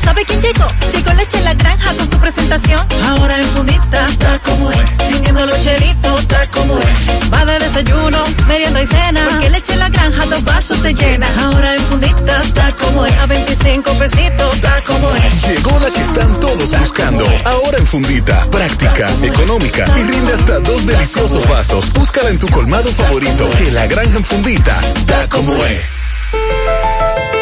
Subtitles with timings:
[0.00, 0.66] sabes quién llegó?
[0.92, 2.86] Llegó leche la granja con su presentación.
[3.08, 4.96] Ahora en fundita, tal como es.
[4.96, 7.32] Teniendo los chelitos, tal como es.
[7.32, 8.18] Va de desayuno,
[8.48, 9.26] merienda y cena.
[9.28, 11.26] Porque leche la granja, dos vasos te llena.
[11.44, 13.18] Ahora en fundita, tal como es.
[13.18, 15.48] A 25 pesitos, tal como es.
[15.48, 17.26] Llegó la que están todos buscando.
[17.44, 21.92] Ahora en fundita, práctica, económica y rinde hasta dos deliciosos vasos.
[21.92, 23.50] Búscala en tu colmado favorito.
[23.58, 27.39] Que la granja en fundita, tal como es.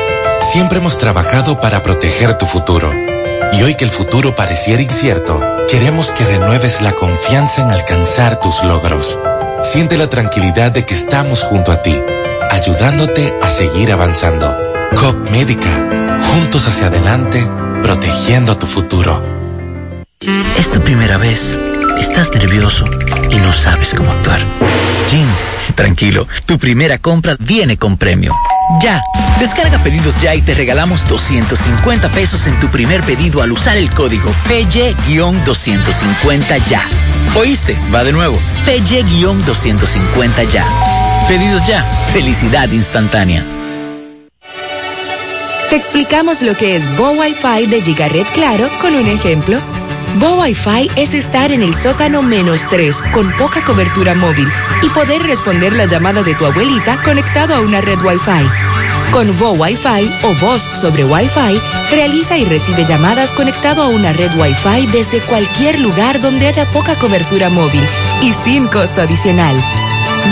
[0.53, 2.91] Siempre hemos trabajado para proteger tu futuro.
[3.53, 8.65] Y hoy que el futuro pareciera incierto, queremos que renueves la confianza en alcanzar tus
[8.65, 9.19] logros.
[9.63, 11.95] Siente la tranquilidad de que estamos junto a ti,
[12.51, 14.57] ayudándote a seguir avanzando.
[14.97, 17.47] COP Médica, juntos hacia adelante,
[17.83, 19.23] protegiendo tu futuro.
[20.59, 21.59] Es tu primera vez,
[22.01, 22.87] estás nervioso
[23.31, 24.41] y no sabes cómo actuar.
[25.11, 25.27] Jim,
[25.75, 28.35] tranquilo, tu primera compra viene con premio.
[28.83, 29.01] Ya.
[29.41, 33.91] Descarga pedidos ya y te regalamos 250 pesos en tu primer pedido al usar el
[33.91, 36.83] código PY-250 ya.
[37.37, 37.77] ¿Oíste?
[37.95, 38.39] Va de nuevo.
[38.67, 40.67] PY-250 ya.
[41.29, 41.85] Pedidos ya.
[42.13, 43.45] Felicidad instantánea.
[45.71, 49.61] Te explicamos lo que es Bo Wi-Fi de Gigaret Claro con un ejemplo.
[50.17, 54.49] Bo Wi-Fi es estar en el sótano menos 3 con poca cobertura móvil
[54.83, 58.49] y poder responder la llamada de tu abuelita conectado a una red Wi-Fi.
[59.13, 64.31] Con Bo Wi-Fi o voz sobre Wi-Fi, realiza y recibe llamadas conectado a una red
[64.37, 67.83] Wi-Fi desde cualquier lugar donde haya poca cobertura móvil
[68.21, 69.57] y sin costo adicional.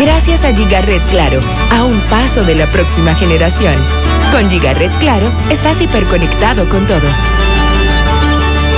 [0.01, 1.41] Gracias a Gigaret Claro,
[1.71, 3.77] a un paso de la próxima generación.
[4.33, 7.36] Con Gigaret Claro, estás hiperconectado con todo.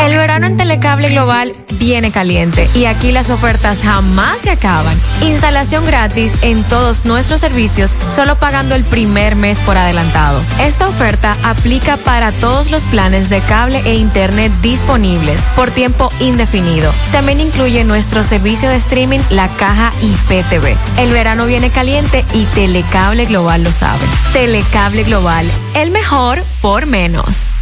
[0.00, 4.98] El verano en Telecable Global viene caliente y aquí las ofertas jamás se acaban.
[5.20, 10.40] Instalación gratis en todos nuestros servicios, solo pagando el primer mes por adelantado.
[10.60, 16.92] Esta oferta aplica para todos los planes de cable e internet disponibles por tiempo indefinido.
[17.12, 20.76] También incluye nuestro servicio de streaming La Caja IPTV.
[20.98, 24.06] El verano viene caliente y Telecable Global lo sabe.
[24.32, 27.52] Telecable Global, el mejor por menos.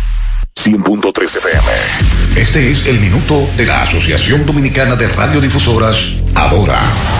[0.68, 1.62] 100.3 FM.
[2.36, 5.96] Este es el minuto de la Asociación Dominicana de Radiodifusoras,
[6.34, 6.78] Adora.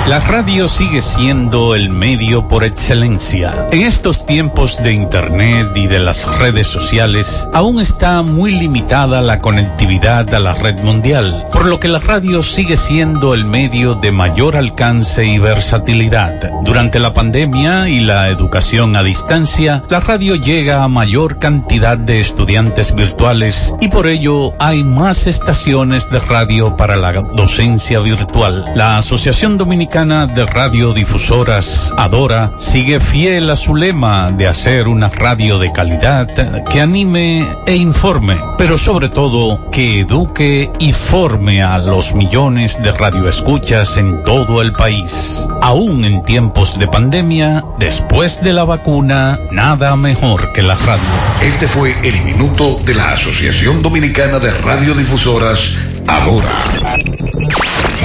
[0.08, 3.66] La radio sigue siendo el medio por excelencia.
[3.70, 9.40] En estos tiempos de Internet y de las redes sociales, aún está muy limitada la
[9.40, 14.10] conectividad a la red mundial, por lo que la radio sigue siendo el medio de
[14.10, 16.40] mayor alcance y versatilidad.
[16.64, 22.20] Durante la pandemia y la educación a distancia, la radio llega a mayor cantidad de
[22.20, 28.64] estudiantes virtuales y por ello hay más estaciones de radio para la docencia virtual.
[28.74, 35.58] La Asociación Dominicana de Radiodifusoras, Adora, sigue fiel a su lema de hacer una radio
[35.58, 36.26] de calidad
[36.64, 42.92] que anime e informe, pero sobre todo que eduque y forme a los millones de
[42.92, 45.46] radioescuchas en todo el país.
[45.62, 51.04] Aún en tiempos de pandemia, después de la vacuna, nada mejor que la radio.
[51.40, 55.70] Este fue el minuto de la Asociación Dominicana de Radiodifusoras,
[56.08, 56.96] Ahora.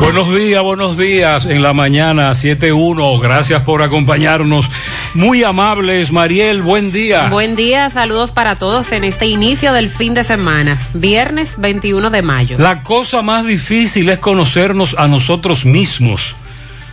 [0.00, 1.44] Buenos días, buenos días.
[1.44, 3.20] En la mañana 7.1.
[3.20, 4.66] Gracias por acompañarnos.
[5.12, 6.62] Muy amables, Mariel.
[6.62, 7.28] Buen día.
[7.28, 12.22] Buen día, saludos para todos en este inicio del fin de semana, viernes 21 de
[12.22, 12.56] mayo.
[12.58, 16.34] La cosa más difícil es conocernos a nosotros mismos.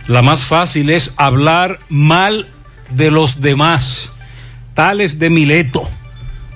[0.06, 2.46] La más fácil es hablar mal
[2.90, 4.12] de los demás.
[4.74, 5.88] Tales de Mileto,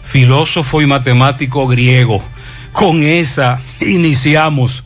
[0.05, 2.23] filósofo y matemático griego.
[2.73, 4.85] Con esa iniciamos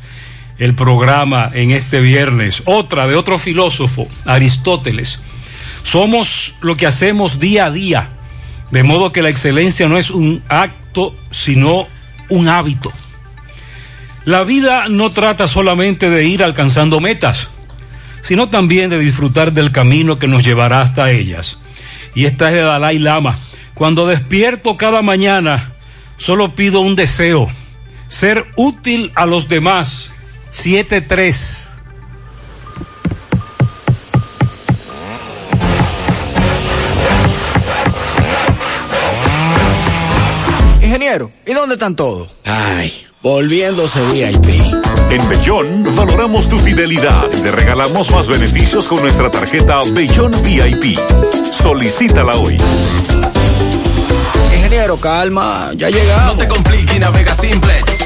[0.58, 2.62] el programa en este viernes.
[2.64, 5.20] Otra de otro filósofo, Aristóteles.
[5.82, 8.08] Somos lo que hacemos día a día,
[8.70, 11.86] de modo que la excelencia no es un acto, sino
[12.28, 12.92] un hábito.
[14.24, 17.50] La vida no trata solamente de ir alcanzando metas,
[18.22, 21.58] sino también de disfrutar del camino que nos llevará hasta ellas.
[22.14, 23.38] Y esta es de Dalai Lama.
[23.74, 25.72] Cuando despierto cada mañana,
[26.16, 27.48] solo pido un deseo,
[28.08, 30.10] ser útil a los demás.
[30.56, 31.64] 7-3.
[40.82, 42.28] Ingeniero, ¿y dónde están todos?
[42.46, 42.90] Ay,
[43.22, 44.60] volviéndose VIP.
[45.10, 50.98] En Bellón valoramos tu fidelidad y te regalamos más beneficios con nuestra tarjeta Bellón VIP.
[51.52, 52.56] Solicítala hoy.
[54.56, 56.36] Ingeniero, calma, ya llegamos.
[56.36, 58.05] No te compliques, navega simplex.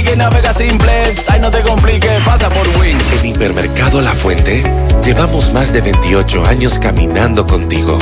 [0.15, 1.29] navega simplex.
[1.29, 2.97] Ay, no te compliques, pasa por Win.
[3.19, 4.63] En Hipermercado La Fuente,
[5.03, 7.97] llevamos más de 28 años caminando contigo.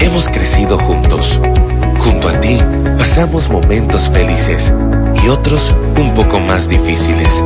[0.00, 1.40] Hemos crecido juntos.
[1.98, 2.58] Junto a ti,
[2.98, 4.72] pasamos momentos felices
[5.24, 7.44] y otros un poco más difíciles.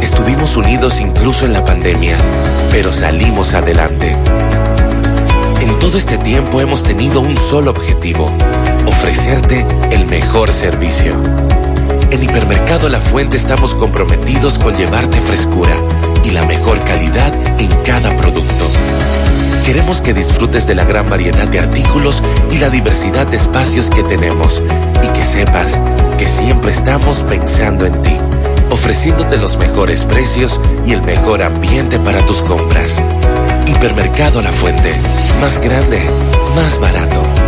[0.00, 2.16] Estuvimos unidos incluso en la pandemia,
[2.70, 4.16] pero salimos adelante.
[5.60, 8.30] En todo este tiempo hemos tenido un solo objetivo,
[8.86, 11.14] ofrecerte el mejor servicio.
[12.12, 15.74] En Hipermercado La Fuente estamos comprometidos con llevarte frescura
[16.22, 18.66] y la mejor calidad en cada producto.
[19.64, 24.02] Queremos que disfrutes de la gran variedad de artículos y la diversidad de espacios que
[24.02, 24.62] tenemos
[25.02, 25.80] y que sepas
[26.18, 28.14] que siempre estamos pensando en ti,
[28.68, 33.00] ofreciéndote los mejores precios y el mejor ambiente para tus compras.
[33.66, 34.94] Hipermercado La Fuente,
[35.40, 35.98] más grande,
[36.54, 37.41] más barato.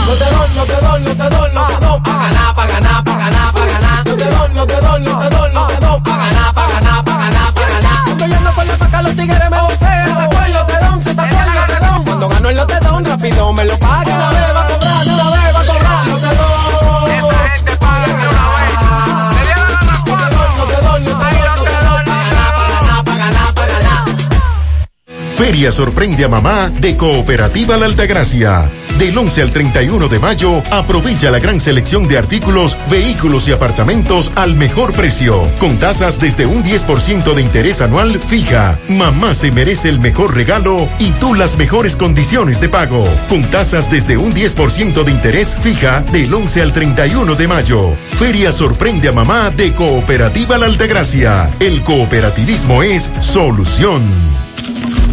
[0.06, 2.66] No te doy, no te doy, no te doy, no te doy, pa' ganar, pa'
[2.66, 4.06] ganar, pa' ganar, pa' ganar.
[4.06, 6.68] No te doy, no te doy, no te doy, no te doy, pa' ganar, pa'
[6.68, 8.04] ganar, pa' ganar, pa' ganar.
[8.04, 10.04] Cuando yo no la paca, los tigres me vocean.
[10.04, 12.04] Se sacó el lotedón, se sacó el lotedón.
[12.04, 14.37] Cuando gano el lotedón, rápido me lo paga.
[25.38, 28.68] Feria sorprende a mamá de Cooperativa La Altagracia.
[28.98, 34.32] Del 11 al 31 de mayo, aprovecha la gran selección de artículos, vehículos y apartamentos
[34.34, 38.80] al mejor precio, con tasas desde un 10% de interés anual fija.
[38.88, 43.88] Mamá se merece el mejor regalo y tú las mejores condiciones de pago, con tasas
[43.92, 47.92] desde un 10% de interés fija del 11 al 31 de mayo.
[48.18, 51.48] Feria sorprende a mamá de Cooperativa La Altagracia.
[51.60, 54.02] El cooperativismo es solución.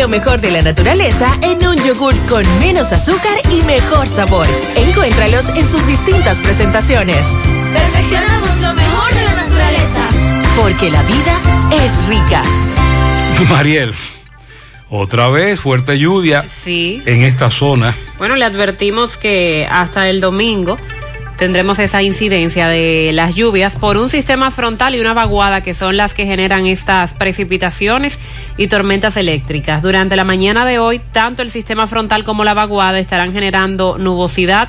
[0.00, 4.46] lo mejor de la naturaleza en un yogur con menos azúcar y mejor sabor.
[4.74, 7.26] Encuéntralos en sus distintas presentaciones.
[7.70, 10.08] Perfeccionamos lo mejor de la naturaleza.
[10.56, 11.38] Porque la vida
[11.84, 12.42] es rica.
[13.50, 13.94] Mariel,
[14.88, 17.02] Otra vez fuerte lluvia Sí.
[17.04, 17.94] en esta zona.
[18.16, 20.78] Bueno, le advertimos que hasta el domingo
[21.40, 25.96] tendremos esa incidencia de las lluvias por un sistema frontal y una vaguada que son
[25.96, 28.18] las que generan estas precipitaciones
[28.58, 29.80] y tormentas eléctricas.
[29.80, 34.68] Durante la mañana de hoy, tanto el sistema frontal como la vaguada estarán generando nubosidad.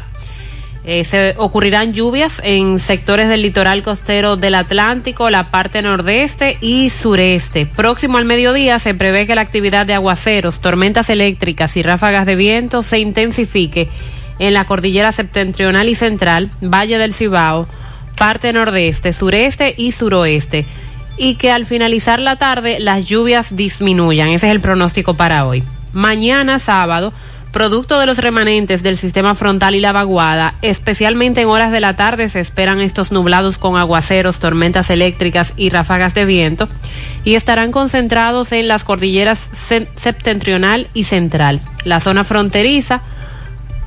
[0.86, 6.90] Eh, se ocurrirán lluvias en sectores del litoral costero del Atlántico, la parte nordeste y
[6.90, 7.66] sureste.
[7.66, 12.38] Próximo al mediodía se prevé que la actividad de aguaceros, tormentas eléctricas y ráfagas de
[12.38, 13.90] viento se intensifique
[14.42, 17.68] en la cordillera septentrional y central, Valle del Cibao,
[18.18, 20.66] parte nordeste, sureste y suroeste.
[21.18, 24.30] Y que al finalizar la tarde las lluvias disminuyan.
[24.30, 25.64] Ese es el pronóstico para hoy.
[25.94, 27.14] Mañana sábado,
[27.52, 31.96] producto de los remanentes del sistema frontal y la vaguada, especialmente en horas de la
[31.98, 36.70] tarde se esperan estos nublados con aguaceros, tormentas eléctricas y ráfagas de viento
[37.26, 43.02] y estarán concentrados en las cordilleras se- septentrional y central, la zona fronteriza,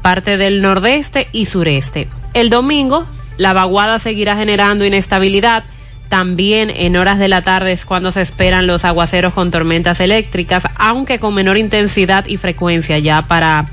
[0.04, 2.08] parte del nordeste y sureste.
[2.34, 3.06] El domingo,
[3.38, 5.64] la vaguada seguirá generando inestabilidad.
[6.11, 10.64] También en horas de la tarde es cuando se esperan los aguaceros con tormentas eléctricas,
[10.76, 13.64] aunque con menor intensidad y frecuencia ya para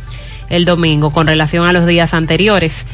[0.48, 2.86] el domingo con relación a los días anteriores.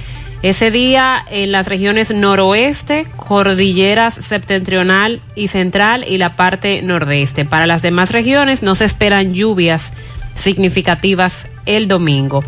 [0.41, 7.45] Ese día en las regiones noroeste, cordilleras septentrional y central y la parte nordeste.
[7.45, 9.93] Para las demás regiones no se esperan lluvias
[10.33, 12.43] significativas el domingo.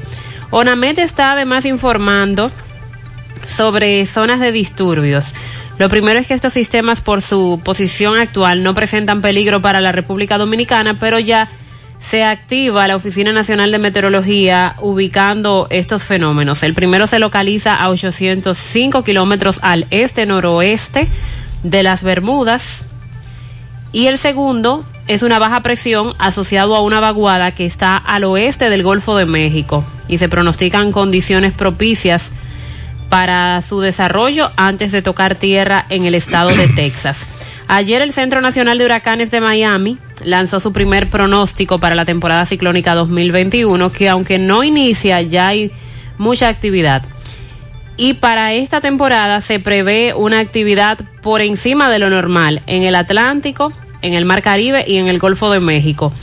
[0.52, 2.52] ONAMED está además informando
[3.48, 5.26] sobre zonas de disturbios.
[5.78, 9.92] Lo primero es que estos sistemas por su posición actual no presentan peligro para la
[9.92, 11.50] República Dominicana, pero ya
[12.00, 16.64] se activa la Oficina Nacional de Meteorología ubicando estos fenómenos.
[16.64, 21.08] El primero se localiza a 805 kilómetros al este-noroeste
[21.64, 22.86] de las Bermudas
[23.92, 28.70] y el segundo es una baja presión asociado a una vaguada que está al oeste
[28.70, 32.30] del Golfo de México y se pronostican condiciones propicias
[33.10, 37.26] para su desarrollo antes de tocar tierra en el estado de Texas.
[37.68, 42.46] Ayer el Centro Nacional de Huracanes de Miami lanzó su primer pronóstico para la temporada
[42.46, 45.72] ciclónica 2021, que aunque no inicia, ya hay
[46.20, 47.02] mucha actividad.
[47.98, 52.94] Y para esta temporada se prevé una actividad por encima de lo normal en el
[52.94, 56.14] Atlántico, en el Mar Caribe y en el Golfo de México.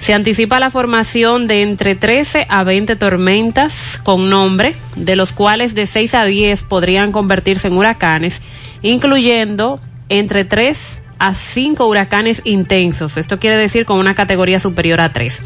[0.00, 5.74] Se anticipa la formación de entre 13 a 20 tormentas con nombre, de los cuales
[5.74, 8.40] de 6 a 10 podrían convertirse en huracanes,
[8.82, 13.18] incluyendo entre 3 a 5 huracanes intensos.
[13.18, 15.42] Esto quiere decir con una categoría superior a 3.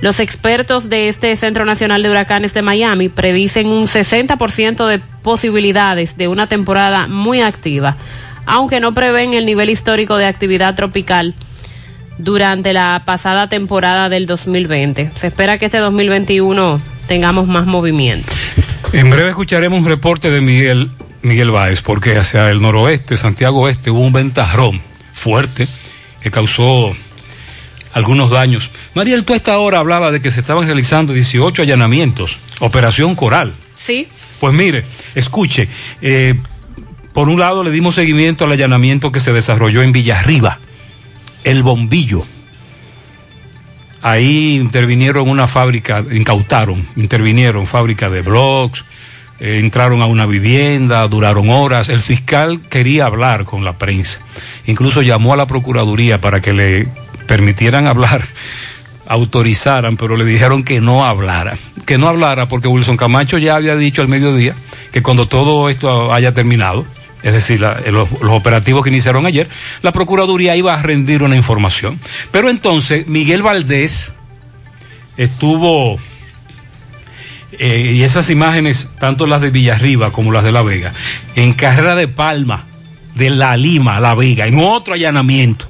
[0.00, 6.16] Los expertos de este Centro Nacional de Huracanes de Miami predicen un 60% de posibilidades
[6.16, 7.96] de una temporada muy activa,
[8.46, 11.34] aunque no prevén el nivel histórico de actividad tropical
[12.18, 15.10] durante la pasada temporada del 2020.
[15.16, 18.32] Se espera que este 2021 tengamos más movimiento.
[18.92, 20.90] En breve escucharemos un reporte de Miguel,
[21.22, 24.80] Miguel Báez, porque hacia el noroeste, Santiago Oeste, hubo un ventarrón
[25.12, 25.66] fuerte
[26.22, 26.94] que causó
[27.92, 28.70] algunos daños.
[28.94, 33.54] Mariel, tú a esta hora hablaba de que se estaban realizando 18 allanamientos, Operación Coral.
[33.74, 34.08] Sí.
[34.40, 34.84] Pues mire,
[35.14, 35.68] escuche,
[36.02, 36.34] eh,
[37.16, 40.58] por un lado le dimos seguimiento al allanamiento que se desarrolló en Villarriba,
[41.44, 42.26] el bombillo.
[44.02, 48.84] Ahí intervinieron una fábrica, incautaron, intervinieron fábrica de blogs,
[49.40, 51.88] eh, entraron a una vivienda, duraron horas.
[51.88, 54.20] El fiscal quería hablar con la prensa.
[54.66, 56.86] Incluso llamó a la Procuraduría para que le
[57.26, 58.26] permitieran hablar,
[59.08, 61.56] autorizaran, pero le dijeron que no hablara.
[61.86, 64.54] Que no hablara porque Wilson Camacho ya había dicho al mediodía
[64.92, 66.84] que cuando todo esto haya terminado,
[67.26, 69.48] es decir, la- los, los operativos que iniciaron ayer,
[69.82, 71.98] la Procuraduría iba a rendir una información.
[72.30, 74.14] Pero entonces Miguel Valdés
[75.16, 75.98] estuvo,
[77.58, 80.92] eh, y esas imágenes, tanto las de Villarriba como las de La Vega,
[81.34, 82.64] en Carrera de Palma,
[83.14, 85.68] de La Lima a La Vega, en otro allanamiento.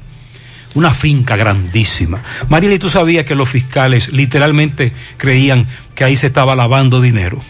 [0.75, 2.23] Una finca grandísima.
[2.51, 7.41] Mariela, ¿y tú sabías que los fiscales literalmente creían que ahí se estaba lavando dinero?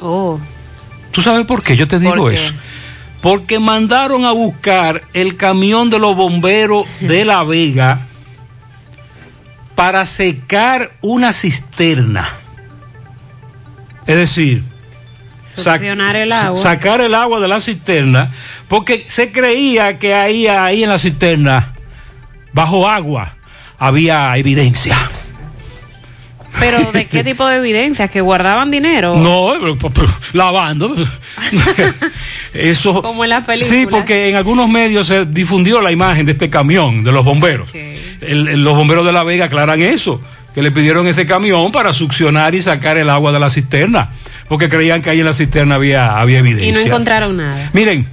[0.00, 0.40] Oh.
[1.10, 1.76] ¿Tú sabes por qué?
[1.76, 2.54] Yo te digo eso.
[3.20, 8.06] Porque mandaron a buscar el camión de los bomberos de La Vega
[9.74, 12.28] para secar una cisterna.
[14.06, 14.62] Es decir,
[15.56, 16.58] sac- Succionar el agua.
[16.60, 18.32] sacar el agua de la cisterna,
[18.68, 21.74] porque se creía que ahí, ahí en la cisterna,
[22.52, 23.36] bajo agua,
[23.78, 24.96] había evidencia.
[26.60, 28.06] Pero ¿de qué tipo de evidencia?
[28.08, 29.16] ¿Que guardaban dinero?
[29.16, 29.52] No,
[30.32, 30.94] lavando.
[32.54, 33.02] Eso.
[33.02, 33.80] Como en las películas.
[33.80, 37.70] Sí, porque en algunos medios se difundió la imagen de este camión de los bomberos.
[37.74, 40.20] El- el- los bomberos de La Vega aclaran eso,
[40.54, 44.10] que le pidieron ese camión para succionar y sacar el agua de la cisterna,
[44.48, 46.68] porque creían que ahí en la cisterna había, había evidencia.
[46.68, 47.70] Y no encontraron nada.
[47.72, 48.06] Miren,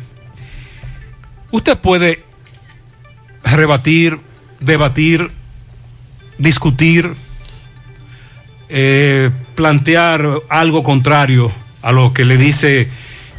[1.51, 2.24] usted puede
[3.44, 4.20] rebatir,
[4.60, 5.32] debatir,
[6.38, 7.13] discutir,
[8.70, 12.90] eh, plantear algo contrario a lo que le dice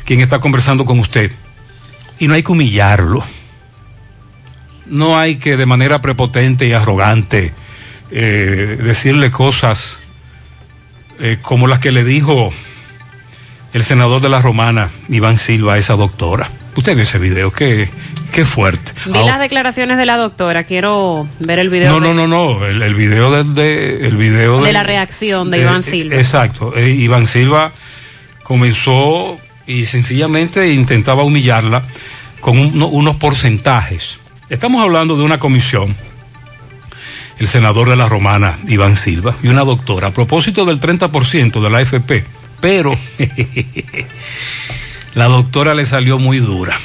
[0.05, 1.31] quien está conversando con usted.
[2.19, 3.23] Y no hay que humillarlo.
[4.87, 7.53] No hay que de manera prepotente y arrogante
[8.11, 10.01] eh, decirle cosas
[11.19, 12.53] eh, como las que le dijo
[13.75, 16.51] el senador de la Romana, Iván Silva, a esa doctora.
[16.75, 17.91] Usted vio ese video, qué,
[18.33, 18.93] qué fuerte.
[19.07, 21.99] Vi las declaraciones de la doctora, quiero ver el video.
[22.01, 25.51] No, de, no, no, no, el, el video del- de, el video de la reacción
[25.51, 26.17] de eh, Iván Silva.
[26.17, 26.77] Exacto.
[26.77, 27.73] Eh, Iván Silva
[28.43, 31.83] comenzó y sencillamente intentaba humillarla
[32.41, 34.19] con un- no- unos porcentajes.
[34.49, 35.95] Estamos hablando de una comisión,
[37.39, 41.71] el senador de la Romana, Iván Silva, y una doctora, a propósito del 30% de
[41.71, 42.25] la AFP,
[42.61, 42.97] pero
[45.15, 46.79] la doctora le salió muy dura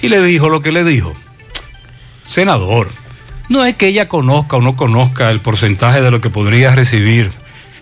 [0.00, 1.14] y le dijo lo que le dijo.
[2.26, 2.88] Senador,
[3.48, 7.30] no es que ella conozca o no conozca el porcentaje de lo que podría recibir,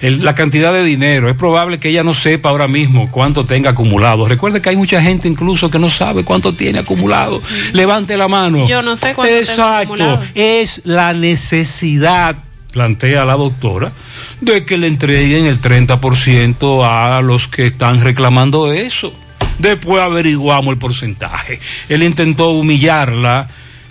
[0.00, 1.28] el- la cantidad de dinero.
[1.28, 4.26] Es probable que ella no sepa ahora mismo cuánto tenga acumulado.
[4.26, 7.40] Recuerde que hay mucha gente incluso que no sabe cuánto tiene acumulado.
[7.72, 8.66] Levante la mano.
[8.66, 9.94] Yo no sé cuánto tengo Exacto.
[9.94, 10.22] acumulado.
[10.34, 12.36] Es la necesidad,
[12.72, 13.92] plantea la doctora,
[14.40, 19.12] de que le entreguen el 30% a los que están reclamando eso.
[19.60, 21.60] Después averiguamos el porcentaje.
[21.88, 23.48] Él intentó humillarla,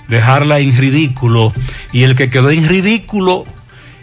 [0.07, 1.53] dejarla en ridículo,
[1.93, 3.45] y el que quedó en ridículo,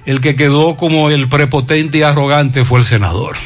[0.05, 3.37] el que quedó como el prepotente y arrogante fue el senador.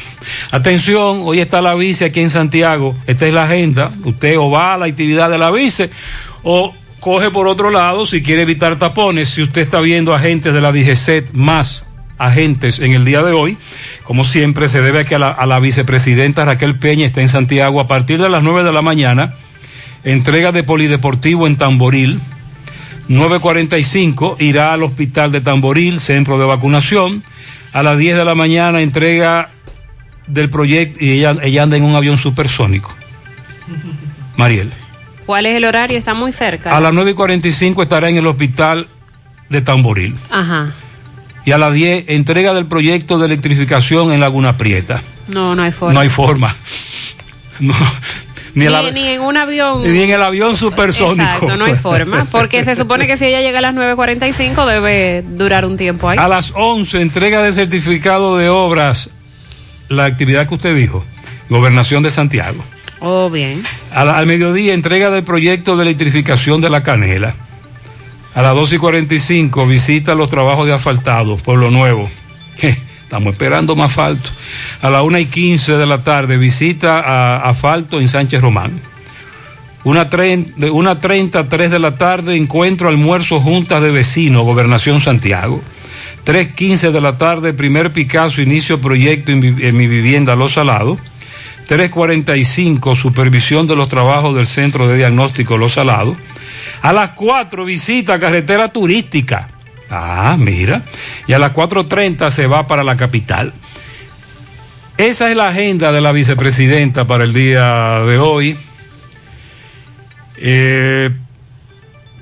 [0.51, 4.75] Atención, hoy está la vice aquí en Santiago, esta es la agenda, usted o va
[4.75, 5.89] a la actividad de la vice
[6.43, 10.61] o coge por otro lado si quiere evitar tapones, si usted está viendo agentes de
[10.61, 11.85] la DGCET más
[12.21, 13.57] agentes en el día de hoy,
[14.03, 17.29] como siempre se debe a que a la, a la vicepresidenta Raquel Peña está en
[17.29, 19.35] Santiago a partir de las 9 de la mañana,
[20.03, 22.21] entrega de polideportivo en Tamboril,
[23.11, 27.23] 9.45 irá al hospital de Tamboril, centro de vacunación.
[27.73, 29.49] A las 10 de la mañana entrega
[30.27, 32.93] del proyecto y ella, ella anda en un avión supersónico.
[34.37, 34.71] Mariel.
[35.25, 35.97] ¿Cuál es el horario?
[35.97, 36.75] Está muy cerca.
[36.75, 38.87] A las 9.45 estará en el hospital
[39.49, 40.15] de Tamboril.
[40.29, 40.71] Ajá.
[41.45, 45.01] Y a las 10 entrega del proyecto de electrificación en Laguna Prieta.
[45.27, 45.93] No, no hay forma.
[45.93, 46.55] No hay forma.
[47.59, 47.73] No,
[48.55, 49.81] ni, ave- ni en un avión.
[49.83, 51.21] ni en el avión supersónico.
[51.21, 52.25] Exacto, no hay forma.
[52.31, 56.17] Porque se supone que si ella llega a las 9.45 debe durar un tiempo ahí.
[56.17, 59.09] A las 11, entrega de certificado de obras,
[59.89, 61.05] la actividad que usted dijo,
[61.49, 62.63] Gobernación de Santiago.
[62.99, 63.63] Oh, bien.
[63.93, 67.35] La- al mediodía, entrega del proyecto de electrificación de la Canela.
[68.33, 72.09] A las 12 y 45, visita los trabajos de asfaltado, Pueblo Nuevo.
[73.03, 74.29] Estamos esperando más asfalto.
[74.81, 78.79] A las 1 y 15 de la tarde, visita a asfalto en Sánchez Román.
[79.83, 85.61] Una, de una 30, 3 de la tarde, encuentro, almuerzo, juntas de vecinos, Gobernación Santiago.
[86.25, 90.99] 3.15 de la tarde, primer Picasso, inicio proyecto en, en mi vivienda Los Salados.
[91.67, 96.15] 3.45, supervisión de los trabajos del Centro de Diagnóstico Los Salados.
[96.81, 99.49] A las 4, visita carretera turística.
[99.89, 100.83] Ah, mira.
[101.27, 103.53] Y a las 4.30 se va para la capital.
[104.97, 108.57] Esa es la agenda de la vicepresidenta para el día de hoy.
[110.37, 111.09] Eh,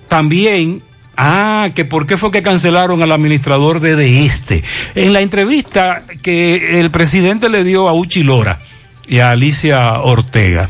[0.07, 0.81] también,
[1.15, 4.63] ah, que por qué fue que cancelaron al administrador de De Este.
[4.95, 8.59] En la entrevista que el presidente le dio a Uchi Lora
[9.07, 10.69] y a Alicia Ortega,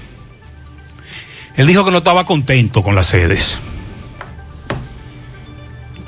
[1.56, 3.58] él dijo que no estaba contento con las sedes.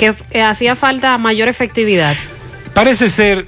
[0.01, 2.15] Que hacía falta mayor efectividad.
[2.73, 3.47] Parece ser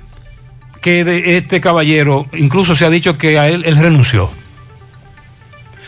[0.84, 4.30] que de este caballero, incluso se ha dicho que a él, él renunció.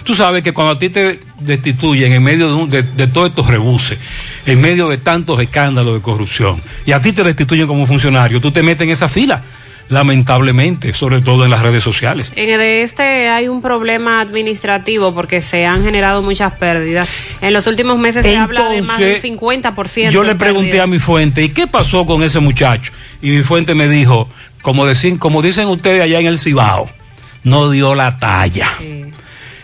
[0.03, 3.99] Tú sabes que cuando a ti te destituyen en medio de, de todos estos rebuses,
[4.47, 8.49] en medio de tantos escándalos de corrupción, y a ti te destituyen como funcionario, tú
[8.49, 9.43] te metes en esa fila,
[9.89, 12.31] lamentablemente, sobre todo en las redes sociales.
[12.35, 17.07] En el de este hay un problema administrativo porque se han generado muchas pérdidas.
[17.41, 20.09] En los últimos meses se habla de más del Entonces, 50%.
[20.09, 20.83] Yo le pregunté pérdidas.
[20.83, 22.91] a mi fuente, ¿y qué pasó con ese muchacho?
[23.21, 24.29] Y mi fuente me dijo,
[24.61, 24.85] como,
[25.19, 26.89] como dicen ustedes allá en el Cibao,
[27.43, 28.69] no dio la talla.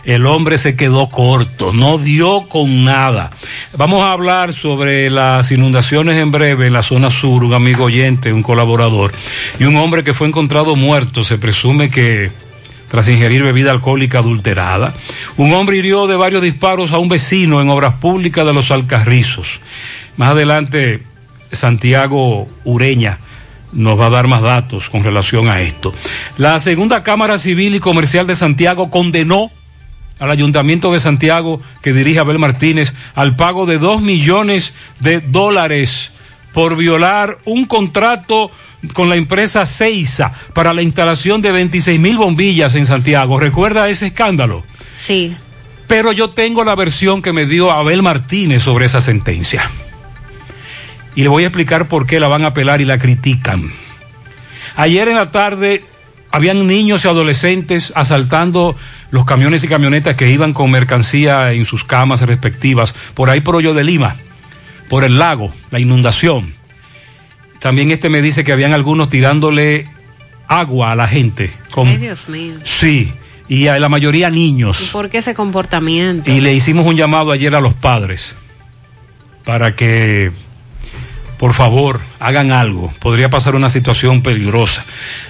[0.04, 3.30] El hombre se quedó corto, no dio con nada.
[3.76, 8.32] Vamos a hablar sobre las inundaciones en breve en la zona sur, un amigo oyente,
[8.32, 9.12] un colaborador,
[9.60, 12.32] y un hombre que fue encontrado muerto, se presume que
[12.88, 14.92] tras ingerir bebida alcohólica adulterada.
[15.36, 19.60] Un hombre hirió de varios disparos a un vecino en obras públicas de los Alcarrizos.
[20.16, 21.02] Más adelante,
[21.52, 23.18] Santiago Ureña
[23.72, 25.94] nos va a dar más datos con relación a esto.
[26.36, 29.50] La segunda Cámara Civil y Comercial de Santiago condenó
[30.22, 36.12] al Ayuntamiento de Santiago, que dirige Abel Martínez, al pago de dos millones de dólares
[36.52, 38.52] por violar un contrato
[38.92, 43.40] con la empresa Ceiza para la instalación de 26 mil bombillas en Santiago.
[43.40, 44.62] ¿Recuerda ese escándalo?
[44.96, 45.34] Sí.
[45.88, 49.68] Pero yo tengo la versión que me dio Abel Martínez sobre esa sentencia.
[51.16, 53.72] Y le voy a explicar por qué la van a apelar y la critican.
[54.76, 55.82] Ayer en la tarde
[56.32, 58.74] habían niños y adolescentes asaltando
[59.10, 63.54] los camiones y camionetas que iban con mercancía en sus camas respectivas, por ahí por
[63.54, 64.16] Hoyo de Lima,
[64.88, 66.54] por el lago, la inundación.
[67.60, 69.88] También este me dice que habían algunos tirándole
[70.48, 71.52] agua a la gente.
[71.70, 72.54] Con, Ay, Dios mío.
[72.64, 73.12] sí,
[73.48, 74.88] y a la mayoría ¿Y niños.
[74.92, 76.30] por qué ese comportamiento?
[76.30, 78.36] Y le hicimos un llamado ayer a los padres
[79.44, 80.32] para que,
[81.42, 82.94] por favor, hagan algo.
[83.00, 84.84] Podría pasar una situación peligrosa.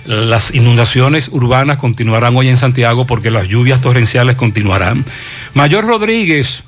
[0.05, 5.07] Las inundaciones urbanas continuarán hoy en Santiago porque las lluvias torrenciales continuarán.
[5.55, 6.65] Mayor Rodríguez,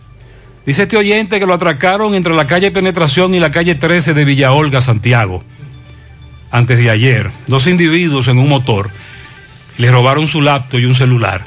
[0.65, 4.25] dice este oyente que lo atracaron entre la calle Penetración y la calle 13 de
[4.25, 5.45] Villa Olga, Santiago.
[6.51, 8.89] Antes de ayer, dos individuos en un motor
[9.77, 11.45] le robaron su laptop y un celular.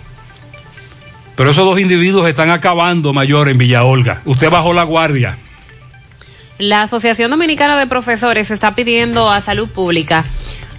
[1.36, 4.22] Pero esos dos individuos están acabando mayor en Villa Olga.
[4.24, 5.40] Usted bajó la guardia.
[6.60, 10.26] La Asociación Dominicana de Profesores está pidiendo a Salud Pública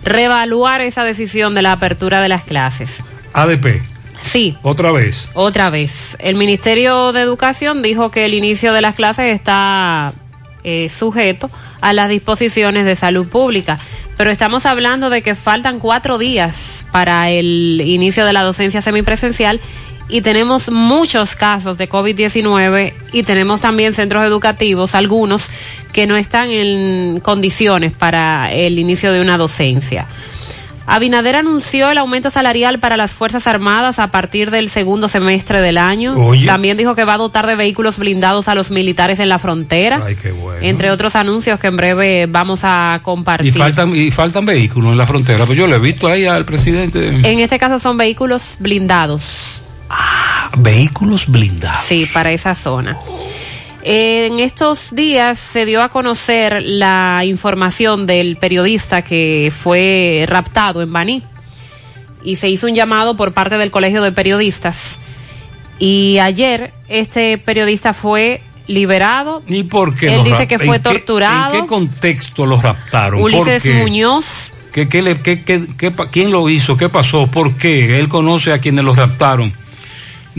[0.03, 3.03] reevaluar esa decisión de la apertura de las clases.
[3.33, 3.83] ADP,
[4.21, 5.31] Sí, otra vez.
[5.35, 6.17] otra vez.
[6.19, 10.13] El Ministerio de Educación dijo que el inicio de las clases está
[10.65, 13.79] eh, sujeto a las disposiciones de salud pública.
[14.17, 19.61] Pero estamos hablando de que faltan cuatro días para el inicio de la docencia semipresencial
[20.09, 25.49] y tenemos muchos casos de COVID-19 y tenemos también centros educativos, algunos
[25.93, 30.07] que no están en condiciones para el inicio de una docencia.
[30.91, 35.77] Abinader anunció el aumento salarial para las Fuerzas Armadas a partir del segundo semestre del
[35.77, 36.15] año.
[36.17, 36.47] Oye.
[36.47, 40.01] También dijo que va a dotar de vehículos blindados a los militares en la frontera,
[40.03, 40.61] Ay, qué bueno.
[40.63, 43.53] entre otros anuncios que en breve vamos a Y compartir.
[43.53, 45.45] faltan, y faltan vehículos en la frontera.
[45.45, 47.07] Pues yo le he visto ahí al presidente.
[47.09, 49.61] En este caso son vehículos blindados.
[50.59, 51.85] Vehículos blindados.
[51.87, 52.97] Sí, para esa zona.
[53.83, 60.93] En estos días se dio a conocer la información del periodista que fue raptado en
[60.93, 61.23] Baní
[62.25, 64.99] y se hizo un llamado por parte del Colegio de Periodistas.
[65.79, 69.43] Y ayer este periodista fue liberado.
[69.47, 71.55] ¿Y por qué Él dice que fue en qué- torturado.
[71.55, 73.21] ¿En qué contexto los raptaron?
[73.21, 73.75] ¿Por Ulises qué?
[73.75, 74.51] Muñoz.
[74.73, 75.19] ¿Qué, qué le-
[76.11, 76.77] ¿Quién lo hizo?
[76.77, 77.29] ¿Qué pasó?
[77.29, 77.99] ¿Por qué?
[78.01, 79.53] Él conoce a quienes los raptaron.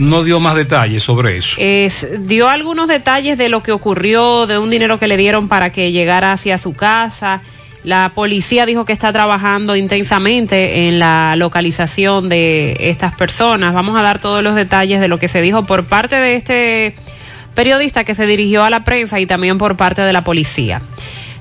[0.00, 1.56] No dio más detalles sobre eso.
[1.58, 5.70] Es- dio algunos detalles de lo que ocurrió, de un dinero que le dieron para
[5.72, 7.42] que llegara hacia su casa.
[7.84, 13.74] La policía dijo que está trabajando intensamente en la localización de estas personas.
[13.74, 16.94] Vamos a dar todos los detalles de lo que se dijo por parte de este
[17.54, 20.80] periodista que se dirigió a la prensa y también por parte de la policía.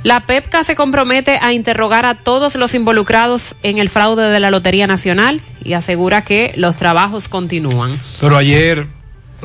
[0.04, 4.50] La PEPCA se compromete a interrogar a todos los involucrados en el fraude de la
[4.50, 8.00] Lotería Nacional y asegura que los trabajos continúan.
[8.22, 8.88] Pero ayer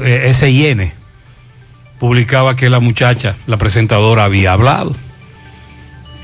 [0.03, 0.93] eh, SIN
[1.99, 4.95] publicaba que la muchacha, la presentadora, había hablado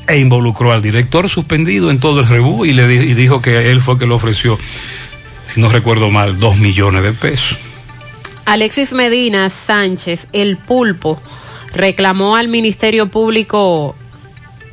[0.07, 3.71] e involucró al director suspendido en todo el rebú y le di- y dijo que
[3.71, 4.59] él fue que le ofreció,
[5.49, 7.57] si no recuerdo mal, dos millones de pesos.
[8.45, 11.21] Alexis Medina Sánchez, el pulpo,
[11.73, 13.95] reclamó al Ministerio Público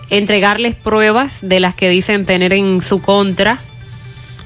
[0.09, 3.59] entregarles pruebas de las que dicen tener en su contra,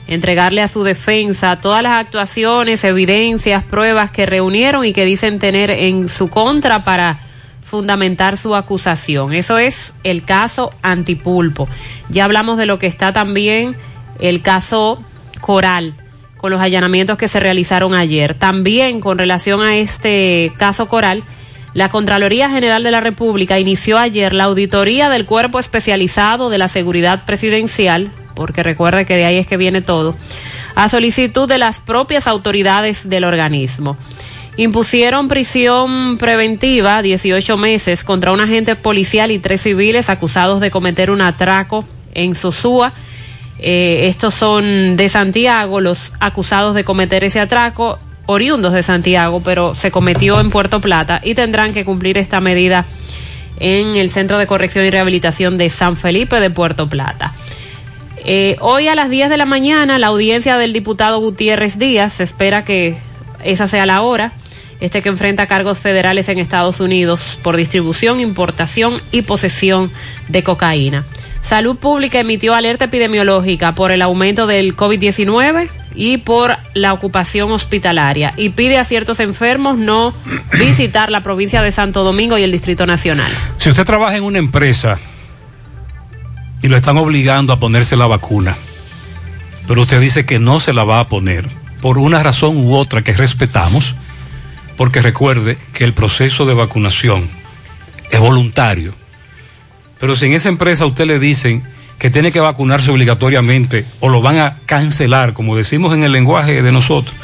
[0.08, 5.70] entregarle a su defensa todas las actuaciones, evidencias, pruebas que reunieron y que dicen tener
[5.70, 7.20] en su contra para
[7.64, 9.34] fundamentar su acusación.
[9.34, 11.70] Eso es el caso antipulpo.
[12.10, 13.76] Ya hablamos de lo que está también
[14.20, 15.02] el caso
[15.40, 15.96] Coral
[16.38, 18.34] con los allanamientos que se realizaron ayer.
[18.34, 21.24] También con relación a este caso Coral,
[21.74, 26.68] la Contraloría General de la República inició ayer la auditoría del Cuerpo Especializado de la
[26.68, 30.16] Seguridad Presidencial, porque recuerde que de ahí es que viene todo,
[30.76, 33.98] a solicitud de las propias autoridades del organismo.
[34.58, 41.10] Impusieron prisión preventiva, 18 meses, contra un agente policial y tres civiles acusados de cometer
[41.10, 42.92] un atraco en Sosúa.
[43.60, 47.98] Eh, estos son de Santiago, los acusados de cometer ese atraco,
[48.32, 52.86] oriundos de Santiago, pero se cometió en Puerto Plata y tendrán que cumplir esta medida
[53.60, 57.34] en el Centro de Corrección y Rehabilitación de San Felipe de Puerto Plata.
[58.24, 62.24] Eh, hoy a las 10 de la mañana, la audiencia del diputado Gutiérrez Díaz, se
[62.24, 62.98] espera que
[63.44, 64.34] esa sea la hora,
[64.80, 69.92] este que enfrenta cargos federales en Estados Unidos por distribución, importación y posesión
[70.28, 71.06] de cocaína.
[71.44, 78.34] Salud Pública emitió alerta epidemiológica por el aumento del COVID-19 y por la ocupación hospitalaria
[78.38, 80.14] y pide a ciertos enfermos no
[80.60, 83.32] visitar la provincia de Santo Domingo y el Distrito Nacional.
[83.58, 85.00] Si usted trabaja en una empresa
[86.62, 88.58] y lo están obligando a ponerse la vacuna,
[89.68, 91.50] pero usted dice que no se la va a poner
[91.82, 93.96] por una razón u otra que respetamos,
[94.78, 97.28] porque recuerde que el proceso de vacunación
[98.12, 98.94] es voluntario.
[100.00, 101.64] Pero si en esa empresa a usted le dicen
[102.02, 106.64] que tiene que vacunarse obligatoriamente o lo van a cancelar, como decimos en el lenguaje
[106.64, 107.16] de nosotros,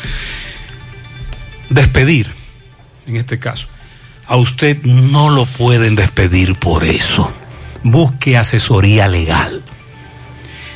[1.72, 2.32] despedir,
[3.08, 3.66] en este caso,
[4.28, 7.34] a usted no lo pueden despedir por eso.
[7.82, 9.64] Busque asesoría legal.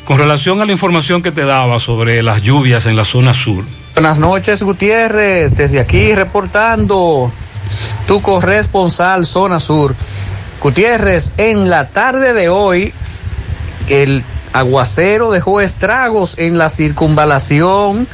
[0.06, 3.64] Con relación a la información que te daba sobre las lluvias en la zona sur,
[3.94, 5.56] Buenas noches, Gutiérrez.
[5.58, 7.32] Desde aquí reportando
[8.08, 9.96] tu corresponsal, zona sur.
[10.60, 12.94] Gutiérrez, en la tarde de hoy,
[13.88, 18.08] el aguacero dejó estragos en la circunvalación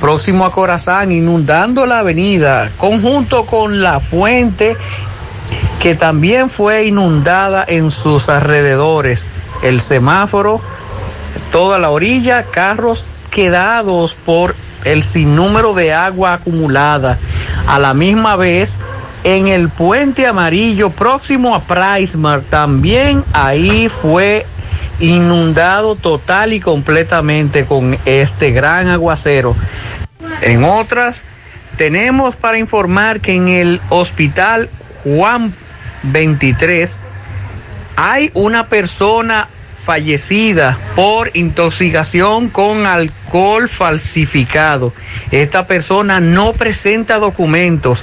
[0.00, 4.76] próximo a Corazán, inundando la avenida, conjunto con la fuente
[5.80, 9.30] que también fue inundada en sus alrededores.
[9.62, 10.60] El semáforo,
[11.52, 17.18] toda la orilla, carros quedados por el sinnúmero de agua acumulada.
[17.66, 18.78] A la misma vez,
[19.24, 24.46] en el puente amarillo próximo a Pricemar, también ahí fue
[25.00, 29.54] inundado total y completamente con este gran aguacero.
[30.42, 31.24] En otras,
[31.76, 34.68] tenemos para informar que en el hospital
[35.04, 35.54] Juan
[36.02, 36.98] 23
[37.96, 39.48] hay una persona
[39.88, 44.92] fallecida por intoxicación con alcohol falsificado.
[45.30, 48.02] Esta persona no presenta documentos.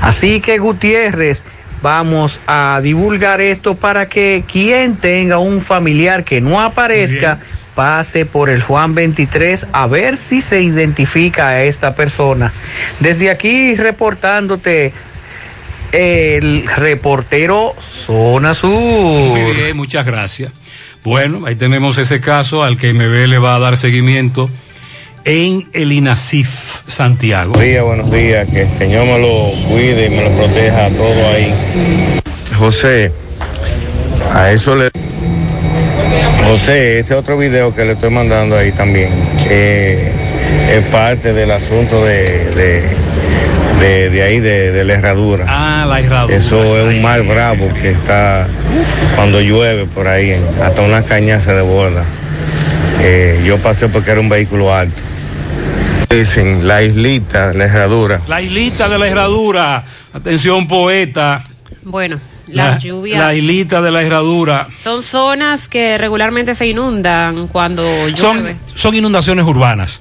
[0.00, 1.44] Así que Gutiérrez,
[1.82, 7.38] vamos a divulgar esto para que quien tenga un familiar que no aparezca
[7.74, 12.52] pase por el Juan 23 a ver si se identifica a esta persona.
[13.00, 14.92] Desde aquí reportándote
[15.92, 18.70] el reportero Zona Sur.
[18.70, 20.52] Muy bien, muchas gracias.
[21.04, 24.50] Bueno, ahí tenemos ese caso al que MB le va a dar seguimiento
[25.26, 27.54] en el INASIF Santiago.
[27.54, 31.28] Buenos días, buenos días, que el Señor me lo cuide y me lo proteja todo
[31.34, 31.52] ahí.
[32.56, 33.10] José,
[34.32, 34.88] a eso le...
[36.44, 39.10] José, ese otro video que le estoy mandando ahí también
[39.50, 40.12] eh,
[40.70, 42.82] es parte del asunto de, de,
[43.80, 45.44] de, de ahí, de, de la herradura.
[45.48, 46.36] Ah, la herradura.
[46.36, 48.46] Eso es un mar bravo que está
[49.16, 52.04] cuando llueve por ahí, hasta una caña se desborda.
[53.02, 55.02] Eh, yo pasé porque era un vehículo alto.
[56.10, 58.20] Dicen la islita, la herradura.
[58.28, 59.84] La islita de la herradura.
[60.14, 61.42] Atención, poeta.
[61.82, 64.68] Bueno, las La- lluvias La islita de la herradura.
[64.82, 68.16] son zonas que regularmente se inundan cuando llueve.
[68.16, 70.00] Son, son inundaciones urbanas.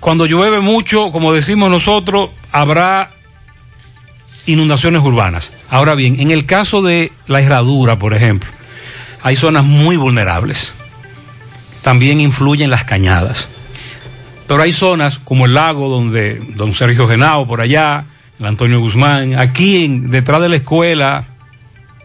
[0.00, 3.12] Cuando llueve mucho, como decimos nosotros, habrá
[4.46, 5.52] inundaciones urbanas.
[5.70, 8.50] Ahora bien, en el caso de la herradura, por ejemplo,
[9.22, 10.74] hay zonas muy vulnerables.
[11.82, 13.48] También influyen las cañadas.
[14.46, 18.06] Pero hay zonas como el lago donde don Sergio Genao por allá,
[18.38, 21.26] el Antonio Guzmán, aquí en, detrás de la escuela,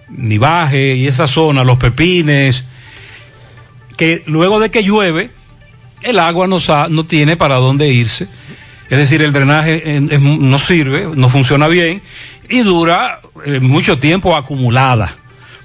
[0.10, 2.64] Nivaje y esa zona, los pepines,
[3.98, 5.32] que luego de que llueve,
[6.02, 8.28] el agua no, no tiene para dónde irse.
[8.90, 12.02] Es decir, el drenaje no sirve, no funciona bien
[12.50, 15.16] y dura eh, mucho tiempo acumulada.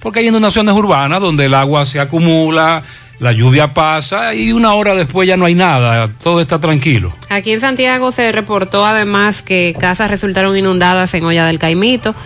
[0.01, 2.83] Porque hay inundaciones urbanas donde el agua se acumula,
[3.23, 7.13] la lluvia pasa y una hora después ya no hay nada, todo está tranquilo.
[7.29, 12.17] Aquí en Santiago se reportó además que casas resultaron inundadas en Olla del Caimito,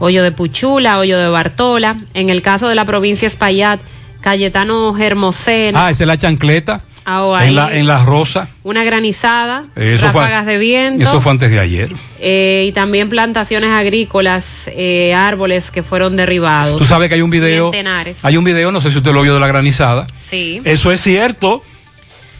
[0.00, 1.96] Hoyo de Puchula, Hoyo de Bartola.
[2.12, 3.80] En el caso de la provincia Espaillat,
[4.20, 5.86] Cayetano Hermosena.
[5.86, 8.48] Ah, esa es la chancleta En la, en la rosa.
[8.62, 11.02] Una granizada, Eso fue- ráfagas de viento.
[11.04, 11.90] Eso fue antes de ayer.
[12.20, 16.78] eh, y también plantaciones agrícolas, eh, árboles que fueron derribados.
[16.78, 18.24] Tú sabes que hay un video, Centenares.
[18.24, 20.06] hay un video, no sé si usted lo vio de la granizada.
[20.30, 20.62] Sí.
[20.64, 21.62] Eso es cierto.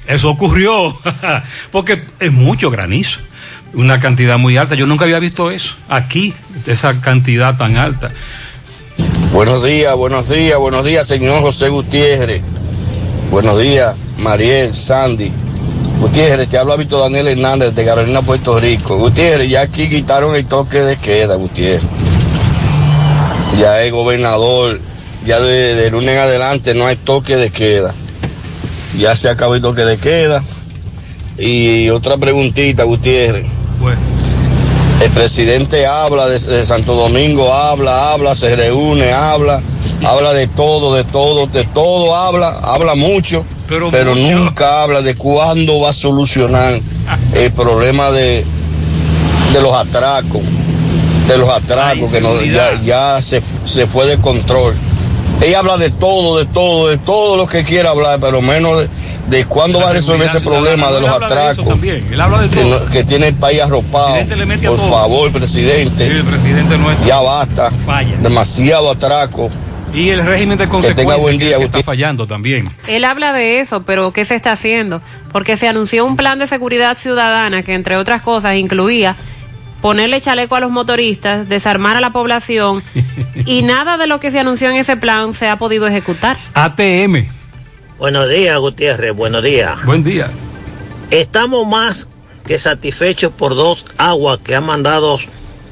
[0.07, 0.99] Eso ocurrió.
[1.71, 3.21] Porque es mucho granizo.
[3.75, 4.75] Una cantidad muy alta.
[4.77, 5.75] Yo nunca había visto eso.
[5.89, 6.33] Aquí,
[6.67, 8.13] esa cantidad tan alta.
[9.33, 12.41] Buenos días, buenos días, buenos días, señor José Gutiérrez.
[13.31, 15.31] Buenos días, Mariel, Sandy.
[16.01, 18.99] Gutiérrez, te habla Víctor Daniel Hernández de Carolina, Puerto Rico.
[18.99, 21.83] Gutiérrez, ya aquí quitaron el toque de queda, Gutiérrez.
[23.59, 24.81] Ya el gobernador,
[25.25, 27.95] ya de, de lunes en adelante no hay toque de queda.
[28.99, 30.43] Ya se acabó el toque de queda.
[31.39, 33.47] Y otra preguntita, Gutiérrez.
[35.03, 39.63] El presidente habla de, de Santo Domingo, habla, habla, se reúne, habla,
[40.05, 45.81] habla de todo, de todo, de todo habla, habla mucho, pero, nunca habla de cuándo
[45.81, 46.79] va a solucionar
[47.35, 48.45] el problema de,
[49.53, 50.43] de los atracos,
[51.29, 54.75] de los atracos, que no- ya, ya se, se fue de control.
[55.43, 58.89] Ella habla de todo, de todo, de todo lo que quiera hablar, pero menos de,
[59.29, 61.67] de cuándo De va a resolver ese problema de los de atracos.
[61.67, 64.15] también, él habla de que, que tiene el país arropado.
[64.67, 66.07] Por favor, presidente.
[66.07, 67.73] el presidente nuestro Ya basta.
[67.85, 68.17] falla.
[68.19, 69.51] Demasiado atraco.
[69.95, 72.65] Y el régimen de tenga consecuencias buen que, día, que está fallando también.
[72.89, 75.01] Él habla de eso, pero ¿qué se está haciendo?
[75.31, 79.15] Porque se anunció un plan de seguridad ciudadana que, entre otras cosas, incluía
[79.81, 82.83] ponerle chaleco a los motoristas, desarmar a la población,
[83.47, 86.39] y nada de lo que se anunció en ese plan se ha podido ejecutar.
[86.55, 87.29] ATM.
[87.97, 89.15] Buenos días, Gutiérrez.
[89.15, 89.85] Buenos días.
[89.85, 90.29] Buen día.
[91.13, 92.09] Estamos más
[92.45, 95.21] que satisfechos por dos aguas que ha mandado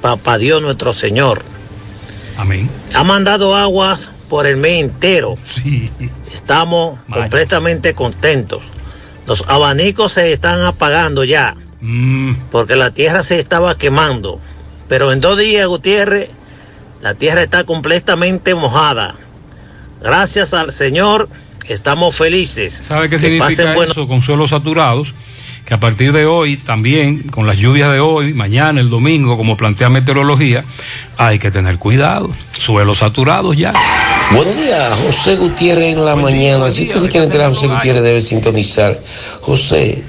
[0.00, 1.42] Papá Dios nuestro Señor.
[2.36, 2.70] Amén.
[2.94, 5.36] Ha mandado aguas por el mes entero.
[6.32, 8.62] Estamos completamente contentos.
[9.26, 11.54] Los abanicos se están apagando ya.
[11.82, 12.36] Mm.
[12.50, 14.40] Porque la tierra se estaba quemando.
[14.88, 16.30] Pero en dos días, Gutiérrez,
[17.02, 19.16] la tierra está completamente mojada.
[20.00, 21.28] Gracias al Señor,
[21.68, 22.72] estamos felices.
[22.72, 24.08] ¿Sabe qué Que significa eso?
[24.08, 25.12] Con suelos saturados.
[25.66, 29.58] Que a partir de hoy, también con las lluvias de hoy, mañana, el domingo, como
[29.58, 30.64] plantea meteorología,
[31.18, 32.34] hay que tener cuidado.
[32.52, 33.74] Suelos saturados ya.
[34.34, 36.68] Buenos días, José Gutiérrez en la mañana.
[36.70, 38.98] si usted se quiere enterar, José Gutiérrez debe sintonizar.
[39.40, 40.02] José,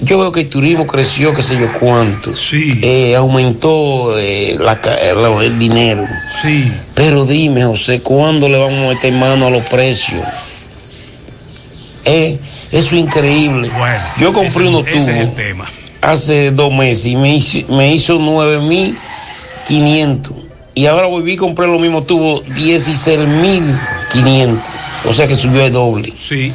[0.00, 2.34] yo veo que el turismo creció, qué sé yo cuánto.
[2.36, 2.78] Sí.
[2.82, 6.06] Eh, aumentó eh, la eh, la- el dinero.
[6.42, 6.72] Sí.
[6.94, 10.24] Pero dime, José, ¿cuándo le vamos a meter mano a los precios?
[12.04, 12.38] Eh,
[12.72, 13.70] eso es increíble.
[14.18, 15.64] yo compré ese- unos ese es el tubos tema.
[16.00, 20.45] hace dos meses y me hizo, me hizo 9.500.
[20.76, 24.60] Y ahora volví y compré los mismos tubos 16.500.
[25.06, 26.12] O sea que subió el doble.
[26.20, 26.52] Sí.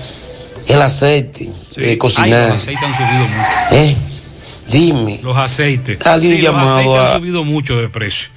[0.68, 2.50] El aceite de Ay, cocinar.
[2.50, 3.50] los aceites han subido mucho.
[3.72, 3.96] ¿Eh?
[4.72, 5.20] Dime.
[5.24, 5.98] Los aceites.
[6.06, 8.30] Alguien Sí, los aceites a- han subido mucho de precio.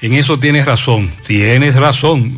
[0.00, 1.10] En eso tienes razón.
[1.26, 2.36] Tienes razón.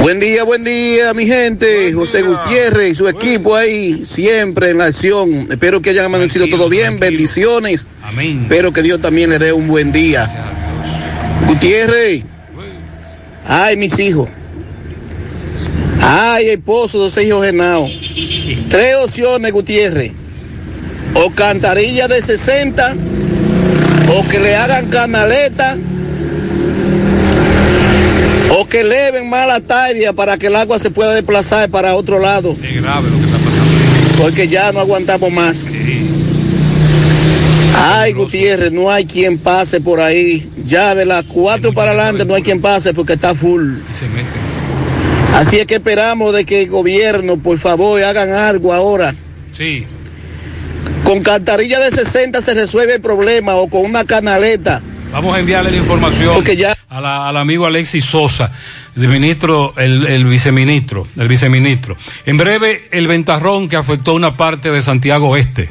[0.00, 1.92] Buen día, buen día, mi gente.
[1.94, 5.48] José Gutiérrez y su equipo ahí, siempre en la acción.
[5.50, 7.00] Espero que hayan amanecido todo bien.
[7.00, 7.88] Bendiciones.
[8.02, 8.40] Amén.
[8.42, 10.30] Espero que Dios también le dé un buen día.
[11.50, 12.22] Gutiérrez.
[13.44, 14.28] Ay, mis hijos.
[16.00, 17.90] Ay, esposo, dos hijos genados.
[18.68, 20.12] Tres opciones, Gutiérrez.
[21.14, 22.94] O cantarilla de 60,
[24.16, 25.76] o que le hagan canaleta,
[28.50, 32.20] o que eleven más la talla para que el agua se pueda desplazar para otro
[32.20, 32.56] lado.
[32.62, 34.22] Es grave lo que está pasando.
[34.22, 35.68] Porque ya no aguantamos más.
[37.82, 40.48] Ay, Gutiérrez, no hay quien pase por ahí.
[40.64, 43.78] Ya de las cuatro para adelante no hay quien pase porque está full.
[43.90, 44.28] Y se mete.
[45.34, 49.14] Así es que esperamos de que el gobierno, por favor, hagan algo ahora.
[49.52, 49.86] Sí.
[51.04, 54.82] Con cantarilla de 60 se resuelve el problema o con una canaleta.
[55.12, 56.44] Vamos a enviarle la información
[56.88, 58.52] a la- al amigo Alexis Sosa,
[58.96, 61.96] el ministro, el, el viceministro, el viceministro.
[62.26, 65.70] En breve, el ventarrón que afectó una parte de Santiago Este.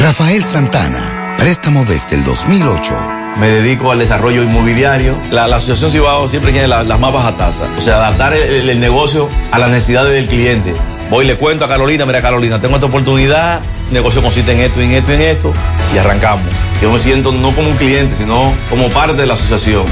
[0.00, 2.94] Rafael Santana, préstamo desde el 2008.
[3.38, 5.16] Me dedico al desarrollo inmobiliario.
[5.30, 7.68] La, la Asociación Cibao siempre tiene la- las más bajas tasas.
[7.78, 10.74] O sea, adaptar el, el negocio a las necesidades del cliente.
[11.10, 14.60] Voy y le cuento a Carolina, mira Carolina, tengo esta oportunidad, el negocio consiste en
[14.60, 15.52] esto, en esto, en esto,
[15.94, 16.44] y arrancamos.
[16.80, 19.84] Yo me siento no como un cliente, sino como parte de la asociación.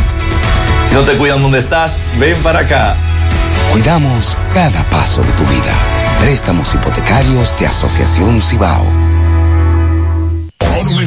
[0.86, 2.96] Si no te cuidan donde estás, ven para acá.
[3.72, 5.74] Cuidamos cada paso de tu vida.
[6.20, 8.86] Préstamos hipotecarios de Asociación Cibao.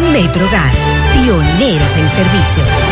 [0.00, 0.74] MetroGas,
[1.14, 2.91] pioneros en servicio.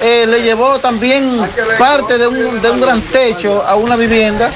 [0.00, 1.40] eh, le llevó también
[1.78, 4.50] parte de un, de un gran techo a una vivienda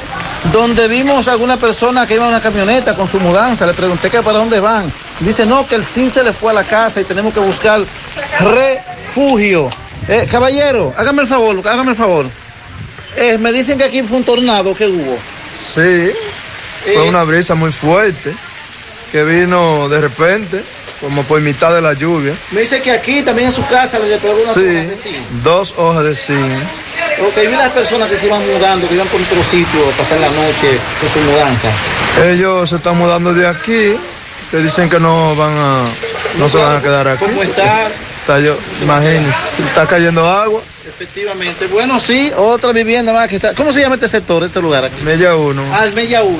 [0.52, 3.66] donde vimos a alguna persona que iba en una camioneta con su mudanza.
[3.66, 4.92] Le pregunté que para dónde van.
[5.20, 7.82] Dice, no, que el SIN se le fue a la casa y tenemos que buscar
[8.40, 9.68] refugio.
[10.08, 12.26] Eh, caballero, hágame el favor, hágame el favor.
[13.16, 15.18] Eh, me dicen que aquí fue un tornado que hubo.
[15.56, 16.12] Sí,
[16.84, 18.32] fue una brisa muy fuerte
[19.10, 20.62] que vino de repente,
[21.00, 22.34] como por mitad de la lluvia.
[22.50, 25.16] Me dice que aquí también en su casa le pegó una Sí, zona de zinc.
[25.42, 26.62] dos hojas de zinc.
[27.20, 30.18] Ok, vi las personas que se iban mudando, que iban por otro sitio a pasar
[30.20, 31.68] la noche con su mudanza.
[32.24, 33.96] Ellos se están mudando de aquí,
[34.50, 35.82] que dicen que no van a,
[36.38, 37.24] no se van a quedar aquí.
[37.24, 37.88] ¿Cómo está?
[38.20, 39.30] Está yo, imagínense,
[39.66, 40.60] está cayendo agua.
[40.86, 41.66] Efectivamente.
[41.66, 43.54] Bueno, sí, otra vivienda más que está.
[43.54, 44.96] ¿Cómo se llama este sector, este lugar aquí?
[45.02, 45.62] Mella 1.
[45.72, 46.38] Ah, el Mella 1.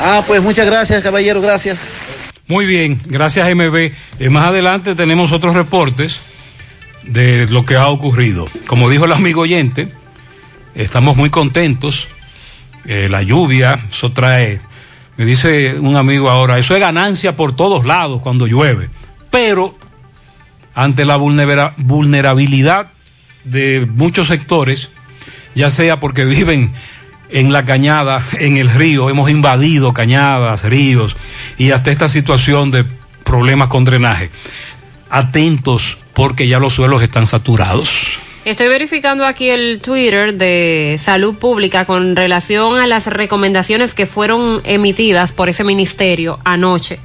[0.00, 1.88] Ah, pues muchas gracias, caballero, gracias.
[2.48, 3.76] Muy bien, gracias MB.
[4.20, 6.20] Eh, más adelante tenemos otros reportes
[7.02, 8.48] de lo que ha ocurrido.
[8.66, 9.88] Como dijo el amigo oyente,
[10.74, 12.08] estamos muy contentos.
[12.86, 14.60] Eh, la lluvia, eso trae
[15.18, 18.88] Me dice un amigo ahora, eso es ganancia por todos lados cuando llueve.
[19.30, 19.76] Pero
[20.74, 22.92] ante la vulnera- vulnerabilidad
[23.44, 24.90] de muchos sectores,
[25.56, 26.70] ya sea porque viven
[27.30, 31.16] en la cañada, en el río, hemos invadido cañadas, ríos,
[31.56, 32.84] y hasta esta situación de
[33.24, 34.30] problemas con drenaje.
[35.10, 38.18] Atentos porque ya los suelos están saturados.
[38.44, 44.62] Estoy verificando aquí el Twitter de Salud Pública con relación a las recomendaciones que fueron
[44.64, 46.98] emitidas por ese ministerio anoche,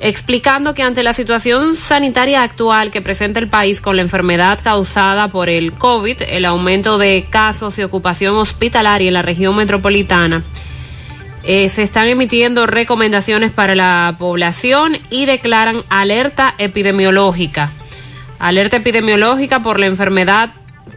[0.00, 5.28] explicando que ante la situación sanitaria actual que presenta el país con la enfermedad causada
[5.28, 10.44] por el COVID, el aumento de casos y ocupación hospitalaria en la región metropolitana,
[11.44, 17.72] eh, se están emitiendo recomendaciones para la población y declaran alerta epidemiológica.
[18.38, 20.50] Alerta epidemiológica por la enfermedad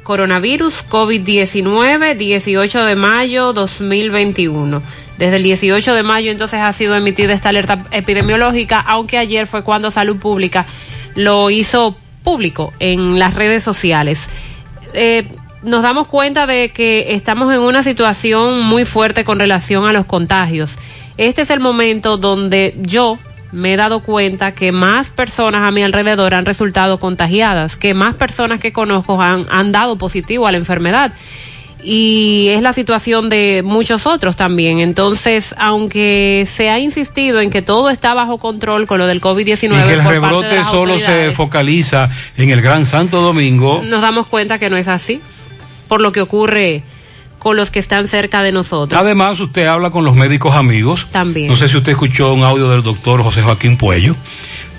[0.03, 4.81] coronavirus COVID-19, 18 de mayo 2021.
[5.17, 9.63] Desde el 18 de mayo entonces ha sido emitida esta alerta epidemiológica, aunque ayer fue
[9.63, 10.65] cuando Salud Pública
[11.15, 14.29] lo hizo público en las redes sociales.
[14.93, 15.27] Eh,
[15.63, 20.05] nos damos cuenta de que estamos en una situación muy fuerte con relación a los
[20.05, 20.75] contagios.
[21.17, 23.19] Este es el momento donde yo
[23.51, 28.15] me he dado cuenta que más personas a mi alrededor han resultado contagiadas, que más
[28.15, 31.13] personas que conozco han, han dado positivo a la enfermedad.
[31.83, 34.79] Y es la situación de muchos otros también.
[34.79, 39.79] Entonces, aunque se ha insistido en que todo está bajo control con lo del COVID-19,
[39.79, 43.21] Y que el por parte de rebrote las solo se focaliza en el Gran Santo
[43.21, 43.81] Domingo.
[43.83, 45.21] nos damos cuenta que no es así,
[45.87, 46.83] por lo que ocurre
[47.39, 49.01] con los que están cerca de nosotros.
[49.01, 51.07] Además, usted habla con los médicos amigos.
[51.11, 51.47] También.
[51.47, 54.15] No sé si usted escuchó un audio del doctor José Joaquín Puello,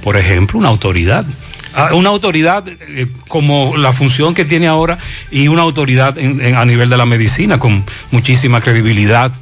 [0.04, 1.26] por ejemplo, una autoridad.
[1.74, 4.98] Ah, Una autoridad eh, como la función que tiene ahora
[5.30, 9.32] y una autoridad en- a nivel de la medicina con muchísima credibilidad.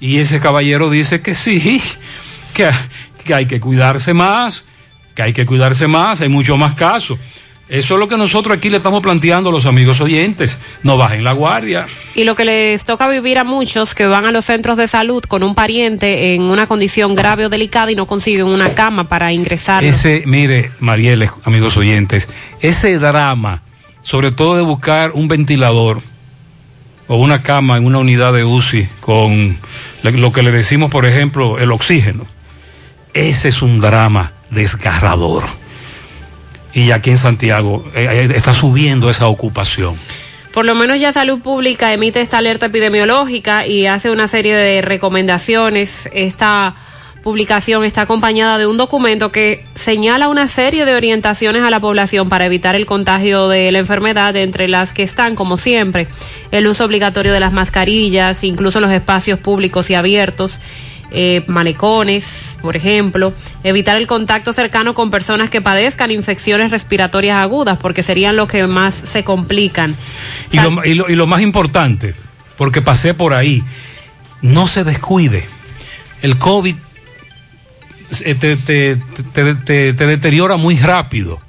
[0.00, 1.82] Y ese caballero dice que sí,
[2.54, 2.70] que,
[3.24, 4.64] que hay que cuidarse más,
[5.14, 7.18] que hay que cuidarse más, hay mucho más casos.
[7.68, 10.58] Eso es lo que nosotros aquí le estamos planteando a los amigos oyentes.
[10.82, 11.86] No bajen la guardia.
[12.14, 15.22] Y lo que les toca vivir a muchos que van a los centros de salud
[15.24, 19.32] con un pariente en una condición grave o delicada y no consiguen una cama para
[19.32, 19.84] ingresar.
[19.84, 22.28] Ese, mire, Marielle, amigos oyentes,
[22.60, 23.62] ese drama,
[24.02, 26.00] sobre todo de buscar un ventilador
[27.06, 29.58] o una cama en una unidad de UCI con
[30.02, 32.26] lo que le decimos, por ejemplo, el oxígeno,
[33.12, 35.57] ese es un drama desgarrador.
[36.74, 39.96] Y aquí en Santiago eh, eh, está subiendo esa ocupación.
[40.52, 44.82] Por lo menos ya Salud Pública emite esta alerta epidemiológica y hace una serie de
[44.82, 46.08] recomendaciones.
[46.12, 46.74] Esta
[47.22, 52.28] publicación está acompañada de un documento que señala una serie de orientaciones a la población
[52.28, 56.08] para evitar el contagio de la enfermedad, entre las que están, como siempre,
[56.50, 60.52] el uso obligatorio de las mascarillas, incluso en los espacios públicos y abiertos.
[61.10, 63.32] Eh, malecones, por ejemplo,
[63.64, 68.66] evitar el contacto cercano con personas que padezcan infecciones respiratorias agudas, porque serían los que
[68.66, 69.96] más se complican.
[70.52, 72.14] Y lo, y lo- y lo más importante,
[72.56, 73.62] porque pasé por ahí,
[74.42, 75.46] no se descuide.
[76.22, 76.74] El COVID
[78.24, 78.96] eh, te, te-
[79.32, 81.40] te- te- te deteriora muy rápido.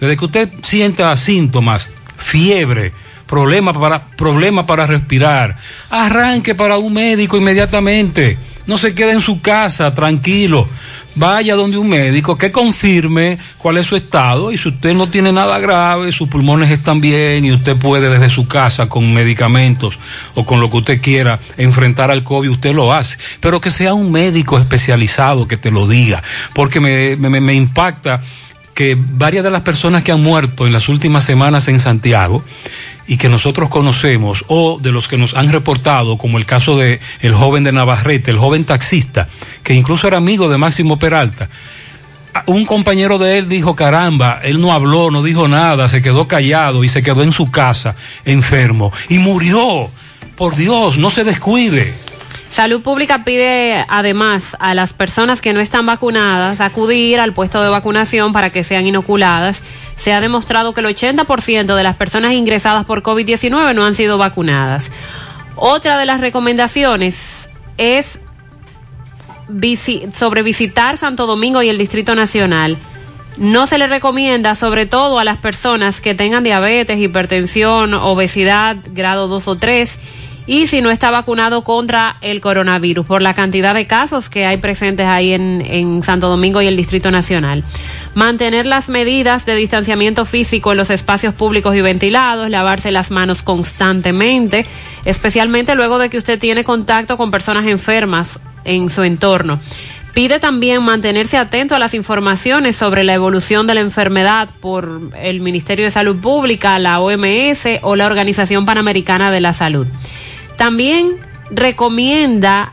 [0.00, 2.92] Desde que usted sienta síntomas, fiebre,
[3.26, 5.56] problema para, problema para respirar,
[5.90, 8.36] arranque para un médico inmediatamente.
[8.66, 10.68] No se quede en su casa tranquilo.
[11.14, 15.30] Vaya donde un médico que confirme cuál es su estado y si usted no tiene
[15.30, 19.98] nada grave, sus pulmones están bien y usted puede desde su casa con medicamentos
[20.34, 23.18] o con lo que usted quiera enfrentar al COVID, usted lo hace.
[23.40, 26.22] Pero que sea un médico especializado que te lo diga,
[26.54, 28.22] porque me, me- impacta
[28.72, 32.42] que varias de las personas que han muerto en las últimas semanas en Santiago
[33.06, 37.00] y que nosotros conocemos o de los que nos han reportado, como el caso de
[37.20, 39.28] el joven de Navarrete, el joven taxista,
[39.62, 41.48] que incluso era amigo de Máximo Peralta.
[42.46, 46.82] Un compañero de él dijo, caramba, él no habló, no dijo nada, se quedó callado
[46.82, 47.94] y se quedó en su casa
[48.24, 49.90] enfermo y murió.
[50.36, 51.94] Por Dios, no se descuide.
[52.52, 57.70] Salud Pública pide además a las personas que no están vacunadas acudir al puesto de
[57.70, 59.62] vacunación para que sean inoculadas.
[59.96, 64.18] Se ha demostrado que el 80% de las personas ingresadas por COVID-19 no han sido
[64.18, 64.92] vacunadas.
[65.56, 67.48] Otra de las recomendaciones
[67.78, 68.20] es
[70.14, 72.76] sobre visitar Santo Domingo y el Distrito Nacional.
[73.38, 79.26] No se le recomienda, sobre todo a las personas que tengan diabetes, hipertensión, obesidad, grado
[79.26, 79.98] 2 o 3,
[80.46, 84.56] y si no está vacunado contra el coronavirus, por la cantidad de casos que hay
[84.56, 87.62] presentes ahí en, Santo Domingo y el Distrito Nacional.
[88.14, 93.42] Mantener las medidas de distanciamiento físico en los espacios públicos y ventilados, lavarse las manos
[93.42, 94.66] constantemente,
[95.04, 99.60] especialmente luego de que usted tiene contacto con personas enfermas en su entorno.
[100.14, 105.40] Pide también mantenerse atento a las informaciones sobre la evolución de la enfermedad por el
[105.40, 109.86] Ministerio de Salud Pública, la OMS o la Organización Panamericana de la Salud.
[110.56, 111.16] También
[111.50, 112.72] recomienda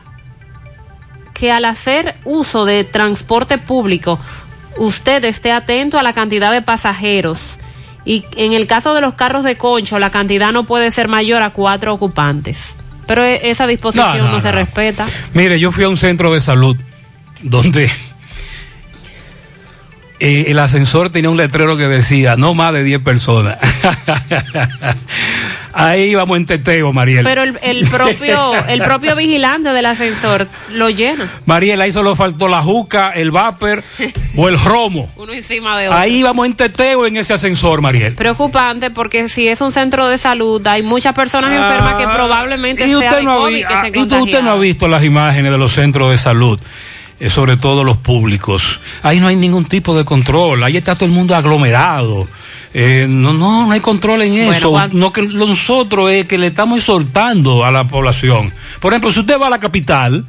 [1.34, 4.18] que al hacer uso de transporte público,
[4.76, 7.40] usted esté atento a la cantidad de pasajeros.
[8.04, 11.42] Y en el caso de los carros de concho, la cantidad no puede ser mayor
[11.42, 12.76] a cuatro ocupantes.
[13.06, 14.58] Pero e- esa disposición No, no, no, se no.
[14.58, 15.06] respeta.
[15.34, 16.76] Mire, yo fui a un centro de salud
[17.42, 17.90] donde
[20.20, 23.56] eh, el ascensor tenía un letrero que decía no más de 10 personas.
[25.72, 27.24] Ahí íbamos en teteo, Mariel.
[27.24, 31.30] Pero el, el propio el propio vigilante del ascensor lo llena.
[31.46, 33.82] Mariel, ahí solo faltó la juca, el vapor
[34.36, 35.10] o el romo.
[35.16, 35.96] Uno encima de otro.
[35.98, 38.14] Ahí íbamos en teteo en ese ascensor, Mariel.
[38.14, 42.86] Preocupante porque si es un centro de salud, hay muchas personas enfermas que probablemente Ah,
[42.86, 44.50] Y sea usted, de no ha, COVID vi- que ah, se y tú- usted no
[44.50, 46.60] ha visto las imágenes de los centros de salud,
[47.28, 48.80] sobre todo los públicos.
[49.02, 52.26] Ahí no hay ningún tipo de control, ahí está todo el mundo aglomerado.
[52.72, 54.70] Eh, no, no, no hay control en Bueno, eso.
[54.70, 58.52] Juan- No que nosotros es que le estamos exhortando a la población.
[58.80, 60.24] Por ejemplo, si usted va a la capital,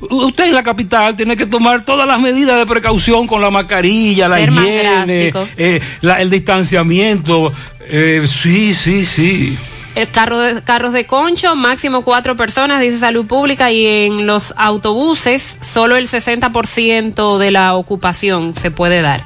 [0.00, 4.28] usted en la capital tiene que tomar todas las medidas de precaución con la mascarilla,
[4.28, 7.52] la Ser higiene, eh, la- el distanciamiento.
[7.88, 9.56] Eh, sí, sí, sí.
[9.96, 14.52] El carro de, carros de concho, máximo cuatro personas, dice Salud Pública, y en los
[14.58, 19.22] autobuses solo el 60% de la ocupación se puede dar.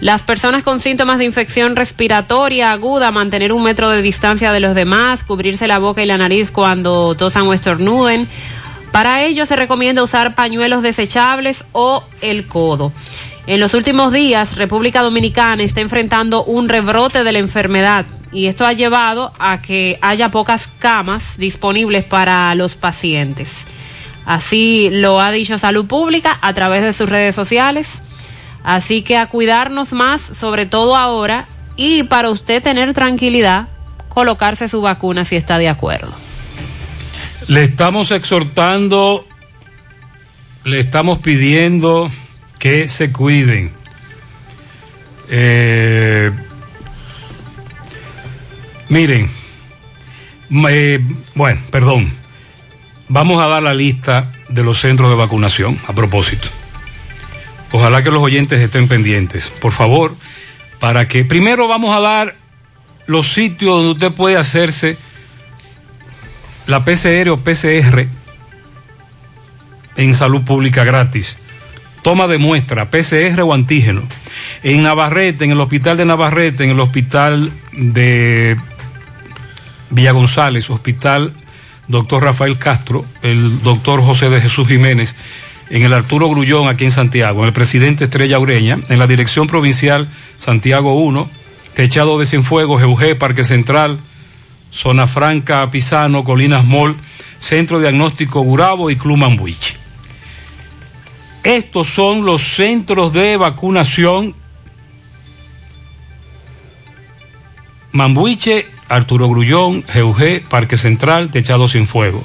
[0.00, 4.74] Las personas con síntomas de infección respiratoria aguda, mantener un metro de distancia de los
[4.74, 8.26] demás, cubrirse la boca y la nariz cuando tosan o estornuden.
[8.90, 12.90] Para ello se recomienda usar pañuelos desechables o el codo.
[13.46, 18.66] En los últimos días, República Dominicana está enfrentando un rebrote de la enfermedad y esto
[18.66, 23.66] ha llevado a que haya pocas camas disponibles para los pacientes.
[24.26, 28.02] Así lo ha dicho Salud Pública a través de sus redes sociales.
[28.62, 33.68] Así que a cuidarnos más, sobre todo ahora, y para usted tener tranquilidad,
[34.08, 36.12] colocarse su vacuna si está de acuerdo.
[37.48, 39.26] Le estamos exhortando,
[40.64, 42.10] le estamos pidiendo
[42.58, 43.72] que se cuiden.
[45.30, 46.30] Eh,
[48.90, 49.30] miren,
[51.34, 52.12] bueno, perdón,
[53.08, 56.48] vamos a dar la lista de los centros de vacunación a propósito.
[57.72, 60.14] Ojalá que los oyentes estén pendientes, por favor,
[60.80, 62.36] para que primero vamos a dar
[63.06, 64.98] los sitios donde usted puede hacerse
[66.66, 68.06] la PCR o PCR
[69.96, 71.36] en salud pública gratis.
[72.02, 74.02] Toma de muestra, PCR o antígeno.
[74.62, 78.56] En Navarrete, en el hospital de Navarrete, en el hospital de
[79.90, 81.34] Villa González, hospital
[81.90, 85.16] doctor Rafael Castro, el doctor José de Jesús Jiménez,
[85.70, 89.48] en el Arturo Grullón aquí en Santiago, en el presidente Estrella Ureña, en la dirección
[89.48, 91.28] provincial Santiago 1,
[91.74, 93.98] Techado de Cienfuegos, Eugé, Parque Central,
[94.70, 96.94] Zona Franca, Pisano, Colinas Mall,
[97.40, 99.76] Centro Diagnóstico Gurabo y Club Mambuiche.
[101.42, 104.34] Estos son los centros de vacunación.
[107.92, 112.22] Mambuiche, Arturo Grullón, GUG, Parque Central, Techado Sin Fuego.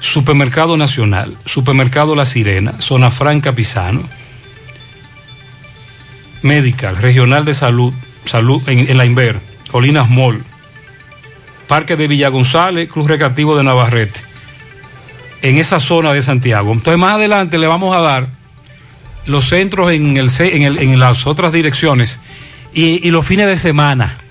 [0.00, 4.02] Supermercado Nacional, Supermercado La Sirena, Zona Franca Pisano.
[6.40, 7.92] Medical, Regional de Salud,
[8.24, 9.38] Salud en, la Inver,
[9.70, 10.42] Colinas Mall,
[11.66, 14.20] Parque de Villa González, Club Recreativo de Navarrete,
[15.42, 16.72] en esa zona de Santiago.
[16.72, 18.28] Entonces más adelante le vamos a dar
[19.26, 22.18] los centros en, las otras direcciones
[22.72, 24.27] y los fines de semana,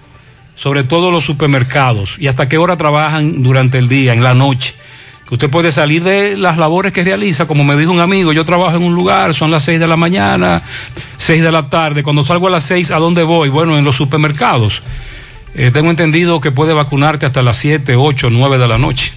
[0.58, 4.76] sobre todo los supermercados, y hasta qué hora trabajan durante el día, en la noche.
[5.28, 8.45] Que usted puede salir de las labores que realiza, como me dijo un amigo, yo
[8.45, 10.62] trabajo en un lugar, son las 6 de la mañana,
[11.18, 13.49] 6 de la tarde, cuando salgo a las 6, ¿a dónde voy?
[13.49, 14.82] Bueno, en los supermercados.
[15.53, 19.12] Eh, tengo entendido que puede vacunarte hasta las 7, 8, 9 de la noche.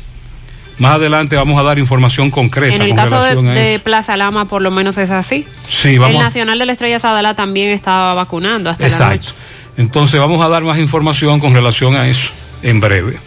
[0.78, 2.74] Más adelante vamos a dar información concreta.
[2.74, 3.78] En el con caso de.
[3.84, 5.46] Plaza Lama, por lo menos es así.
[5.62, 9.32] Sí, el vamos a- Nacional de la Estrella Sadala también estaba vacunando hasta la noche.
[9.80, 12.30] Entonces vamos a dar más información con relación a eso
[12.62, 13.18] en breve.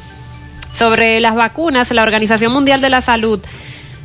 [0.72, 3.40] Sobre las vacunas, la Organización Mundial de la Salud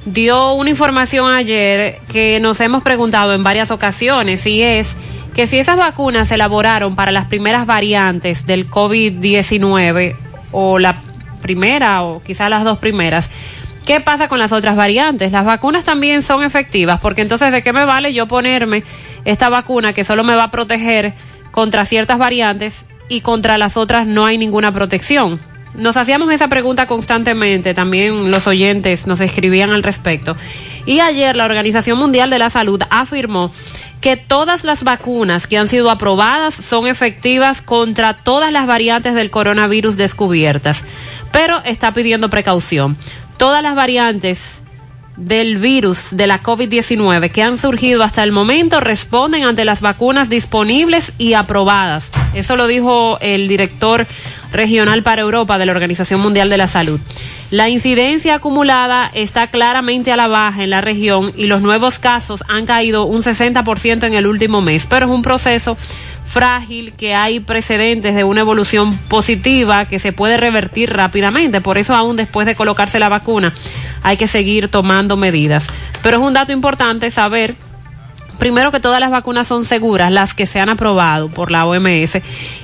[0.07, 4.96] dio una información ayer que nos hemos preguntado en varias ocasiones y es
[5.34, 10.16] que si esas vacunas se elaboraron para las primeras variantes del COVID-19
[10.51, 11.03] o la
[11.42, 13.28] primera o quizás las dos primeras,
[13.84, 15.32] ¿qué pasa con las otras variantes?
[15.32, 18.84] Las vacunas también son efectivas porque entonces ¿de qué me vale yo ponerme
[19.26, 21.12] esta vacuna que solo me va a proteger
[21.59, 25.40] contra ciertas variantes y contra las otras no hay ninguna protección?
[25.74, 30.36] nos hacíamos esa pregunta constantemente, también los oyentes nos escribían al respecto.
[30.86, 33.52] Y ayer la Organización Mundial de la Salud afirmó
[34.00, 39.30] que todas las vacunas que han sido aprobadas son efectivas contra todas las variantes del
[39.32, 40.84] coronavirus descubiertas,
[41.32, 42.96] pero está pidiendo precaución.
[43.36, 44.62] Todas las variantes
[45.18, 50.30] del virus de la COVID-19 que han surgido hasta el momento responden ante las vacunas
[50.30, 52.10] disponibles y aprobadas.
[52.34, 54.06] Eso lo dijo el director
[54.52, 57.00] regional para Europa de la Organización Mundial de la Salud.
[57.50, 62.44] La incidencia acumulada está claramente a la baja en la región y los nuevos casos
[62.46, 65.76] han caído un 60% en el último mes, pero es un proceso
[66.28, 71.60] frágil, que hay precedentes de una evolución positiva que se puede revertir rápidamente.
[71.60, 73.54] Por eso aún después de colocarse la vacuna
[74.02, 75.68] hay que seguir tomando medidas.
[76.02, 77.56] Pero es un dato importante saber
[78.38, 82.20] primero que todas las vacunas son seguras, las que se han aprobado por la OMS,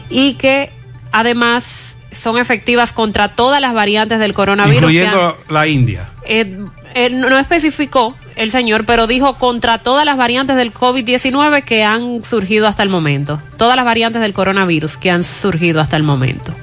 [0.09, 0.71] y que
[1.11, 4.91] además son efectivas contra todas las variantes del coronavirus.
[4.91, 6.09] Incluyendo la India.
[6.25, 6.59] Eh,
[6.95, 12.25] eh, no especificó el señor, pero dijo contra todas las variantes del COVID-19 que han
[12.25, 13.41] surgido hasta el momento.
[13.57, 16.55] Todas las variantes del coronavirus que han surgido hasta el momento.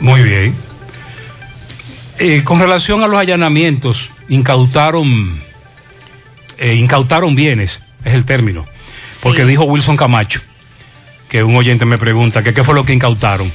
[0.00, 0.54] Muy bien.
[2.18, 5.40] Eh, con relación a los allanamientos, incautaron,
[6.58, 8.66] eh, incautaron bienes, es el término,
[9.22, 10.40] porque dijo Wilson Camacho,
[11.28, 13.52] que un oyente me pregunta que qué fue lo que incautaron.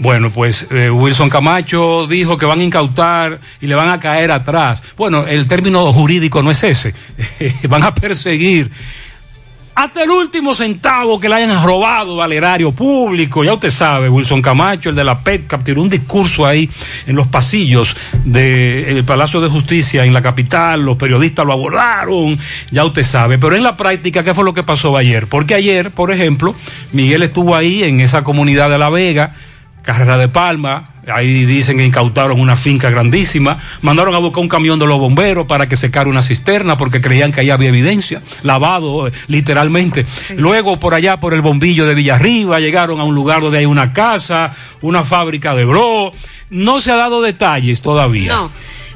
[0.00, 4.30] Bueno, pues eh, Wilson Camacho dijo que van a incautar y le van a caer
[4.30, 4.82] atrás.
[4.96, 6.94] Bueno, el término jurídico no es ese.
[7.68, 8.70] van a perseguir
[9.74, 13.44] hasta el último centavo que le hayan robado al erario público.
[13.44, 16.68] Ya usted sabe, Wilson Camacho, el de la PETCAP, tiró un discurso ahí
[17.06, 17.94] en los pasillos
[18.24, 20.82] del Palacio de Justicia en la capital.
[20.82, 22.38] Los periodistas lo abordaron,
[22.70, 23.36] ya usted sabe.
[23.36, 25.26] Pero en la práctica, ¿qué fue lo que pasó ayer?
[25.26, 26.54] Porque ayer, por ejemplo,
[26.92, 29.34] Miguel estuvo ahí en esa comunidad de La Vega
[29.82, 34.78] Carrera de Palma, ahí dicen que incautaron una finca grandísima, mandaron a buscar un camión
[34.78, 39.08] de los bomberos para que secara una cisterna porque creían que ahí había evidencia, lavado
[39.08, 40.06] eh, literalmente.
[40.36, 43.92] Luego por allá, por el bombillo de Villarriba, llegaron a un lugar donde hay una
[43.92, 46.12] casa, una fábrica de bro.
[46.50, 48.32] No se ha dado detalles todavía.
[48.32, 48.50] No.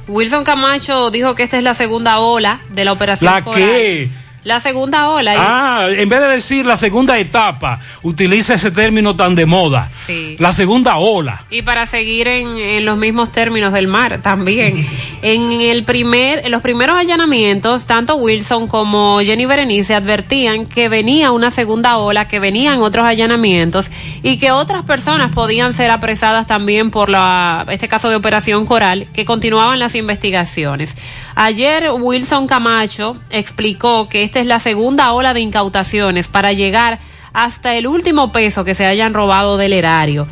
[0.06, 3.32] Wilson Camacho dijo que esta es la segunda ola de la operación.
[3.32, 4.10] ¿La qué?
[4.44, 5.34] La segunda ola.
[5.38, 9.88] Ah, en vez de decir la segunda etapa, utiliza ese término tan de moda.
[10.06, 10.36] Sí.
[10.38, 11.44] La segunda ola.
[11.50, 14.86] Y para seguir en, en los mismos términos del mar también.
[15.22, 21.32] en el primer, en los primeros allanamientos, tanto Wilson como Jenny Berenice advertían que venía
[21.32, 23.90] una segunda ola, que venían otros allanamientos
[24.22, 29.08] y que otras personas podían ser apresadas también por la, este caso de Operación Coral,
[29.14, 30.96] que continuaban las investigaciones.
[31.36, 37.00] Ayer Wilson Camacho explicó que esta es la segunda ola de incautaciones para llegar
[37.32, 40.26] hasta el último peso que se hayan robado del erario.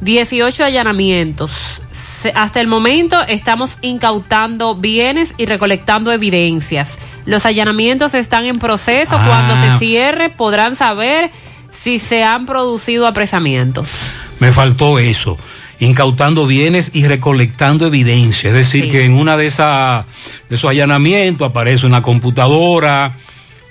[0.00, 1.50] 18 allanamientos.
[2.34, 6.98] Hasta el momento estamos incautando bienes y recolectando evidencias.
[7.24, 9.16] Los allanamientos están en proceso.
[9.16, 9.24] Ah.
[9.26, 11.30] Cuando se cierre podrán saber
[11.70, 13.88] si se han producido apresamientos.
[14.40, 15.38] Me faltó eso.
[15.82, 18.50] Incautando bienes y recolectando evidencia.
[18.50, 20.06] Es decir, que en una de esas
[20.48, 23.16] de esos allanamientos aparece una computadora,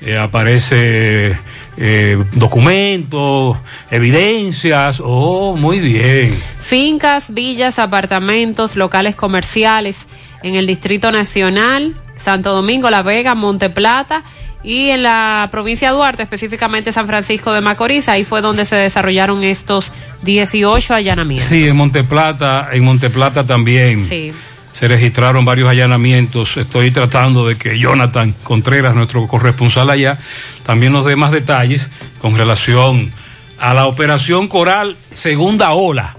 [0.01, 1.37] eh, aparece
[1.77, 3.57] eh, documentos,
[3.89, 5.01] evidencias.
[5.01, 6.37] Oh, muy bien.
[6.61, 10.07] Fincas, villas, apartamentos, locales comerciales
[10.43, 14.23] en el Distrito Nacional, Santo Domingo, La Vega, Monte Plata
[14.63, 18.75] y en la provincia de Duarte, específicamente San Francisco de Macorís, ahí fue donde se
[18.75, 19.91] desarrollaron estos
[20.21, 21.49] 18 allanamientos.
[21.49, 24.05] Sí, en Monteplata, en Monteplata también.
[24.05, 24.31] Sí.
[24.71, 26.55] Se registraron varios allanamientos.
[26.57, 30.17] Estoy tratando de que Jonathan Contreras, nuestro corresponsal allá,
[30.65, 31.89] también nos dé más detalles
[32.19, 33.11] con relación
[33.59, 36.15] a la operación Coral segunda ola.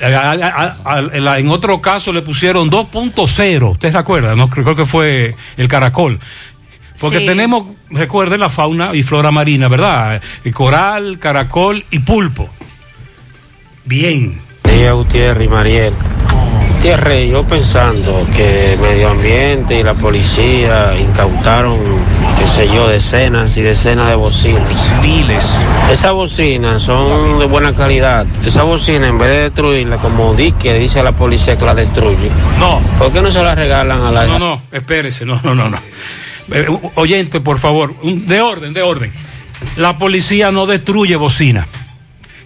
[0.00, 4.34] A- a- a- a- en otro caso le pusieron 2.0, ¿usted se acuerda?
[4.34, 6.18] No, creo que fue el caracol.
[7.00, 7.26] Porque Sí.
[7.26, 10.20] tenemos, recuerde, la fauna y flora marina, ¿verdad?
[10.44, 12.48] Eh, Coral, caracol y pulpo.
[13.84, 14.40] Bien.
[14.64, 15.92] Día Gutiérrez y Mariel.
[16.76, 21.78] Gutiérrez, yo pensando que medio ambiente y la policía incautaron,
[22.38, 24.90] qué sé yo, decenas y decenas de bocinas.
[25.00, 25.44] Miles.
[25.90, 28.26] Esas bocinas son de buena calidad.
[28.44, 32.30] Esa bocina, en vez de destruirla, como Dique dice la policía que la destruye.
[32.58, 32.80] No.
[32.98, 35.78] ¿Por qué no se la regalan a la No, no, espérese, no, no, no, no.
[36.50, 36.66] Eh,
[36.96, 39.12] oyente, por favor, de orden, de orden.
[39.76, 41.66] La policía no destruye bocina.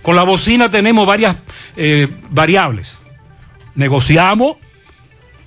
[0.03, 1.37] Con la bocina tenemos varias
[1.77, 2.99] eh, variables.
[3.75, 4.57] Negociamos,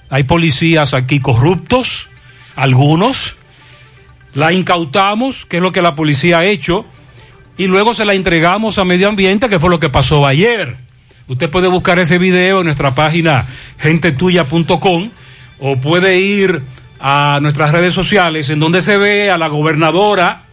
[0.10, 2.08] hay policías aquí corruptos,
[2.56, 3.36] algunos,
[4.34, 6.86] la incautamos, que es lo que la policía ha hecho,
[7.58, 10.78] y luego se la entregamos a medio ambiente, que fue lo que pasó ayer.
[11.28, 13.48] Usted puede buscar ese video en nuestra página
[13.78, 15.10] gentetuya.com
[15.60, 16.62] o puede ir
[17.00, 20.44] a nuestras redes sociales en donde se ve a la gobernadora,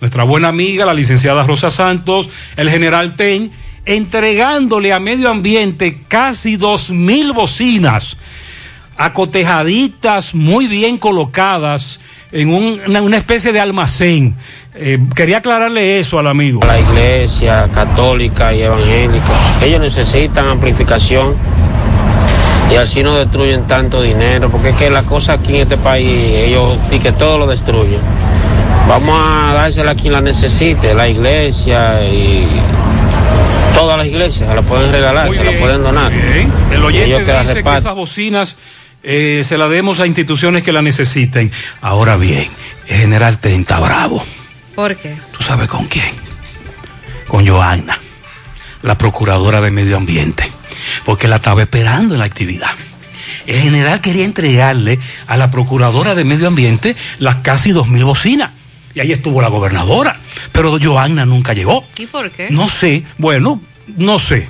[0.00, 3.52] nuestra buena amiga, la licenciada Rosa Santos, el general Ten,
[3.84, 8.16] entregándole a medio ambiente casi dos mil bocinas
[8.96, 12.00] acotejaditas, muy bien colocadas
[12.32, 14.36] en un- una, una especie de almacén.
[14.74, 16.60] Eh, quería aclararle eso al amigo.
[16.64, 19.24] La iglesia católica y evangélica,
[19.62, 21.34] ellos necesitan amplificación
[22.72, 26.08] y así no destruyen tanto dinero, porque es que la cosa aquí en este país,
[26.08, 28.00] ellos y que todo lo destruyen.
[28.88, 32.46] Vamos a dársela a quien la necesite, la iglesia y
[33.74, 36.12] todas las iglesias, se la pueden regalar, se la pueden donar.
[36.12, 36.48] El
[36.80, 37.78] Y oyente ellos que la dice que reparten.
[37.78, 38.56] esas bocinas
[39.02, 41.50] eh, se las demos a instituciones que la necesiten.
[41.80, 42.46] Ahora bien,
[42.88, 44.22] el general Ten está bravo.
[44.74, 45.16] ¿Por qué?
[45.36, 46.10] ¿Tú sabes con quién?
[47.28, 47.98] Con Joana,
[48.82, 50.50] la procuradora de medio ambiente,
[51.04, 52.70] porque la estaba esperando en la actividad.
[53.46, 58.50] El general quería entregarle a la procuradora de medio ambiente las casi dos mil bocinas.
[58.94, 60.18] Y ahí estuvo la gobernadora.
[60.52, 61.84] Pero Joana nunca llegó.
[61.98, 62.48] ¿Y por qué?
[62.50, 63.60] No sé, bueno,
[63.96, 64.48] no sé.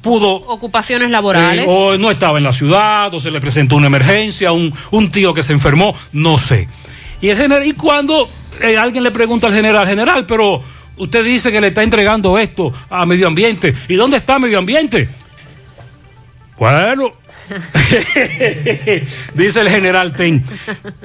[0.00, 1.64] Pudo Ocupaciones laborales.
[1.64, 5.10] eh, o no estaba en la ciudad, o se le presentó una emergencia, un, un
[5.10, 6.68] tío que se enfermó, no sé.
[7.20, 8.30] Y el general, y cuando
[8.62, 10.62] eh, alguien le pregunta al general, general, pero
[10.96, 15.08] usted dice que le está entregando esto a medio ambiente, ¿y dónde está medio ambiente?
[16.60, 17.14] Bueno,
[19.34, 20.44] dice el general Ten,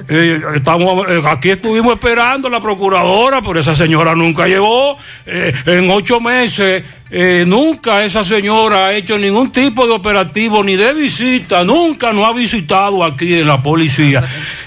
[0.06, 4.98] eh, estamos, eh, aquí estuvimos esperando a la procuradora, pero esa señora nunca llegó.
[5.24, 10.76] Eh, en ocho meses, eh, nunca esa señora ha hecho ningún tipo de operativo ni
[10.76, 14.22] de visita, nunca nos ha visitado aquí en la policía.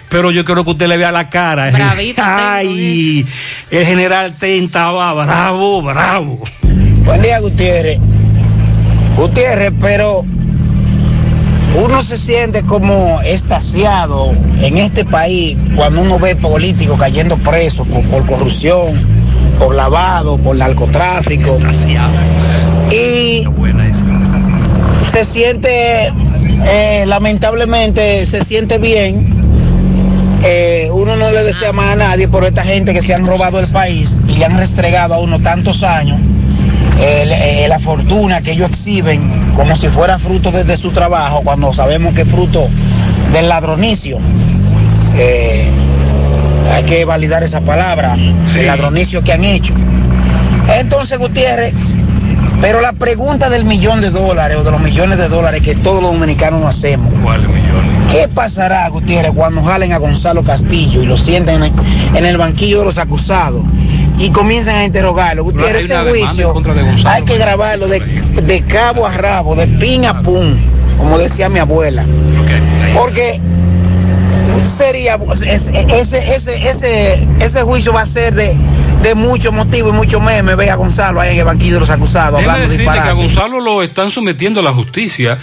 [0.09, 1.69] Pero yo quiero que usted le vea la cara.
[1.69, 3.23] Bravita, Ay,
[3.69, 6.43] el general Ten estaba bravo, bravo.
[6.63, 7.99] Buen día, Gutiérrez.
[9.15, 10.25] Gutiérrez, pero
[11.75, 18.03] uno se siente como estasiado en este país cuando uno ve políticos cayendo presos por,
[18.05, 18.87] por corrupción,
[19.57, 21.59] por lavado, por narcotráfico.
[22.91, 23.45] Y
[25.11, 26.11] se siente,
[26.67, 29.37] eh, lamentablemente, se siente bien.
[30.43, 33.59] Eh, uno no le desea más a nadie por esta gente que se han robado
[33.59, 36.17] el país y le han restregado a uno tantos años
[36.99, 41.41] el- eh, la fortuna que ellos exhiben como si fuera fruto de, de su trabajo,
[41.43, 42.67] cuando sabemos que es fruto
[43.33, 44.17] del ladronicio.
[45.17, 45.69] Eh,
[46.73, 49.73] hay que validar esa palabra, el ladronicio que han hecho.
[50.79, 51.73] Entonces, Gutiérrez,
[52.61, 56.01] pero la pregunta del millón de dólares o de los millones de dólares que todos
[56.01, 57.11] los dominicanos nos hacemos.
[58.11, 61.73] ¿Qué pasará, Gutiérrez, cuando jalen a Gonzalo Castillo y lo sienten en,
[62.15, 63.63] en el banquillo de los acusados
[64.19, 65.43] y comiencen a interrogarlo?
[65.43, 70.05] Gutiérrez, ese juicio de Gonzalo hay que grabarlo de, de cabo a rabo, de pin
[70.05, 70.55] a pum,
[70.97, 72.05] como decía mi abuela.
[72.93, 73.39] Porque
[74.65, 78.55] sería ese, ese, ese, ese, juicio va a ser de,
[79.01, 80.55] de mucho motivo y mucho meme.
[80.55, 83.13] Ve a Gonzalo ahí en el banquillo de los acusados hablando decirle que a.
[83.13, 85.37] Gonzalo lo están sometiendo a la justicia.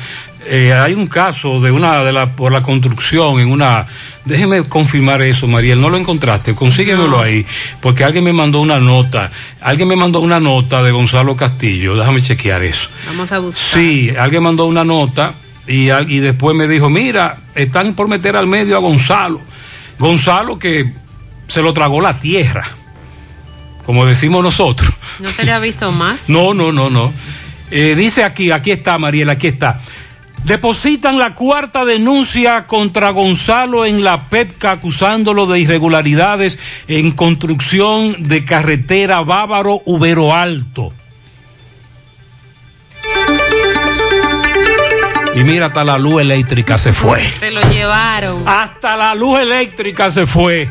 [0.49, 3.87] Eh, hay un caso de una de la por la construcción en una
[4.27, 7.47] déjeme confirmar eso Mariel no lo encontraste consíguemelo ahí
[7.81, 12.21] porque alguien me mandó una nota alguien me mandó una nota de Gonzalo Castillo déjame
[12.21, 13.63] chequear eso Vamos a buscar.
[13.81, 15.33] sí alguien mandó una nota
[15.67, 19.41] y, y después me dijo mira están por meter al medio a Gonzalo
[19.99, 20.93] Gonzalo que
[21.49, 22.69] se lo tragó la tierra
[23.85, 26.29] como decimos nosotros ¿No se le ha visto más?
[26.29, 27.11] no, no, no, no.
[27.71, 29.81] Eh, dice aquí, aquí está, Mariela, aquí está.
[30.47, 38.45] Depositan la cuarta denuncia contra Gonzalo en la PEPCA acusándolo de irregularidades en construcción de
[38.45, 40.93] carretera Bávaro Ubero Alto.
[45.35, 47.29] Y mira, hasta la luz eléctrica se fue.
[47.41, 48.47] Se lo llevaron.
[48.47, 50.71] Hasta la luz eléctrica se fue.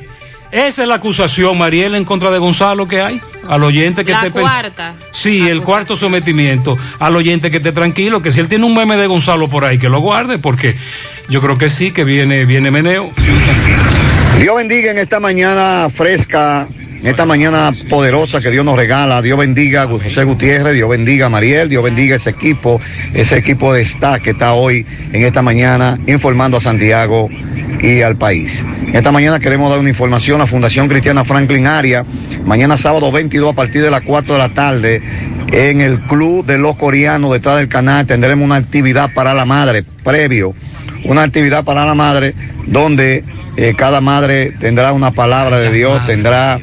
[0.53, 3.21] Esa es la acusación, Mariela, en contra de Gonzalo que hay.
[3.47, 4.95] Al oyente que La esté cuarta.
[5.11, 6.77] Sí, el cuarto sometimiento.
[6.99, 9.77] Al oyente que esté tranquilo, que si él tiene un meme de Gonzalo por ahí,
[9.77, 10.75] que lo guarde, porque
[11.29, 13.11] yo creo que sí, que viene, viene meneo.
[14.39, 16.67] Dios bendiga en esta mañana fresca,
[17.05, 19.21] en esta mañana poderosa que Dios nos regala.
[19.21, 22.81] Dios bendiga a José Gutiérrez, Dios bendiga a Mariel, Dios bendiga ese equipo,
[23.13, 27.29] ese equipo de staff que está hoy en esta mañana informando a Santiago
[27.81, 28.65] y al país.
[28.93, 32.05] Esta mañana queremos dar una información a Fundación Cristiana Franklin Aria.
[32.45, 35.01] Mañana sábado 22 a partir de las 4 de la tarde
[35.51, 39.83] en el Club de los Coreanos detrás del canal tendremos una actividad para la madre
[40.03, 40.53] previo,
[41.05, 42.33] una actividad para la madre
[42.65, 43.23] donde
[43.57, 46.59] eh, cada madre tendrá una palabra de Dios, tendrá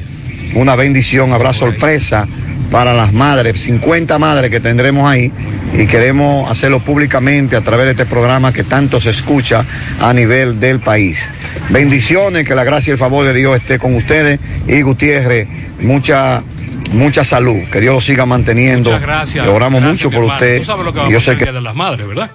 [0.55, 2.27] una bendición, habrá sorpresa
[2.69, 5.31] para las madres, 50 madres que tendremos ahí
[5.73, 9.65] y queremos hacerlo públicamente a través de este programa que tanto se escucha
[9.99, 11.27] a nivel del país.
[11.69, 15.47] Bendiciones, que la gracia y el favor de Dios esté con ustedes y Gutiérrez,
[15.79, 16.43] mucha
[16.91, 18.91] mucha salud, que Dios lo siga manteniendo.
[18.91, 19.45] Muchas gracias.
[19.45, 20.33] Le oramos Gracias, mucho por hermano.
[20.35, 20.57] usted.
[20.59, 22.31] Tú sabes lo que va a pasar el que Día de las Madres, ¿verdad?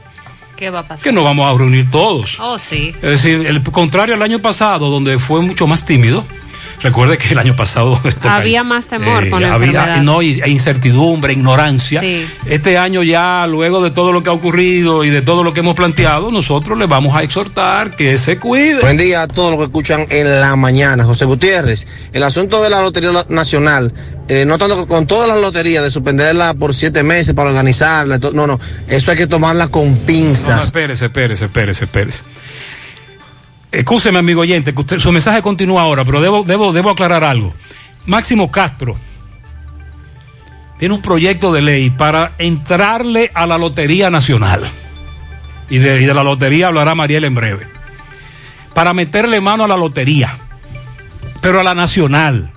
[0.56, 1.04] ¿Qué va a pasar?
[1.04, 2.36] Que nos vamos a reunir todos.
[2.40, 2.92] Oh, sí.
[3.00, 6.24] Es decir, el contrario al año pasado, donde fue mucho más tímido.
[6.80, 10.02] Recuerde que el año pasado Había más temor Eh, con la había- enfermedad.
[10.02, 12.00] no, e incertidumbre, ignorancia.
[12.00, 12.26] Sí.
[12.46, 15.60] Este año ya, luego de todo lo que ha ocurrido y de todo lo que
[15.60, 18.80] hemos planteado, nosotros le vamos a exhortar que se cuide.
[18.80, 21.02] Buen día a todos los que escuchan en la mañana.
[21.04, 23.92] José Gutiérrez, el asunto de la Lotería Nacional,
[24.28, 28.32] eh, no tanto con todas las loterías, de suspenderla por siete meses para organizarla, to-
[28.32, 30.64] no, no, eso hay que tomarla con No, no, pinzas.
[30.66, 32.22] espérese, espérese, espérese, espérese.
[33.70, 37.52] Escúcheme, amigo oyente, que usted, su mensaje continúa ahora, pero debo, debo, debo aclarar algo.
[38.06, 38.96] Máximo Castro
[40.78, 44.62] tiene un proyecto de ley para entrarle a la Lotería Nacional.
[45.68, 47.66] Y de, y de la lotería hablará Mariel en breve.
[48.72, 50.38] Para meterle mano a la lotería,
[51.42, 52.52] pero a la nacional,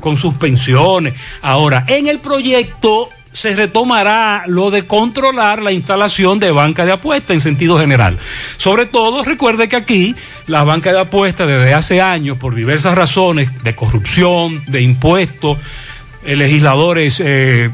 [0.00, 1.14] con sus pensiones.
[1.42, 7.34] Ahora, en el proyecto se retomará lo de controlar la instalación de banca de apuestas
[7.34, 8.16] en sentido general.
[8.56, 10.14] Sobre todo, recuerde que aquí
[10.46, 15.58] las bancas de apuestas desde hace años, por diversas razones de corrupción, de impuestos,
[16.24, 17.70] eh, legisladores, eh,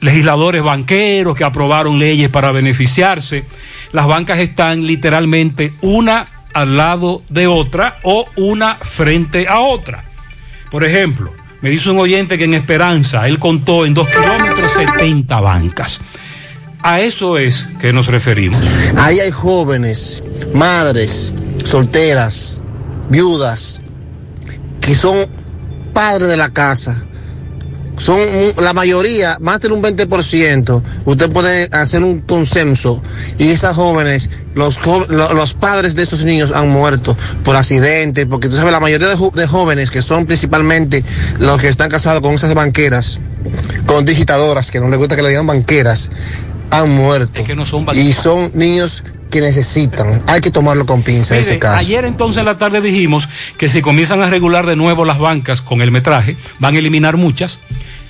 [0.00, 3.44] legisladores banqueros que aprobaron leyes para beneficiarse,
[3.90, 10.04] las bancas están literalmente una al lado de otra o una frente a otra.
[10.70, 15.40] Por ejemplo, me dice un oyente que en Esperanza él contó en dos kilómetros 70
[15.40, 16.00] bancas.
[16.82, 18.64] A eso es que nos referimos.
[18.96, 20.22] Ahí hay jóvenes,
[20.54, 21.34] madres,
[21.64, 22.62] solteras,
[23.10, 23.82] viudas,
[24.80, 25.26] que son
[25.92, 27.04] padres de la casa.
[28.00, 28.18] Son
[28.62, 30.82] la mayoría, más del un 20%.
[31.04, 33.02] Usted puede hacer un consenso
[33.36, 34.80] y esas jóvenes, los,
[35.10, 39.30] los padres de esos niños han muerto por accidentes, porque tú sabes, la mayoría de,
[39.34, 41.04] de jóvenes que son principalmente
[41.40, 43.20] los que están casados con esas banqueras,
[43.84, 46.10] con digitadoras, que no les gusta que le digan banqueras,
[46.70, 47.44] han muerto.
[47.44, 50.22] que no son y son niños que necesitan.
[50.26, 51.78] Hay que tomarlo con pinza Mire, ese caso.
[51.78, 55.60] ayer entonces en la tarde dijimos que si comienzan a regular de nuevo las bancas
[55.62, 57.58] con el metraje, van a eliminar muchas.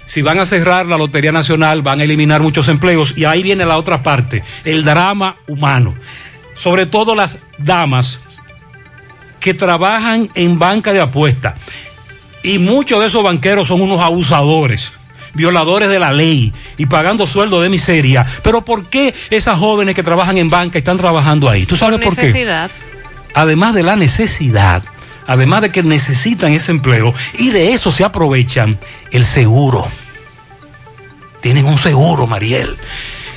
[0.07, 3.15] Si van a cerrar la Lotería Nacional, van a eliminar muchos empleos.
[3.17, 5.95] Y ahí viene la otra parte, el drama humano.
[6.57, 8.19] Sobre todo las damas
[9.39, 11.55] que trabajan en banca de apuestas.
[12.43, 14.93] Y muchos de esos banqueros son unos abusadores,
[15.35, 18.27] violadores de la ley y pagando sueldo de miseria.
[18.43, 21.67] Pero ¿por qué esas jóvenes que trabajan en banca están trabajando ahí?
[21.67, 22.69] ¿Tú sabes por, qué?
[23.35, 24.83] Además de la necesidad,
[25.27, 28.79] además de que necesitan ese empleo y de eso se aprovechan
[29.13, 29.87] el seguro.
[31.41, 32.77] Tienen un seguro, Mariel.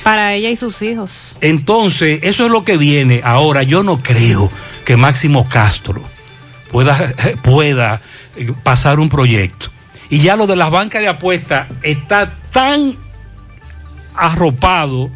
[0.02, 1.10] Para ella y sus hijos.
[1.40, 3.22] Entonces, eso es lo que viene.
[3.24, 4.50] Ahora, yo no creo
[4.84, 6.04] que Máximo Castro
[6.70, 8.00] pueda, pueda
[8.36, 9.68] eh, pasar un proyecto.
[10.14, 12.96] Y ya lo de las bancas de apuestas está tan
[14.14, 15.10] arropado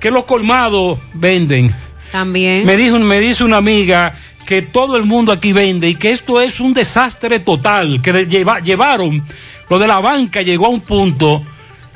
[0.00, 1.74] que los colmados venden.
[2.12, 2.66] También.
[2.66, 4.14] Me, dijo, me dice una amiga
[4.46, 8.60] que todo el mundo aquí vende y que esto es un desastre total, que lleva-
[8.60, 9.24] llevaron,
[9.68, 11.42] lo de la banca llegó a un punto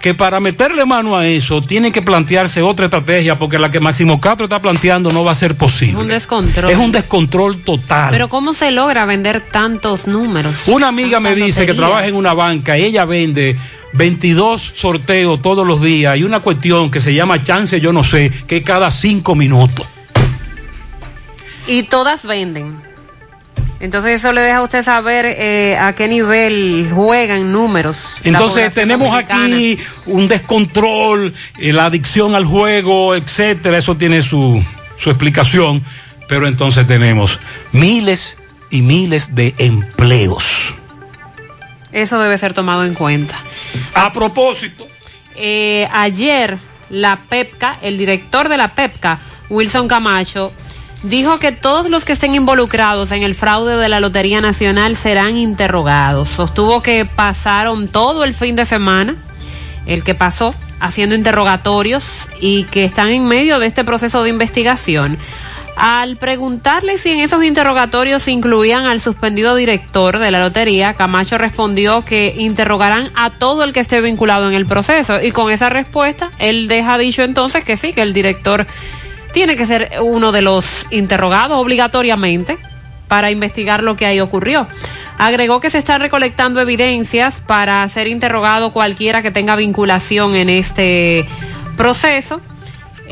[0.02, 4.20] que para meterle mano a eso tiene que plantearse otra estrategia porque la que Máximo
[4.20, 5.96] Castro está planteando no va a ser Es posible.
[6.02, 6.70] un descontrol.
[6.70, 8.10] Es un descontrol total.
[8.10, 10.56] Pero ¿cómo se logra vender tantos números?
[10.66, 13.56] Una amiga me dice que trabaja en una banca y ella vende
[13.92, 18.32] 22 sorteos todos los días y una cuestión que se llama chance, yo no sé,
[18.48, 19.86] que cada cinco minutos.
[21.68, 22.74] Y todas venden.
[23.82, 27.96] Entonces eso le deja a usted saber eh, a qué nivel juegan números.
[28.22, 29.56] Entonces tenemos dominicana.
[29.56, 33.76] aquí un descontrol, eh, la adicción al juego, etcétera.
[33.76, 34.64] Eso tiene su,
[34.96, 35.84] su explicación.
[36.28, 37.40] Pero entonces tenemos
[37.72, 38.38] miles
[38.70, 40.44] y miles de empleos.
[41.90, 43.36] Eso debe ser tomado en cuenta.
[43.94, 44.86] A propósito.
[45.34, 46.56] Eh, ayer
[46.88, 49.18] la PEPCA, el director de la PEPCA,
[49.50, 50.52] Wilson Camacho,
[51.02, 55.36] dijo que todos los que estén involucrados en el fraude de la Lotería Nacional serán
[55.36, 56.28] interrogados.
[56.28, 59.16] Sostuvo que pasaron todo el fin de semana,
[59.86, 65.18] el que pasó, haciendo interrogatorios y que están en medio de este proceso de investigación.
[65.74, 72.04] Al preguntarle si en esos interrogatorios incluían al suspendido director de la lotería, Camacho respondió
[72.04, 75.22] que interrogarán a todo el que esté vinculado en el proceso.
[75.22, 78.66] Y con esa respuesta, él deja dicho entonces que sí, que el director
[79.32, 82.58] tiene que ser uno de los interrogados obligatoriamente
[83.08, 84.66] para investigar lo que ahí ocurrió.
[85.18, 91.26] Agregó que se están recolectando evidencias para ser interrogado cualquiera que tenga vinculación en este
[91.76, 92.40] proceso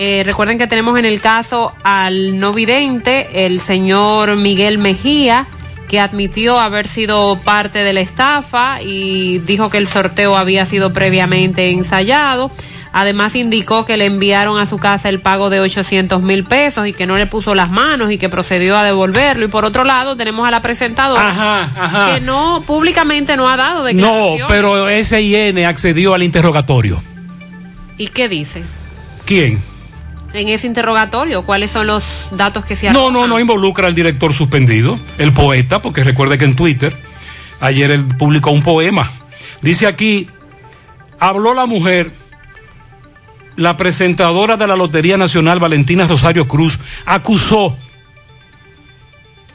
[0.02, 5.46] Eh, recuerden que tenemos en el caso al no vidente, el señor Miguel Mejía,
[5.88, 10.92] que admitió haber sido parte de la estafa y dijo que el sorteo había sido
[10.92, 12.50] previamente ensayado.
[12.92, 16.92] Además indicó que le enviaron a su casa el pago de 800 mil pesos y
[16.92, 19.44] que no le puso las manos y que procedió a devolverlo.
[19.44, 21.68] Y por otro lado tenemos a la presentadora
[22.14, 24.46] que no públicamente no ha dado No, declaraciones.
[24.48, 27.00] pero SIN accedió al interrogatorio.
[27.96, 28.62] ¿Y qué dice?
[29.24, 29.62] ¿Quién?
[30.32, 34.32] En ese interrogatorio, ¿cuáles son los datos que se No, no, no involucra al director
[34.32, 36.96] suspendido, el poeta, porque recuerde que en Twitter
[37.60, 39.10] ayer él publicó un poema.
[39.60, 40.28] Dice aquí,
[41.18, 42.12] habló la mujer,
[43.60, 47.76] la presentadora de la Lotería Nacional, Valentina Rosario Cruz, acusó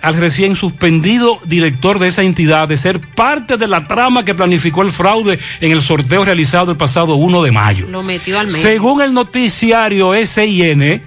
[0.03, 4.83] al recién suspendido director de esa entidad de ser parte de la trama que planificó
[4.83, 7.87] el fraude en el sorteo realizado el pasado 1 de mayo.
[7.89, 8.61] Lo metió al medio.
[8.61, 11.01] Según el noticiario SIN,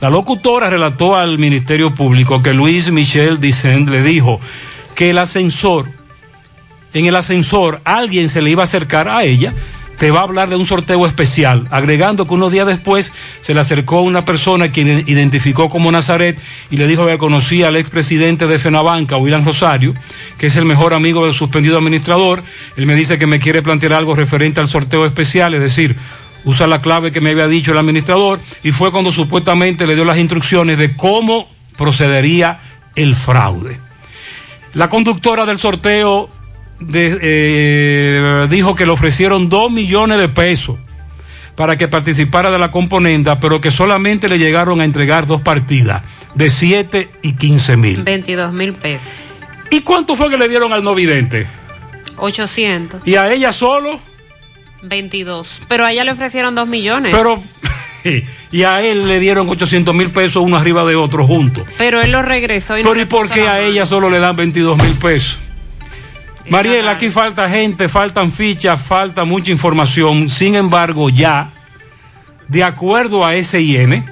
[0.00, 4.40] la locutora relató al Ministerio Público que Luis Michel Dicent le dijo
[4.94, 5.90] que el ascensor,
[6.94, 9.52] en el ascensor alguien se le iba a acercar a ella,
[9.98, 13.60] te va a hablar de un sorteo especial, agregando que unos días después se le
[13.60, 16.38] acercó una persona quien identificó como Nazaret
[16.70, 19.94] y le dijo que conocía al expresidente de Fenabanca, William Rosario,
[20.38, 22.44] que es el mejor amigo del suspendido administrador.
[22.76, 25.96] Él me dice que me quiere plantear algo referente al sorteo especial, es decir,
[26.44, 30.04] usa la clave que me había dicho el administrador y fue cuando supuestamente le dio
[30.04, 32.60] las instrucciones de cómo procedería
[32.94, 33.80] el fraude.
[34.74, 36.30] La conductora del sorteo
[36.80, 40.76] de- eh, dijo que le ofrecieron dos millones de pesos
[41.54, 46.02] para que participara de la componenda, pero que solamente le llegaron a entregar dos partidas
[46.34, 48.02] de 7 y 15 mil.
[48.04, 49.06] 22 mil pesos.
[49.70, 51.46] ¿Y cuánto fue que le dieron al no vidente?
[52.16, 53.06] 800.
[53.06, 54.00] ¿Y a ella solo?
[54.82, 55.60] 22.
[55.68, 57.12] Pero a ella le ofrecieron 2 millones.
[57.14, 57.40] Pero,
[58.52, 61.64] y a él le dieron 800 mil pesos uno arriba de otro juntos.
[61.76, 64.36] Pero él lo regresó y no Pero ¿y por qué a ella solo le dan
[64.36, 65.38] 22 mil pesos?
[66.50, 70.30] Mariela, aquí falta gente, faltan fichas, falta mucha información.
[70.30, 71.52] Sin embargo, ya,
[72.48, 74.04] de acuerdo a SIN,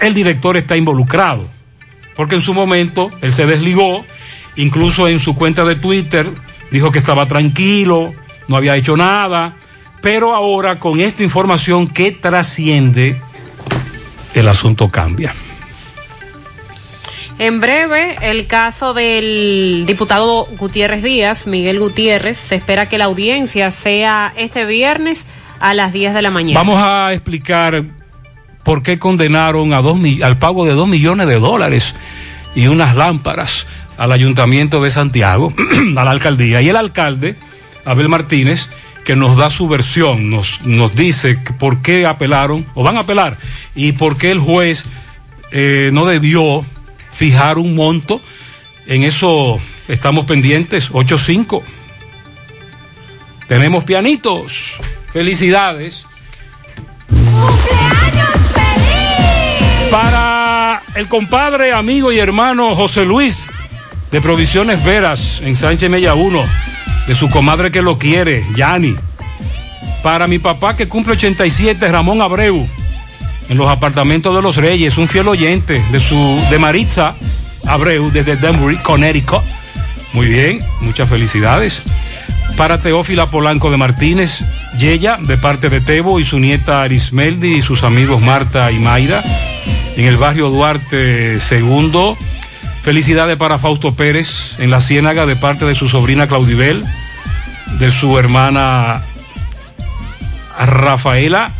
[0.00, 1.48] el director está involucrado.
[2.16, 4.04] Porque en su momento él se desligó,
[4.56, 6.30] incluso en su cuenta de Twitter
[6.70, 8.14] dijo que estaba tranquilo,
[8.48, 9.56] no había hecho nada.
[10.00, 13.20] Pero ahora, con esta información que trasciende,
[14.34, 15.34] el asunto cambia.
[17.42, 23.72] En breve, el caso del diputado Gutiérrez Díaz, Miguel Gutiérrez, se espera que la audiencia
[23.72, 25.26] sea este viernes
[25.58, 26.60] a las 10 de la mañana.
[26.60, 27.82] Vamos a explicar
[28.62, 31.96] por qué condenaron a dos, al pago de dos millones de dólares
[32.54, 33.66] y unas lámparas
[33.98, 35.52] al ayuntamiento de Santiago,
[35.96, 36.62] a la alcaldía.
[36.62, 37.34] Y el alcalde,
[37.84, 38.68] Abel Martínez,
[39.04, 43.36] que nos da su versión, nos, nos dice por qué apelaron, o van a apelar,
[43.74, 44.84] y por qué el juez
[45.50, 46.64] eh, no debió
[47.12, 48.20] fijar un monto.
[48.86, 49.58] En eso
[49.88, 51.62] estamos pendientes, 8-5.
[53.48, 54.74] Tenemos pianitos.
[55.12, 56.06] Felicidades.
[59.90, 63.46] Para el compadre, amigo y hermano José Luis,
[64.10, 66.42] de Provisiones Veras, en Sánchez Mella 1,
[67.06, 68.96] de su comadre que lo quiere, Yani.
[70.02, 72.66] Para mi papá que cumple 87, Ramón Abreu,
[73.52, 77.14] en los apartamentos de los Reyes, un fiel oyente de su de Maritza
[77.66, 79.42] Abreu desde Denbury, Connecticut.
[80.14, 81.82] Muy bien, muchas felicidades.
[82.56, 84.42] Para Teófila Polanco de Martínez,
[84.78, 89.22] Yeya, de parte de Tebo y su nieta Arismeldi y sus amigos Marta y Mayra,
[89.98, 92.16] en el barrio Duarte II.
[92.82, 96.82] Felicidades para Fausto Pérez, en la Ciénaga, de parte de su sobrina Claudibel,
[97.78, 99.02] de su hermana
[100.58, 101.52] Rafaela.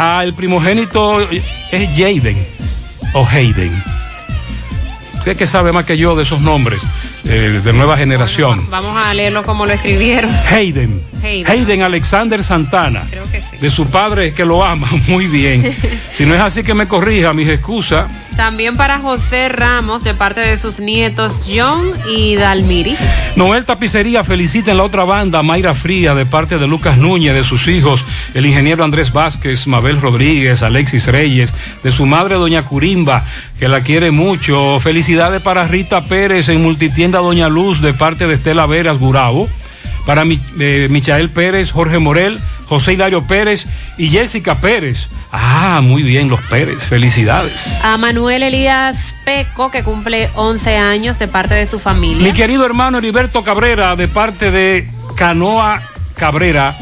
[0.00, 2.46] El primogénito es Jaden
[3.12, 3.70] o Hayden.
[5.18, 6.80] Usted que sabe más que yo de esos nombres
[7.24, 8.66] eh, de nueva generación.
[8.70, 10.30] Vamos a leerlo como lo escribieron.
[10.50, 11.00] Hayden.
[11.22, 11.50] Hayden.
[11.50, 13.02] Hayden Alexander Santana.
[13.10, 13.58] Creo que sí.
[13.60, 14.88] De su padre que lo ama.
[15.08, 15.76] Muy bien.
[16.12, 18.10] si no es así que me corrija, mis excusas.
[18.36, 22.96] También para José Ramos, de parte de sus nietos John y Dalmiri.
[23.36, 27.44] Noel Tapicería felicita en la otra banda Mayra Fría de parte de Lucas Núñez, de
[27.44, 28.02] sus hijos,
[28.32, 31.52] el ingeniero Andrés Vázquez, Mabel Rodríguez, Alexis Reyes,
[31.82, 33.26] de su madre Doña Curimba,
[33.58, 34.80] que la quiere mucho.
[34.80, 39.48] Felicidades para Rita Pérez en Multitienda Doña Luz de parte de Estela Veras Gurabo.
[40.06, 43.66] Para Mi- eh, Michael Pérez, Jorge Morel, José Hilario Pérez
[43.98, 45.08] y Jessica Pérez.
[45.30, 46.78] Ah, muy bien, los Pérez.
[46.78, 47.78] Felicidades.
[47.84, 52.32] A Manuel Elías Peco, que cumple 11 años, de parte de su Mi familia.
[52.32, 55.80] querido hermano Heriberto Cabrera, de parte de Canoa
[56.16, 56.76] Cabrera,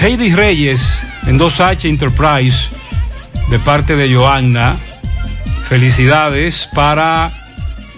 [0.00, 2.68] Heidi Reyes, en 2H Enterprise,
[3.50, 4.76] de parte de Joanna.
[5.68, 7.30] Felicidades para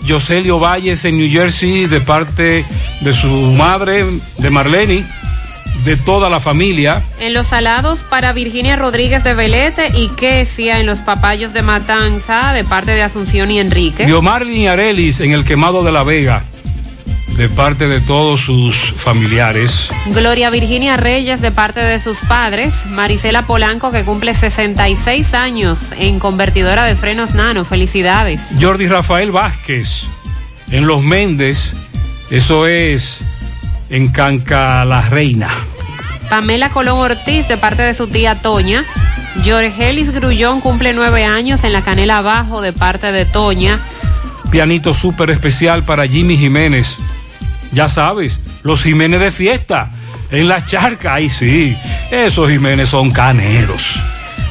[0.07, 2.65] Joselio Valles en New Jersey de parte
[3.01, 4.05] de su madre,
[4.39, 5.07] de Marlene,
[5.85, 7.05] de toda la familia.
[7.19, 12.53] En los salados para Virginia Rodríguez de Velete y Kesia en los papayos de Matanza
[12.53, 14.07] de parte de Asunción y Enrique.
[14.07, 16.43] Diomarlin y Arelis en el quemado de la Vega
[17.37, 19.89] de parte de todos sus familiares.
[20.07, 22.87] Gloria Virginia Reyes de parte de sus padres.
[22.87, 27.65] Marisela Polanco que cumple 66 años en convertidora de frenos nano.
[27.65, 28.41] Felicidades.
[28.61, 30.05] Jordi Rafael Vázquez
[30.71, 31.75] en Los Méndez.
[32.31, 33.21] Eso es
[33.91, 35.51] en Canca la Reina.
[36.31, 38.85] Pamela Colón Ortiz de parte de su tía Toña.
[39.45, 43.81] Jorgelis Grullón cumple nueve años en la Canela Abajo de parte de Toña.
[44.51, 46.99] Pianito súper especial para Jimmy Jiménez.
[47.75, 49.91] Ya sabes, los Jiménez de fiesta.
[50.31, 51.77] En la charca, ahí sí.
[52.11, 54.01] Esos Jiménez son caneros.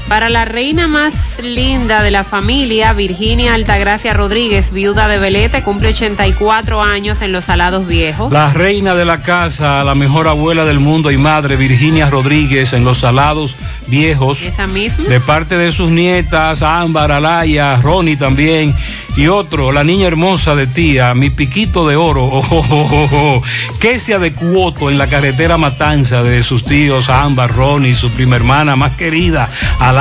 [0.08, 5.90] Para la reina más linda de la familia, Virginia Altagracia Rodríguez, viuda de Velete, cumple
[5.90, 8.32] 84 años en los Salados Viejos.
[8.32, 12.84] La reina de la casa, la mejor abuela del mundo y madre, Virginia Rodríguez, en
[12.84, 13.56] los Salados
[13.88, 14.42] Viejos.
[14.42, 15.08] Esa misma.
[15.08, 18.76] De parte de sus nietas, Ámbar, Alaya, Ronnie también.
[19.16, 23.44] Y otro, la niña hermosa de tía, mi piquito de oro, oh, oh, oh, oh,
[23.80, 28.36] que se de Cuoto en la carretera Matanza de sus tíos Ámbar, Ronnie, su prima
[28.36, 29.50] hermana más querida,
[29.80, 29.93] Alaya.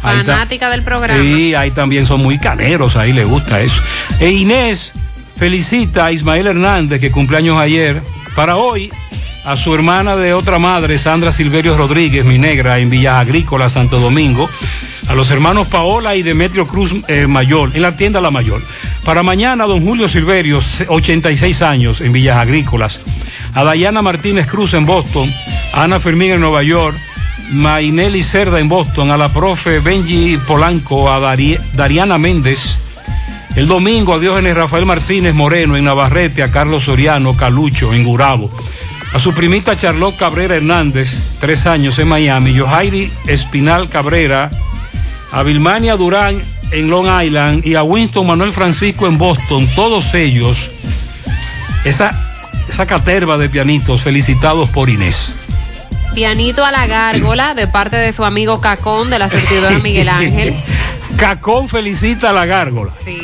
[0.00, 1.20] Fanática del programa.
[1.20, 3.80] Sí, ahí también son muy caneros, ahí le gusta eso.
[4.20, 4.92] E Inés
[5.36, 8.02] felicita a Ismael Hernández, que cumpleaños ayer,
[8.34, 8.90] para hoy,
[9.44, 13.98] a su hermana de otra madre, Sandra Silverio Rodríguez, mi negra, en Villas Agrícola, Santo
[13.98, 14.48] Domingo.
[15.08, 18.62] A los hermanos Paola y Demetrio Cruz eh, Mayor, en la tienda La Mayor.
[19.04, 23.02] Para mañana, don Julio Silverio, 86 años, en Villas Agrícolas.
[23.52, 25.32] A Dayana Martínez Cruz en Boston.
[25.74, 26.96] A Ana Fermín en Nueva York.
[27.52, 32.76] Mainelli Cerda en Boston, a la profe Benji Polanco, a Dari- Dariana Méndez.
[33.56, 38.50] El domingo a Diógenes Rafael Martínez Moreno en Navarrete, a Carlos Soriano Calucho en Gurabo.
[39.12, 42.52] A su primita Charlotte Cabrera Hernández, tres años en Miami.
[42.52, 44.50] Yohairi Espinal Cabrera.
[45.30, 46.40] A Vilmania Durán
[46.72, 49.68] en Long Island y a Winston Manuel Francisco en Boston.
[49.76, 50.70] Todos ellos,
[51.84, 52.20] esa,
[52.68, 55.32] esa caterva de pianitos, felicitados por Inés.
[56.14, 60.54] Pianito a la gárgola de parte de su amigo Cacón de la surtidora Miguel Ángel.
[61.16, 62.92] Cacón felicita a la gárgola.
[63.04, 63.18] Sí.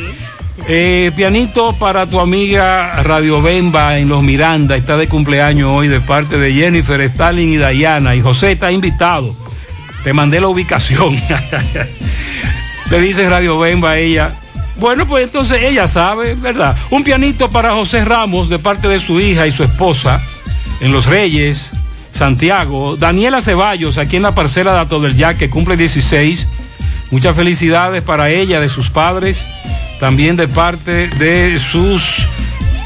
[0.69, 6.01] Eh, pianito para tu amiga Radio Bemba en Los Miranda, está de cumpleaños hoy de
[6.01, 8.15] parte de Jennifer, Stalin y Dayana.
[8.17, 9.35] Y José está invitado.
[10.03, 11.21] Te mandé la ubicación.
[12.91, 14.35] Le dice Radio Bemba a ella.
[14.77, 16.77] Bueno, pues entonces ella sabe, ¿verdad?
[16.91, 20.21] Un pianito para José Ramos de parte de su hija y su esposa
[20.81, 21.71] en Los Reyes,
[22.12, 22.97] Santiago.
[22.97, 26.47] Daniela Ceballos, aquí en la parcela de Ato del Ya, que cumple 16.
[27.11, 29.45] Muchas felicidades para ella, de sus padres,
[29.99, 32.27] también de parte de sus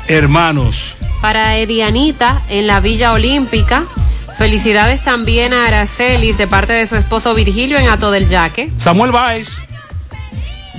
[0.09, 0.97] hermanos.
[1.21, 3.85] Para Edianita en la Villa Olímpica.
[4.39, 8.71] Felicidades también a Aracelis de parte de su esposo Virgilio en Ato del Yaque.
[8.79, 9.51] Samuel Báez,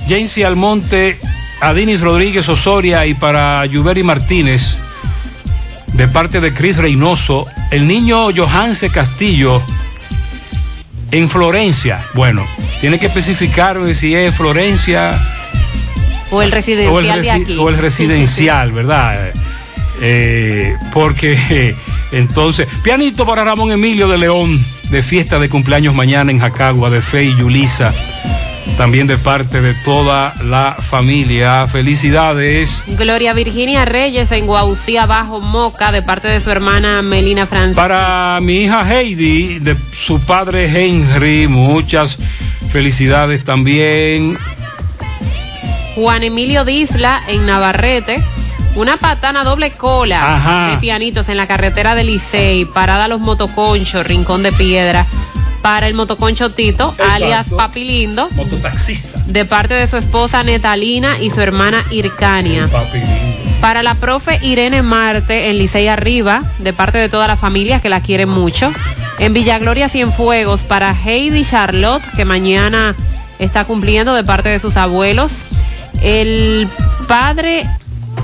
[0.06, 1.18] Jensi Almonte,
[1.60, 4.76] Adinis Rodríguez Osoria y para Yuberi Martínez,
[5.96, 9.62] de parte de Cris Reynoso, el niño Johanse Castillo,
[11.10, 12.04] en Florencia.
[12.14, 12.44] Bueno,
[12.80, 15.18] tiene que especificarme si es Florencia
[16.30, 17.56] O el residencial o el, de aquí.
[17.58, 19.32] o el residencial, ¿verdad?
[20.02, 21.74] Eh, porque eh,
[22.12, 27.00] entonces, pianito para Ramón Emilio de León, de fiesta de cumpleaños mañana en Jacagua, de
[27.00, 27.94] Fe y Yulisa,
[28.76, 31.66] también de parte de toda la familia.
[31.66, 32.82] Felicidades.
[32.86, 37.76] Gloria Virginia Reyes en Guaucía Bajo Moca de parte de su hermana Melina Francis.
[37.76, 42.18] Para mi hija Heidi, de su padre Henry, muchas
[42.70, 44.36] felicidades también.
[45.94, 48.22] Juan Emilio Disla en Navarrete.
[48.74, 50.70] Una patana doble cola Ajá.
[50.72, 55.06] de pianitos en la carretera de Licey, parada Los Motoconchos, Rincón de Piedra.
[55.66, 57.12] Para el motoconcho Tito, Exacto.
[57.12, 59.20] alias Papi Lindo, Mototaxista.
[59.26, 62.68] de parte de su esposa Netalina y su hermana Ircania.
[62.70, 63.12] Papi lindo.
[63.60, 67.88] Para la profe Irene Marte en Licey Arriba, de parte de toda la familia que
[67.88, 68.70] la quiere mucho.
[69.18, 72.94] En Villagloria Cienfuegos, para Heidi Charlotte, que mañana
[73.40, 75.32] está cumpliendo de parte de sus abuelos.
[76.00, 76.68] El
[77.08, 77.66] padre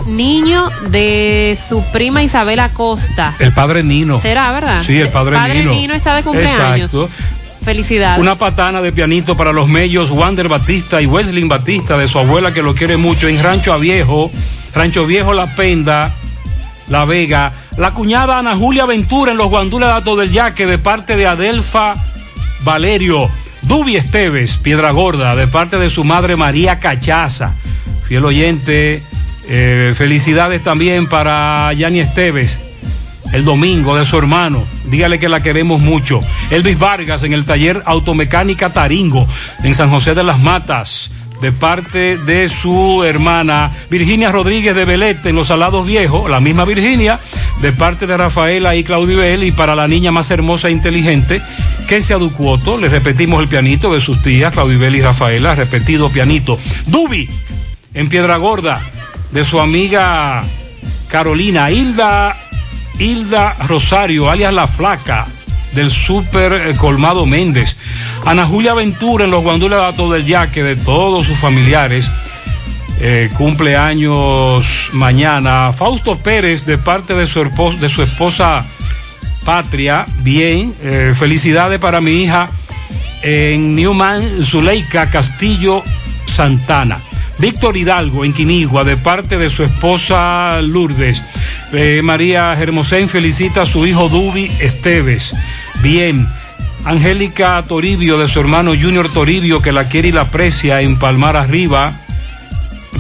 [0.07, 3.35] niño de su prima Isabel Acosta.
[3.39, 4.21] El padre Nino.
[4.21, 4.83] ¿Será, verdad?
[4.85, 5.95] Sí, el padre, Nino.
[5.95, 6.93] está de cumpleaños.
[6.95, 7.09] Exacto.
[7.65, 8.21] Felicidades.
[8.21, 12.53] Una patana de pianito para los mellos Wander Batista y Wesley Batista de su abuela
[12.53, 14.31] que lo quiere mucho en Rancho Viejo,
[14.75, 16.13] Rancho Viejo La Penda,
[16.89, 17.53] La Vega.
[17.77, 21.95] La cuñada Ana Julia Ventura en los Guandules Datos del Yaque de parte de Adelfa
[22.65, 23.31] Valerio.
[23.63, 27.55] Dubi Esteves, Piedra Gorda, de parte de su madre María Cachaza,
[28.09, 29.03] fiel oyente.
[29.49, 32.59] Eh, felicidades también para Yani Esteves,
[33.33, 34.65] el domingo de su hermano.
[34.85, 36.21] Dígale que la queremos mucho.
[36.51, 39.27] Elvis Vargas en el taller Automecánica Taringo,
[39.63, 41.11] en San José de las Matas,
[41.41, 46.65] de parte de su hermana Virginia Rodríguez de Belete en Los Salados Viejos, la misma
[46.65, 47.19] Virginia,
[47.61, 51.43] de parte de Rafaela y Claudibel, y para la niña más hermosa e inteligente,
[51.89, 56.59] que se aducuoto, le repetimos el pianito de sus tías, Claudibel y Rafaela, repetido pianito.
[56.87, 57.29] Dubi,
[57.93, 58.81] en Piedra Gorda,
[59.33, 60.45] de su amiga
[61.09, 62.37] Carolina Hilda
[63.03, 65.27] Hilda Rosario, alias La Flaca,
[65.73, 67.77] del Super eh, Colmado Méndez.
[68.25, 72.09] Ana Julia Ventura en los Guandulatos del Yaque, de todos sus familiares.
[73.01, 75.73] Eh, cumpleaños mañana.
[75.73, 77.43] Fausto Pérez, de parte de su,
[77.81, 78.65] de su esposa
[79.45, 80.73] Patria, bien.
[80.83, 82.49] Eh, felicidades para mi hija
[83.23, 85.83] en Newman, Zuleika Castillo
[86.27, 87.01] Santana.
[87.43, 91.21] Víctor Hidalgo en Quinigua, de parte de su esposa Lourdes.
[91.73, 95.35] Eh, María Hermosén felicita a su hijo Dubi Esteves.
[95.83, 96.29] Bien.
[96.85, 101.37] Angélica Toribio, de su hermano Junior Toribio, que la quiere y la aprecia en Palmar
[101.37, 101.95] Arriba.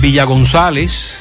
[0.00, 1.18] Villa González.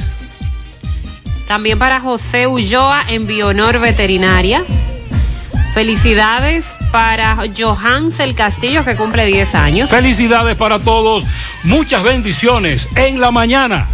[1.47, 4.63] También para José Ulloa en Bionor Veterinaria.
[5.75, 9.89] Felicidades para Johans el Castillo que cumple 10 años.
[9.89, 11.25] Felicidades para todos.
[11.63, 13.87] Muchas bendiciones en la mañana.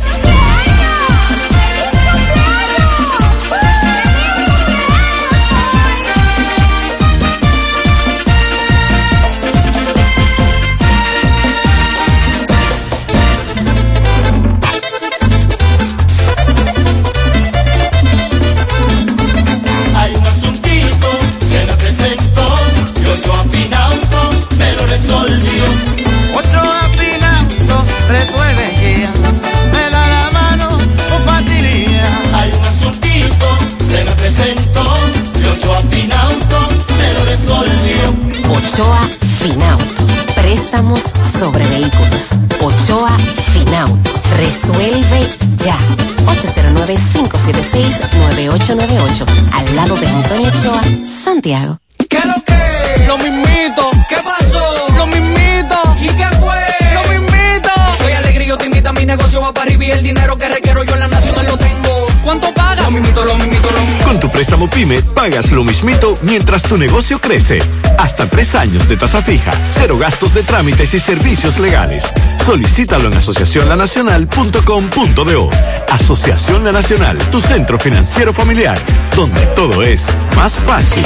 [65.52, 67.60] Lo mismito mientras tu negocio crece.
[67.98, 72.04] Hasta tres años de tasa fija, cero gastos de trámites y servicios legales.
[72.46, 75.50] Solicítalo en asociacionlanacional.com.do.
[75.92, 78.80] Asociación La Nacional, tu centro financiero familiar,
[79.16, 81.06] donde todo es más fácil.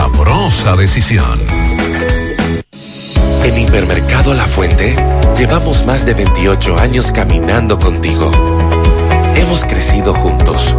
[0.01, 1.39] sabrosa decisión.
[3.43, 4.95] En Hipermercado La Fuente
[5.37, 8.31] llevamos más de 28 años caminando contigo.
[9.35, 10.75] Hemos crecido juntos.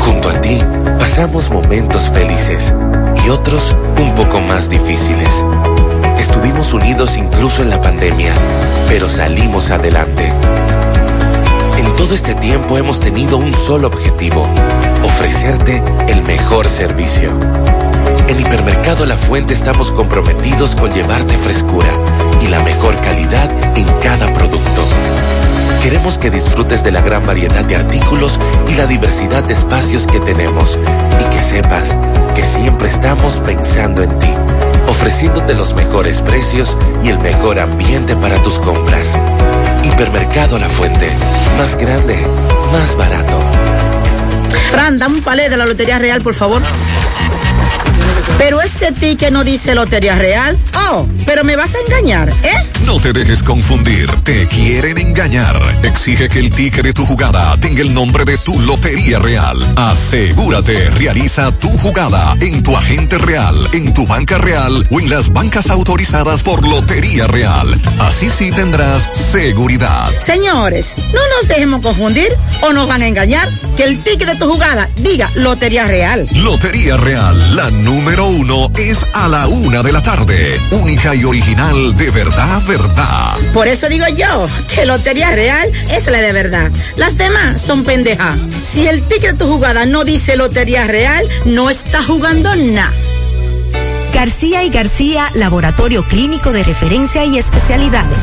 [0.00, 0.58] Junto a ti
[0.98, 2.74] pasamos momentos felices
[3.24, 5.44] y otros un poco más difíciles.
[6.18, 8.32] Estuvimos unidos incluso en la pandemia,
[8.88, 10.32] pero salimos adelante.
[11.78, 14.44] En todo este tiempo hemos tenido un solo objetivo,
[15.04, 17.30] ofrecerte el mejor servicio.
[18.28, 21.90] En Hipermercado La Fuente estamos comprometidos con llevarte frescura
[22.40, 24.82] y la mejor calidad en cada producto.
[25.82, 28.38] Queremos que disfrutes de la gran variedad de artículos
[28.68, 30.78] y la diversidad de espacios que tenemos
[31.20, 31.94] y que sepas
[32.34, 34.30] que siempre estamos pensando en ti,
[34.88, 39.16] ofreciéndote los mejores precios y el mejor ambiente para tus compras.
[39.84, 41.08] Hipermercado La Fuente,
[41.58, 42.16] más grande,
[42.72, 43.38] más barato.
[44.72, 46.60] Fran, dame un palé de la Lotería Real, por favor.
[48.38, 50.58] Pero este ticket no dice Lotería Real.
[50.90, 52.54] Oh, pero me vas a engañar, ¿eh?
[52.86, 55.60] No te dejes confundir, te quieren engañar.
[55.82, 59.56] Exige que el ticket de tu jugada tenga el nombre de tu Lotería Real.
[59.76, 65.32] Asegúrate, realiza tu jugada en tu agente real, en tu banca real o en las
[65.32, 67.80] bancas autorizadas por Lotería Real.
[67.98, 70.12] Así sí tendrás seguridad.
[70.20, 72.28] Señores, no nos dejemos confundir
[72.62, 73.48] o nos van a engañar.
[73.76, 76.26] Que el ticket de tu jugada diga Lotería Real.
[76.36, 80.60] Lotería Real, la número uno es a la una de la tarde.
[80.70, 83.36] Única y original de verdad, verdad.
[83.52, 86.70] Por eso digo yo que Lotería Real es la de verdad.
[86.96, 88.36] Las demás son pendeja.
[88.62, 92.92] Si el ticket de tu jugada no dice Lotería Real, no está jugando nada.
[94.14, 98.22] García y García, laboratorio clínico de referencia y especialidades.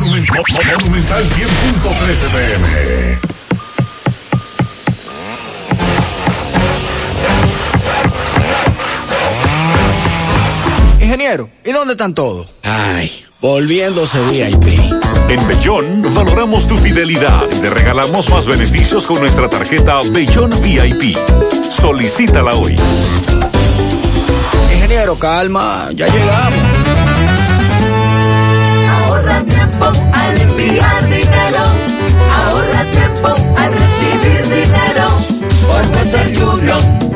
[0.00, 3.18] Monumental 100.13 pm.
[11.00, 12.48] Ingeniero, ¿y dónde están todos?
[12.62, 14.78] Ay, volviéndose VIP.
[15.28, 21.16] En Bellón valoramos tu fidelidad y te regalamos más beneficios con nuestra tarjeta Bellón VIP.
[21.68, 22.76] Solicítala hoy.
[24.72, 26.58] Ingeniero, calma, ya llegamos.
[29.04, 31.62] Ahorra tiempo al enviar dinero.
[32.46, 35.08] Ahorra tiempo al recibir dinero.
[35.66, 37.15] Por ser Junior.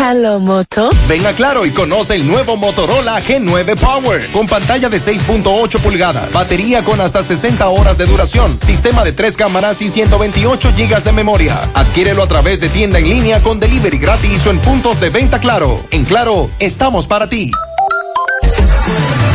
[0.00, 0.90] Hello, Moto.
[1.08, 6.32] Ven a Claro y conoce el nuevo Motorola G9 Power con pantalla de 6.8 pulgadas,
[6.32, 11.10] batería con hasta 60 horas de duración, sistema de tres cámaras y 128 gigas de
[11.10, 11.58] memoria.
[11.74, 15.40] Adquiérelo a través de tienda en línea con delivery gratis o en puntos de venta
[15.40, 15.84] Claro.
[15.90, 17.50] En Claro, estamos para ti.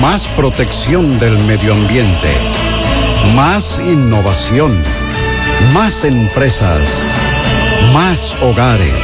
[0.00, 2.32] Más protección del medio ambiente.
[3.34, 4.80] Más innovación.
[5.74, 6.88] Más empresas.
[7.92, 8.94] Más hogares.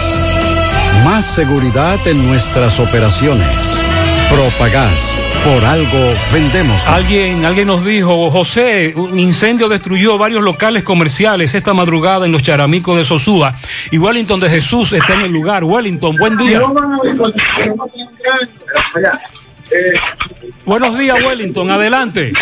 [1.04, 3.48] Más seguridad en nuestras operaciones.
[4.30, 6.86] Propagás, por algo vendemos.
[6.86, 12.44] Alguien, alguien nos dijo, José, un incendio destruyó varios locales comerciales esta madrugada en los
[12.44, 13.54] Charamicos de Sosúa.
[13.90, 15.64] Y Wellington de Jesús está en el lugar.
[15.64, 16.62] Wellington, buen día.
[20.64, 22.32] Buenos días, Wellington, adelante.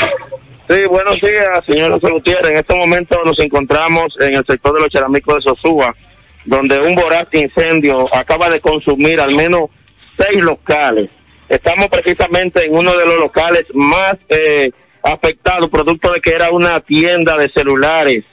[0.69, 2.51] Sí, buenos días, señor José Gutiérrez.
[2.51, 5.95] En este momento nos encontramos en el sector de los Charamicos de Sosúa,
[6.45, 9.71] donde un voraz incendio acaba de consumir al menos
[10.17, 11.11] seis locales.
[11.49, 14.71] Estamos precisamente en uno de los locales más eh,
[15.03, 18.25] afectados, producto de que era una tienda de celulares,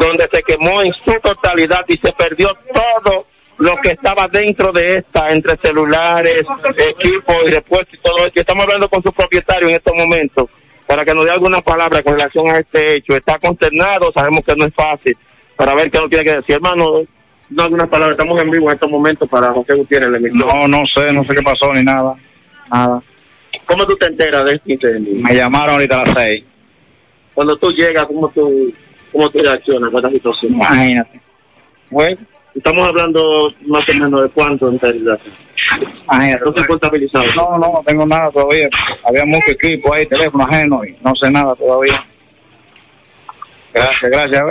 [0.00, 3.26] donde se quemó en su totalidad y se perdió todo
[3.62, 6.44] lo que estaba dentro de esta, entre celulares,
[6.76, 8.40] equipos y repuestos y todo esto.
[8.40, 10.50] Estamos hablando con su propietario en estos momentos
[10.84, 13.14] para que nos dé alguna palabra con relación a este hecho.
[13.14, 15.16] Está consternado, sabemos que no es fácil,
[15.54, 16.56] para ver qué nos tiene que decir.
[16.56, 17.02] Hermano,
[17.50, 20.34] no algunas palabras, estamos en vivo en estos momentos para José Gutiérrez, el.
[20.34, 22.16] No, no sé, no sé qué pasó ni nada.
[22.68, 23.00] Nada.
[23.64, 25.14] ¿Cómo tú te enteras de este incendio?
[25.22, 26.44] Me llamaron ahorita a las seis.
[27.32, 28.74] Cuando tú llegas, ¿cómo tú,
[29.12, 30.54] cómo tú reaccionas con esta situación?
[30.54, 31.20] Imagínate.
[31.90, 32.18] Bueno,
[32.54, 35.18] estamos hablando más o menos de cuánto en realidad.
[36.04, 36.44] Imagínate.
[36.44, 37.24] ¿No se contabilizado?
[37.36, 38.68] No, no, no tengo nada todavía.
[39.04, 42.04] Había mucho equipo ahí, teléfono ajeno y no sé nada todavía.
[43.72, 44.44] Gracias, gracias.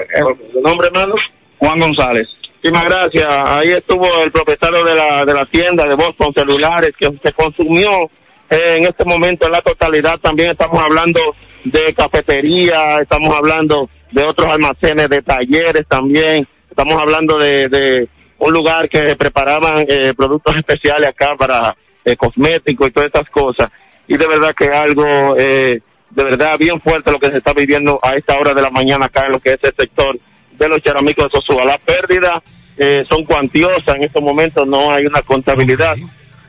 [0.52, 1.16] ¿Tu nombre, hermano?
[1.58, 2.28] Juan González.
[2.56, 3.28] Muchísimas gracias.
[3.30, 8.10] Ahí estuvo el propietario de la, de la tienda de Boston Celulares que se consumió
[8.50, 10.18] eh, en este momento en la totalidad.
[10.20, 11.20] También estamos hablando
[11.64, 16.48] de cafetería, estamos hablando de otros almacenes, de talleres también.
[16.72, 18.08] Estamos hablando de, de
[18.40, 23.70] un lugar que preparaban eh, productos especiales acá para eh, cosméticos y todas estas cosas.
[24.08, 25.80] Y de verdad que algo eh,
[26.10, 29.08] de verdad bien fuerte lo que se está viviendo a esta hora de la mañana
[29.08, 30.18] acá en lo que es el sector
[30.58, 31.66] de los charamicos de Sosúa.
[31.66, 32.42] Las pérdidas
[32.78, 35.96] eh, son cuantiosas en estos momentos, no hay una contabilidad,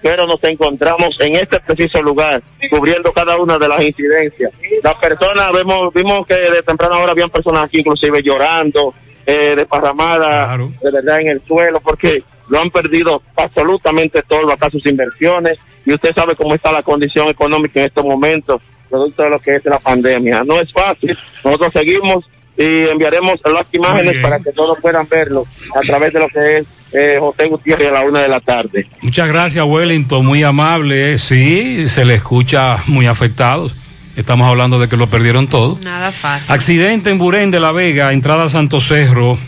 [0.01, 4.53] pero nos encontramos en este preciso lugar, cubriendo cada una de las incidencias.
[4.83, 8.95] Las personas, vemos, vimos que de temprana hora habían personas aquí inclusive llorando,
[9.27, 14.85] eh, desparramadas, de verdad en el suelo, porque lo han perdido absolutamente todo, acá sus
[14.87, 19.41] inversiones, y usted sabe cómo está la condición económica en estos momentos, producto de lo
[19.41, 20.45] que es la pandemia.
[20.45, 22.25] No es fácil, nosotros seguimos
[22.57, 26.67] y enviaremos las imágenes para que todos puedan verlo a través de lo que es
[26.93, 28.87] eh, José Gutiérrez a la una de la tarde.
[29.01, 31.19] Muchas gracias, Wellington, muy amable.
[31.19, 33.71] Sí, se le escucha muy afectado.
[34.17, 35.79] Estamos hablando de que lo perdieron todo.
[35.83, 36.53] Nada fácil.
[36.53, 39.39] Accidente en Burén de la Vega, entrada a Santo Cerro.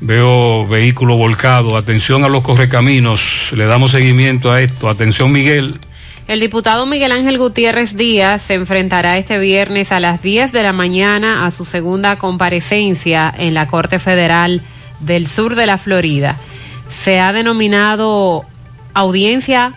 [0.00, 1.76] Veo vehículo volcado.
[1.76, 3.50] Atención a los correcaminos.
[3.52, 4.88] Le damos seguimiento a esto.
[4.88, 5.78] Atención, Miguel.
[6.26, 10.72] El diputado Miguel Ángel Gutiérrez Díaz se enfrentará este viernes a las 10 de la
[10.72, 14.62] mañana a su segunda comparecencia en la Corte Federal
[15.00, 16.36] del Sur de la Florida.
[16.88, 18.44] Se ha denominado
[18.94, 19.74] audiencia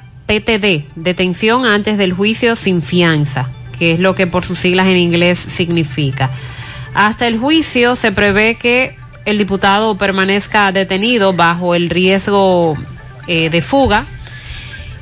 [0.95, 5.39] Detención antes del juicio sin fianza, que es lo que por sus siglas en inglés
[5.39, 6.29] significa.
[6.93, 8.95] Hasta el juicio se prevé que
[9.25, 12.77] el diputado permanezca detenido bajo el riesgo
[13.27, 14.05] eh, de fuga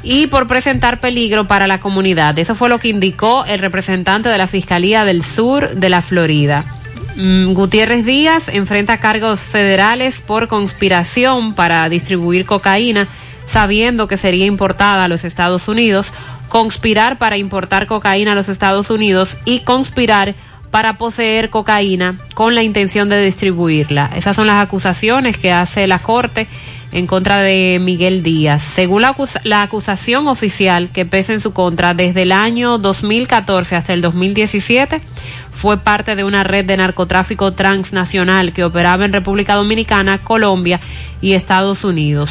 [0.03, 2.37] y por presentar peligro para la comunidad.
[2.39, 6.65] Eso fue lo que indicó el representante de la Fiscalía del Sur de la Florida.
[7.15, 13.07] Mm, Gutiérrez Díaz enfrenta cargos federales por conspiración para distribuir cocaína,
[13.45, 16.13] sabiendo que sería importada a los Estados Unidos,
[16.49, 20.35] conspirar para importar cocaína a los Estados Unidos y conspirar
[20.69, 24.09] para poseer cocaína con la intención de distribuirla.
[24.15, 26.47] Esas son las acusaciones que hace la Corte
[26.93, 28.63] en contra de Miguel Díaz.
[28.63, 33.76] Según la, acus- la acusación oficial que pesa en su contra, desde el año 2014
[33.76, 35.01] hasta el 2017
[35.53, 40.80] fue parte de una red de narcotráfico transnacional que operaba en República Dominicana, Colombia
[41.22, 42.30] y Estados Unidos.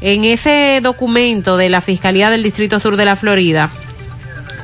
[0.00, 3.70] En ese documento de la Fiscalía del Distrito Sur de la Florida,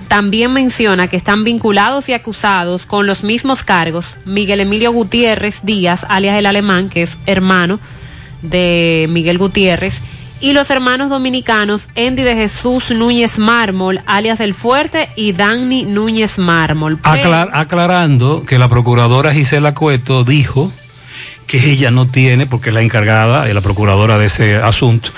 [0.09, 6.07] también menciona que están vinculados y acusados con los mismos cargos Miguel Emilio Gutiérrez Díaz,
[6.09, 7.81] alias el alemán, que es hermano
[8.43, 10.01] de Miguel Gutiérrez,
[10.41, 16.39] y los hermanos dominicanos Andy de Jesús Núñez Mármol, alias El Fuerte, y Dani Núñez
[16.39, 16.99] Mármol.
[17.03, 20.73] Aclar- aclarando que la procuradora Gisela Cueto dijo
[21.47, 25.11] que ella no tiene, porque es la encargada, es la procuradora de ese asunto,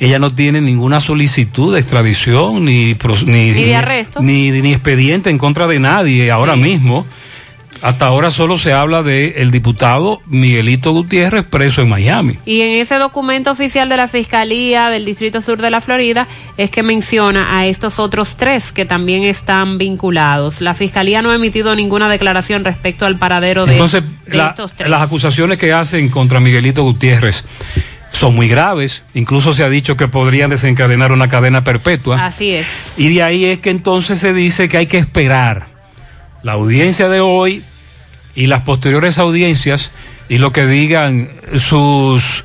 [0.00, 2.96] ella no tiene ninguna solicitud de extradición ni,
[3.26, 4.20] Ni de arresto.
[4.20, 7.06] ni, ni expediente en contra de nadie ahora mismo.
[7.84, 12.38] Hasta ahora solo se habla de el diputado Miguelito Gutiérrez preso en Miami.
[12.46, 16.70] Y en ese documento oficial de la Fiscalía del Distrito Sur de la Florida es
[16.70, 20.62] que menciona a estos otros tres que también están vinculados.
[20.62, 24.72] La Fiscalía no ha emitido ninguna declaración respecto al paradero de, Entonces, de la- estos
[24.72, 24.88] tres.
[24.88, 27.44] las acusaciones que hacen contra Miguelito Gutiérrez
[28.12, 29.02] son muy graves.
[29.12, 32.24] Incluso se ha dicho que podrían desencadenar una cadena perpetua.
[32.24, 32.94] Así es.
[32.96, 35.66] Y de ahí es que entonces se dice que hay que esperar
[36.42, 37.62] la audiencia de hoy
[38.34, 39.90] y las posteriores audiencias
[40.28, 42.44] y lo que digan sus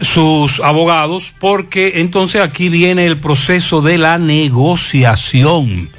[0.00, 5.90] sus abogados porque entonces aquí viene el proceso de la negociación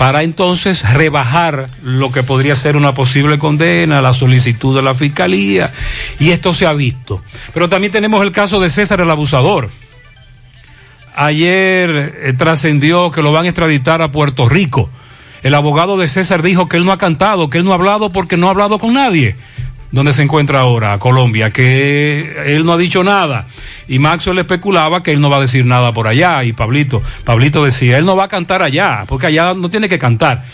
[0.00, 5.74] para entonces rebajar lo que podría ser una posible condena, la solicitud de la fiscalía,
[6.18, 7.22] y esto se ha visto.
[7.52, 9.68] Pero también tenemos el caso de César el abusador.
[11.14, 14.88] Ayer eh, trascendió que lo van a extraditar a Puerto Rico.
[15.42, 18.12] El abogado de César dijo que él no ha cantado, que él no ha hablado
[18.12, 19.36] porque no ha hablado con nadie.
[19.92, 20.98] ¿Dónde se encuentra ahora?
[20.98, 23.46] Colombia, que él no ha dicho nada.
[23.88, 26.44] Y Maxwell especulaba que él no va a decir nada por allá.
[26.44, 29.98] Y Pablito, Pablito decía, él no va a cantar allá, porque allá no tiene que
[29.98, 30.44] cantar.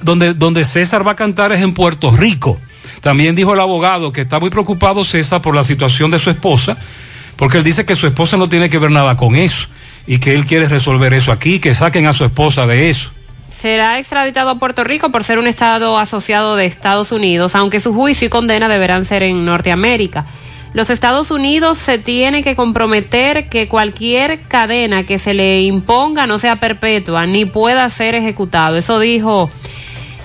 [0.00, 2.58] Donde, donde César va a cantar es en Puerto Rico.
[3.02, 6.78] También dijo el abogado que está muy preocupado César por la situación de su esposa,
[7.36, 9.66] porque él dice que su esposa no tiene que ver nada con eso
[10.06, 13.10] y que él quiere resolver eso aquí, que saquen a su esposa de eso
[13.56, 17.94] será extraditado a Puerto Rico por ser un estado asociado de Estados Unidos, aunque su
[17.94, 20.26] juicio y condena deberán ser en Norteamérica.
[20.74, 26.38] Los Estados Unidos se tiene que comprometer que cualquier cadena que se le imponga no
[26.38, 28.76] sea perpetua ni pueda ser ejecutado.
[28.76, 29.50] Eso dijo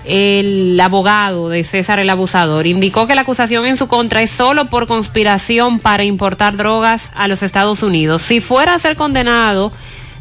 [0.04, 2.68] el abogado de César el Abusador.
[2.68, 7.30] Indicó que la acusación en su contra es solo por conspiración para importar drogas a
[7.30, 8.24] los Estados Unidos.
[8.24, 9.72] Si fuera a ser condenado,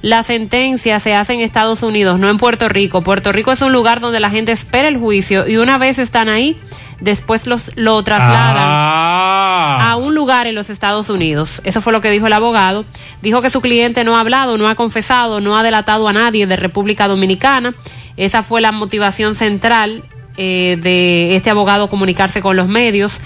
[0.02, 3.02] la sentencia se hace en Estados Unidos, no en Puerto Rico.
[3.02, 6.28] Puerto Rico es un lugar donde la gente espera el juicio y una vez están
[6.28, 6.56] ahí,
[7.00, 9.90] después los, lo trasladan Ah.
[9.90, 11.60] a un lugar en los Estados Unidos.
[11.64, 12.84] Eso fue lo que dijo el abogado.
[13.20, 16.46] Dijo que su cliente no ha hablado, no ha confesado, no ha delatado a nadie
[16.46, 17.74] de República Dominicana.
[18.16, 20.02] Esa fue la motivación central
[20.36, 23.20] eh, de este abogado comunicarse con los medios.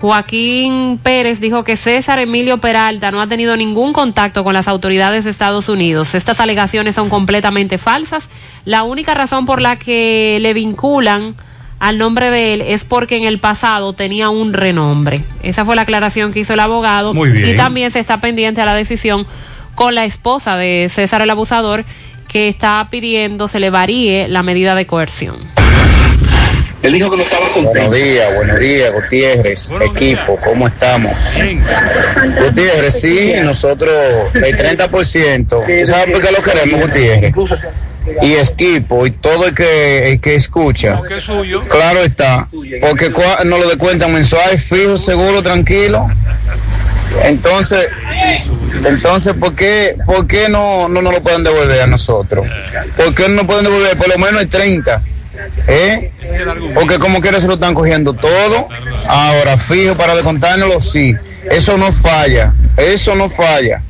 [0.00, 5.24] Joaquín Pérez dijo que César Emilio Peralta no ha tenido ningún contacto con las autoridades
[5.24, 6.14] de Estados Unidos.
[6.14, 8.30] Estas alegaciones son completamente falsas.
[8.64, 11.34] La única razón por la que le vinculan
[11.80, 15.22] al nombre de él es porque en el pasado tenía un renombre.
[15.42, 17.12] Esa fue la aclaración que hizo el abogado.
[17.12, 17.50] Muy bien.
[17.50, 19.26] Y también se está pendiente a la decisión
[19.74, 21.84] con la esposa de César el abusador
[22.26, 25.36] que está pidiendo se le varíe la medida de coerción.
[26.82, 27.72] Él dijo que no estaba contento.
[27.72, 31.12] Buenos días, buenos días, Gutiérrez, equipo, ¿cómo estamos?
[32.42, 37.34] Gutiérrez, sí, nosotros, el 30%, ¿sabes por qué lo queremos, Gutiérrez?
[38.22, 41.00] Y equipo, y todo el que, el que escucha.
[41.68, 42.48] Claro está,
[42.80, 43.12] porque
[43.44, 46.08] no lo descuentan mensual, fijo, seguro, tranquilo.
[47.24, 47.88] Entonces,
[48.86, 52.46] entonces, ¿por qué, por qué no, no nos lo pueden devolver a nosotros?
[52.96, 55.02] ¿Por qué no nos pueden devolver por lo menos el 30?
[55.66, 56.12] ¿Eh?
[56.74, 58.68] Porque como quiera se lo están cogiendo todo.
[59.06, 61.14] Ahora, fijo para descontárnoslo, sí.
[61.50, 62.54] Eso no falla.
[62.76, 63.82] Eso no falla.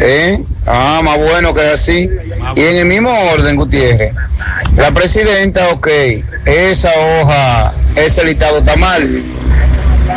[0.00, 0.42] ¿Eh?
[0.66, 2.10] Ah, más bueno que así.
[2.56, 4.12] Y en el mismo orden, Gutiérrez.
[4.76, 5.88] La presidenta, ok.
[6.44, 9.02] Esa hoja, ese listado está mal.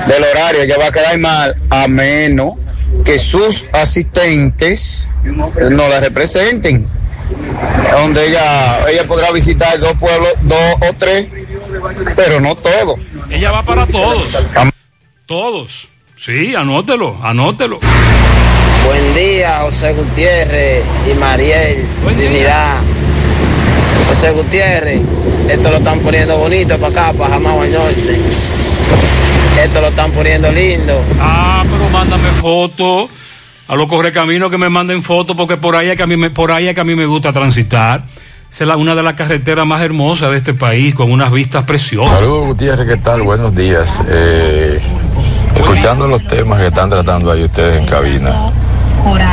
[0.07, 1.55] Del horario, ya va a quedar mal.
[1.69, 2.67] A menos
[3.03, 6.87] que sus asistentes no la representen
[7.91, 11.33] donde ella ella podrá visitar dos pueblos, dos o tres,
[12.15, 12.99] pero no todos.
[13.29, 14.27] Ella va para todos.
[15.25, 15.87] Todos.
[16.17, 17.79] Sí, anótelo, anótelo.
[18.85, 21.85] Buen día, José Gutiérrez y Mariel
[22.17, 22.79] Trinidad.
[24.07, 25.01] José Gutiérrez,
[25.47, 28.19] esto lo están poniendo bonito para acá, para Jamao al Norte.
[29.63, 31.01] Esto lo están poniendo lindo.
[31.19, 33.09] Ah, pero mándame fotos.
[33.71, 36.29] A los correcaminos que me manden fotos porque por ahí es que a mí me,
[36.29, 38.03] por ahí es que a mí me gusta transitar.
[38.51, 41.63] Esa es la- una de las carreteras más hermosas de este país con unas vistas
[41.63, 42.15] preciosas.
[42.19, 43.21] Saludos Gutiérrez, ¿qué tal?
[43.21, 44.03] Buenos días.
[44.09, 44.81] Eh,
[45.55, 48.51] escuchando los temas que están tratando ahí ustedes en cabina,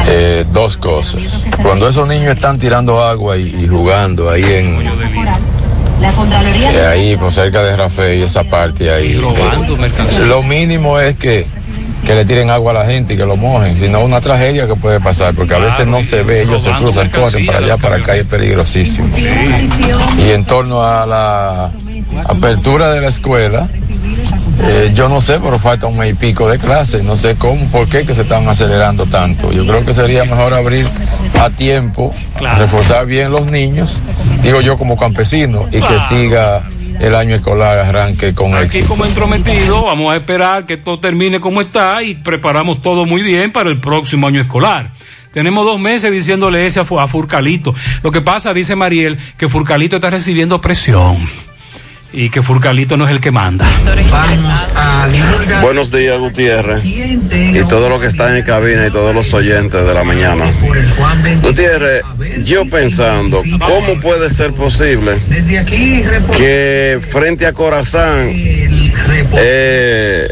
[0.06, 1.20] eh, dos cosas.
[1.60, 4.76] Cuando esos niños están tirando agua y, y jugando ahí en
[6.76, 9.14] eh, ahí por cerca de Rafael y esa parte ahí,
[10.28, 11.44] lo mínimo es que
[12.08, 14.66] que le tiren agua a la gente y que lo mojen, si no una tragedia
[14.66, 17.76] que puede pasar, porque a veces no se ve, ellos se cruzan, corren para allá,
[17.76, 19.14] para acá y es peligrosísimo.
[19.14, 21.70] Y en torno a la
[22.24, 23.68] apertura de la escuela,
[24.62, 27.66] eh, yo no sé, pero falta un mes y pico de clases, no sé cómo,
[27.66, 29.52] por qué que se están acelerando tanto.
[29.52, 30.88] Yo creo que sería mejor abrir
[31.38, 32.14] a tiempo,
[32.56, 33.98] reforzar bien los niños,
[34.42, 36.62] digo yo como campesino, y que siga
[37.00, 38.88] el año escolar arranque con Aquí éxito.
[38.88, 43.52] como entrometido vamos a esperar que todo termine como está y preparamos todo muy bien
[43.52, 44.90] para el próximo año escolar.
[45.32, 47.74] Tenemos dos meses diciéndole ese a Furcalito.
[48.02, 51.16] Lo que pasa, dice Mariel, que Furcalito está recibiendo presión.
[52.18, 53.64] Y que Furcalito no es el que manda.
[55.62, 56.84] Buenos días, Gutiérrez.
[56.84, 60.52] Y todo lo que está en cabina y todos los oyentes de la mañana.
[61.42, 62.02] Gutiérrez,
[62.42, 65.12] yo pensando, ¿cómo puede ser posible
[66.36, 70.26] que frente a Corazán, eh,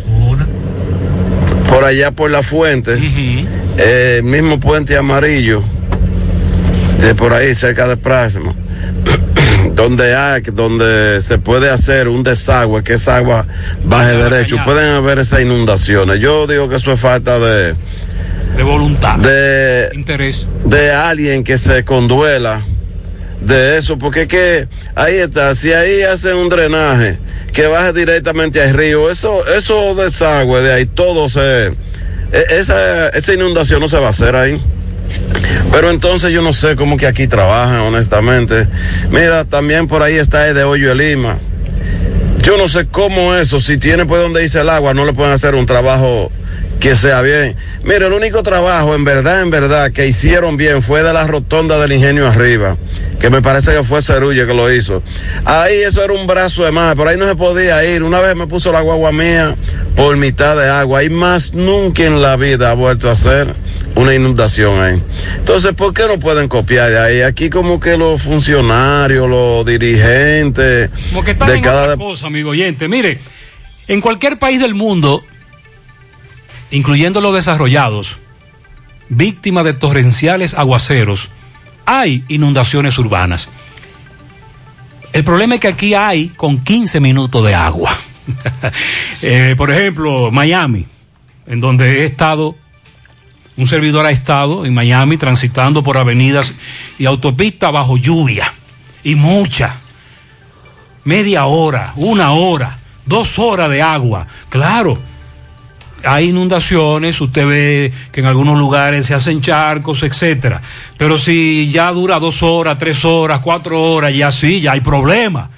[1.68, 2.98] por allá por la fuente,
[3.78, 5.62] eh, el mismo puente amarillo,
[7.00, 8.56] de por ahí cerca de Prásimo,
[9.76, 13.46] donde hay, donde se puede hacer un desagüe, que esa agua
[13.84, 16.18] baje derecho, pueden haber esas inundaciones.
[16.18, 17.74] Yo digo que eso es falta de,
[18.56, 22.62] de voluntad, de interés, de alguien que se conduela
[23.42, 27.18] de eso, porque es que ahí está, si ahí hacen un drenaje
[27.52, 33.34] que baje directamente al río, eso, eso desagüe de ahí, todo se, e- esa, esa
[33.34, 34.58] inundación no se va a hacer ahí.
[35.72, 38.66] Pero entonces yo no sé cómo que aquí trabajan, honestamente.
[39.10, 41.38] Mira, también por ahí está el de Hoyo de Lima.
[42.42, 45.32] Yo no sé cómo eso, si tiene por donde dice el agua, no le pueden
[45.32, 46.30] hacer un trabajo
[46.78, 47.56] que sea bien.
[47.82, 51.80] Mira, el único trabajo, en verdad, en verdad, que hicieron bien fue de la rotonda
[51.80, 52.76] del ingenio arriba,
[53.18, 55.02] que me parece que fue Cerulle que lo hizo.
[55.44, 58.02] Ahí eso era un brazo de más, pero ahí no se podía ir.
[58.02, 59.56] Una vez me puso la guagua mía
[59.96, 63.54] por mitad de agua, y más nunca en la vida ha vuelto a hacer
[63.96, 65.02] una inundación ahí.
[65.38, 67.20] Entonces, ¿por qué no pueden copiar de ahí?
[67.22, 72.26] Aquí como que los funcionarios, los dirigentes Como que están de en cada otra cosa,
[72.26, 72.88] amigo oyente.
[72.88, 73.18] Mire,
[73.88, 75.24] en cualquier país del mundo,
[76.70, 78.18] incluyendo los desarrollados,
[79.08, 81.30] víctimas de torrenciales aguaceros,
[81.86, 83.48] hay inundaciones urbanas.
[85.12, 87.90] El problema es que aquí hay con 15 minutos de agua.
[89.22, 90.84] Eh, por ejemplo, Miami,
[91.46, 92.56] en donde he estado,
[93.56, 96.52] un servidor ha estado en Miami transitando por avenidas
[96.98, 98.52] y autopistas bajo lluvia
[99.02, 99.76] y mucha.
[101.04, 104.26] Media hora, una hora, dos horas de agua.
[104.48, 104.98] Claro,
[106.04, 110.60] hay inundaciones, usted ve que en algunos lugares se hacen charcos, etcétera.
[110.96, 115.50] Pero si ya dura dos horas, tres horas, cuatro horas, ya sí, ya hay problema.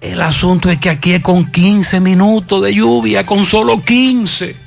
[0.00, 4.63] El asunto es que aquí es con 15 minutos de lluvia, con solo 15.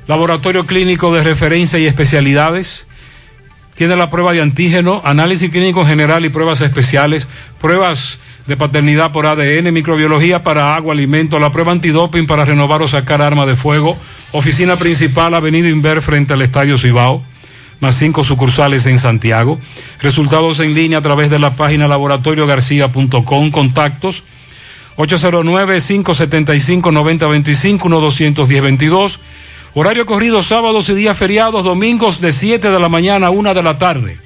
[0.09, 2.89] Laboratorio Clínico de Referencia y Especialidades.
[3.77, 7.27] Tiene la prueba de antígeno, análisis clínico general y pruebas especiales,
[7.61, 12.89] pruebas de paternidad por ADN, microbiología para agua, alimento, la prueba antidoping para renovar o
[12.89, 13.97] sacar arma de fuego,
[14.33, 17.23] oficina principal, Avenida Inver frente al Estadio Cibao,
[17.81, 19.59] más cinco sucursales en Santiago,
[20.01, 24.25] resultados en línea a través de la página laboratoriogarcía.com, contactos
[24.97, 29.19] 809-575-9025, 1-210-22,
[29.75, 33.63] horario corrido sábados y días feriados, domingos de 7 de la mañana a 1 de
[33.63, 34.19] la tarde.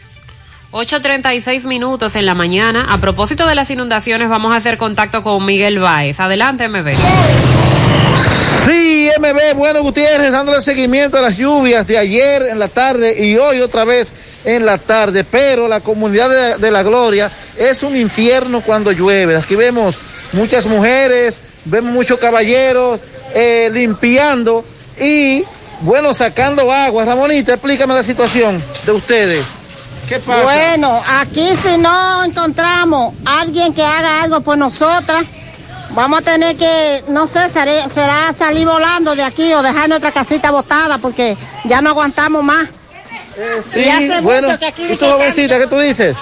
[0.70, 2.92] 8.36 minutos en la mañana.
[2.92, 6.20] A propósito de las inundaciones, vamos a hacer contacto con Miguel Báez.
[6.20, 6.92] Adelante, MB.
[8.66, 13.34] Sí, MB, bueno Gutiérrez, dándole seguimiento a las lluvias de ayer en la tarde y
[13.38, 14.12] hoy otra vez
[14.44, 19.36] en la tarde, pero la comunidad de, la Gloria es un infierno cuando llueve.
[19.36, 19.96] Aquí vemos
[20.32, 23.00] muchas mujeres, vemos muchos caballeros
[23.34, 24.62] eh, limpiando
[25.00, 25.44] y,
[25.80, 27.06] bueno, sacando agua.
[27.06, 29.57] Ramonita, explícame la situación de ustedes.
[30.09, 30.43] ¿Qué pasa?
[30.43, 35.24] Bueno, aquí si no encontramos alguien que haga algo por nosotras,
[35.90, 40.10] vamos a tener que, no sé, seré- será salir volando de aquí o dejar nuestra
[40.12, 42.68] casita botada porque ya no aguantamos más.
[43.70, 46.16] Sí, Y hace bueno, mucho que aquí ¿y tú, jovencita, qué tú dices?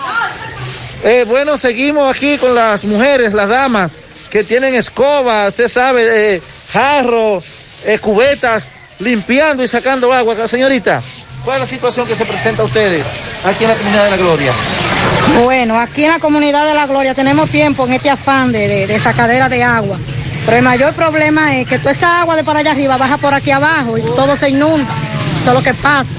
[1.05, 3.93] Eh, bueno, seguimos aquí con las mujeres, las damas,
[4.31, 6.43] que tienen escoba, usted sabe, eh,
[6.73, 7.43] jarro,
[7.85, 8.69] eh, cubetas,
[8.99, 10.47] limpiando y sacando agua.
[10.49, 11.01] Señorita,
[11.47, 13.05] ¿cuál es la situación que se presenta a ustedes
[13.44, 14.52] aquí en la comunidad de la Gloria?
[15.44, 18.86] Bueno, aquí en la comunidad de La Gloria tenemos tiempo en este afán de, de,
[18.89, 19.97] de sacadera de agua.
[20.44, 23.32] Pero el mayor problema es que toda esa agua de para allá arriba baja por
[23.32, 24.93] aquí abajo y todo se inunda.
[25.40, 26.10] Eso es lo que pasa.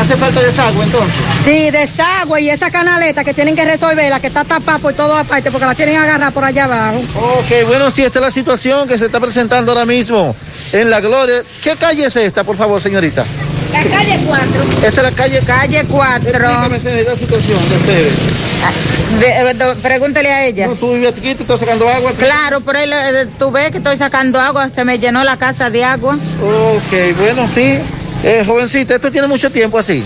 [0.00, 1.20] ¿Hace falta desagüe entonces?
[1.44, 5.50] Sí, desagüe y esa canaleta que tienen que resolverla, que está tapada por todas partes
[5.50, 6.98] porque la tienen agarrada por allá abajo.
[7.16, 10.36] Ok, bueno, sí, esta es la situación que se está presentando ahora mismo
[10.72, 11.42] en La Gloria.
[11.64, 13.24] ¿Qué calle es esta, por favor, señorita?
[13.72, 14.46] La calle 4.
[14.74, 15.40] Esta es la calle...
[15.46, 16.28] Calle 4.
[16.30, 18.12] Explícame, señorita, la situación de ustedes.
[19.22, 20.66] eh, pregúntele a ella.
[20.66, 22.12] No, tú vives aquí, tú estás sacando agua.
[22.18, 25.70] Claro, por ahí eh, tú ves que estoy sacando agua, se me llenó la casa
[25.70, 26.14] de agua.
[26.14, 27.78] Ok, bueno, sí.
[28.24, 30.04] Eh, jovencita, esto tiene mucho tiempo así.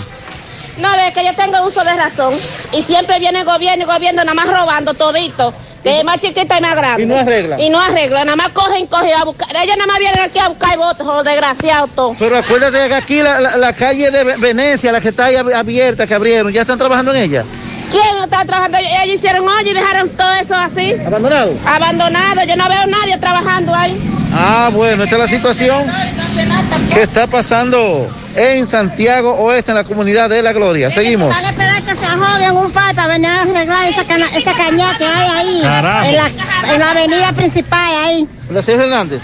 [0.79, 2.33] No, de que yo tengo uso de razón.
[2.71, 5.53] Y siempre viene el gobierno y el gobierno nada más robando todito.
[5.83, 7.03] De más chiquita y más grande.
[7.03, 7.59] Y no arregla.
[7.61, 8.25] Y no arregla.
[8.25, 9.47] Nada más cogen, cogen a buscar.
[9.63, 12.17] Ellos nada más vienen aquí a buscar votos, los desgraciados todos.
[12.19, 15.35] Pero acuérdate que aquí la, la- la calle de Ve- Venecia, la que está ahí
[15.35, 17.45] ab- abierta, que abrieron, ¿ya están trabajando en ella?
[17.91, 18.77] ¿Quién está trabajando?
[18.77, 20.93] Ellos hicieron hoy y dejaron todo eso así.
[21.05, 21.53] ¿Abandonado?
[21.65, 22.43] Abandonado.
[22.47, 23.97] Yo no veo nadie trabajando ahí.
[24.33, 25.85] Ah, bueno, esta es la situación
[26.93, 30.89] que está pasando en Santiago Oeste, en la comunidad de La Gloria.
[30.91, 31.29] Seguimos.
[31.29, 34.97] Van a esperar que se joden un para venir a arreglar esa, cana- esa caña
[34.97, 35.59] que hay ahí.
[35.63, 36.05] Carajo.
[36.09, 36.27] En la,
[36.73, 38.27] en la avenida principal ahí.
[38.51, 39.21] ¿La Sergio Hernández?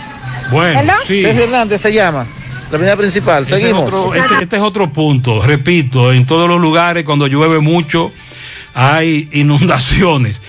[0.52, 0.96] Bueno, ¿Perdón?
[1.06, 1.22] sí.
[1.22, 2.26] Sergio Hernández se llama,
[2.72, 3.44] la avenida principal.
[3.44, 3.84] Es Seguimos.
[3.84, 5.42] otro- este, este es otro punto.
[5.44, 8.12] Repito, en todos los lugares cuando llueve mucho
[8.74, 10.42] hay inundaciones.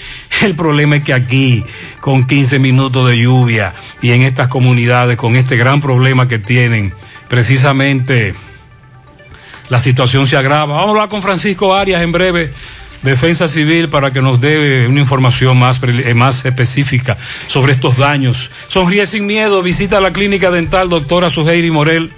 [0.43, 1.65] El problema es que aquí,
[2.01, 6.93] con 15 minutos de lluvia y en estas comunidades, con este gran problema que tienen,
[7.29, 8.35] precisamente
[9.69, 10.75] la situación se agrava.
[10.75, 12.53] Vamos a hablar con Francisco Arias en breve.
[13.03, 18.51] Defensa Civil para que nos dé una información más, eh, más específica sobre estos daños.
[18.69, 22.11] Sonríe sin miedo, visita la clínica dental doctora Suheiri Morel.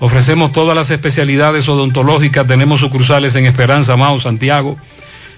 [0.00, 4.76] Ofrecemos todas las especialidades odontológicas, tenemos sucursales en Esperanza, Mao, Santiago.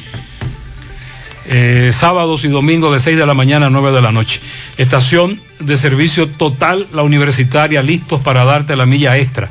[1.47, 4.41] Eh, sábados y domingos de 6 de la mañana a 9 de la noche.
[4.77, 9.49] Estación de servicio total, la universitaria, listos para darte la milla extra.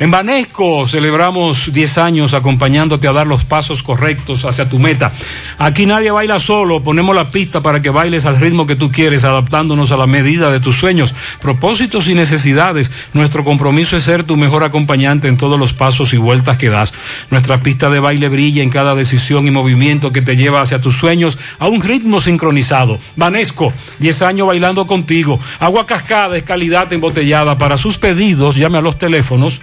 [0.00, 5.12] En Banesco celebramos 10 años acompañándote a dar los pasos correctos hacia tu meta.
[5.58, 9.24] Aquí nadie baila solo, ponemos la pista para que bailes al ritmo que tú quieres,
[9.24, 12.92] adaptándonos a la medida de tus sueños, propósitos y necesidades.
[13.12, 16.94] Nuestro compromiso es ser tu mejor acompañante en todos los pasos y vueltas que das.
[17.32, 20.96] Nuestra pista de baile brilla en cada decisión y movimiento que te lleva hacia tus
[20.96, 23.00] sueños a un ritmo sincronizado.
[23.16, 25.40] Banesco, 10 años bailando contigo.
[25.58, 27.58] Agua cascada es calidad embotellada.
[27.58, 29.60] Para sus pedidos, llame a los teléfonos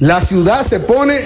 [0.00, 1.20] la ciudad se pone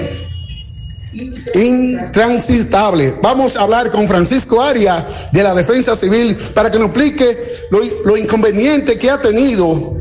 [1.55, 3.15] intransitable.
[3.23, 7.39] Vamos a hablar con Francisco Aria de la Defensa Civil para que nos explique
[7.71, 9.97] lo, lo inconveniente que ha tenido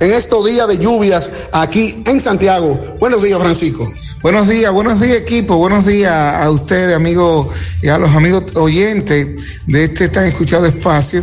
[0.00, 2.96] en estos días de lluvias aquí en Santiago.
[2.98, 3.90] Buenos días, Francisco.
[4.22, 7.48] Buenos días, buenos días equipo, buenos días a ustedes amigos
[7.80, 11.22] y a los amigos oyentes de este tan escuchado espacio.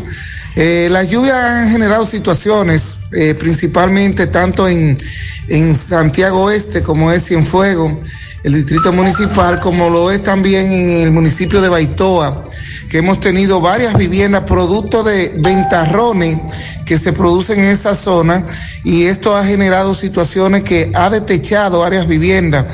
[0.55, 4.97] Eh, las lluvias han generado situaciones, eh, principalmente tanto en,
[5.49, 7.93] en Santiago Oeste como es Cienfuegos,
[8.43, 12.43] el distrito municipal, como lo es también en el municipio de Baitoa,
[12.89, 16.39] que hemos tenido varias viviendas producto de ventarrones
[16.85, 18.43] que se producen en esa zona
[18.83, 22.65] y esto ha generado situaciones que ha detechado varias viviendas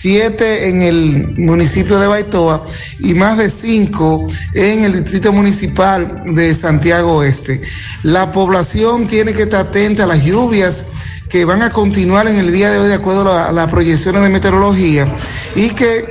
[0.00, 2.64] siete en el municipio de Baitoa
[3.00, 7.60] y más de cinco en el distrito municipal de Santiago Oeste.
[8.02, 10.84] La población tiene que estar atenta a las lluvias
[11.28, 14.28] que van a continuar en el día de hoy de acuerdo a, las proyecciones de
[14.28, 15.16] meteorología
[15.54, 16.04] y que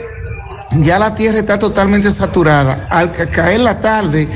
[0.73, 2.87] ya la tierra está totalmente saturada.
[2.89, 4.27] Al caer la tarde,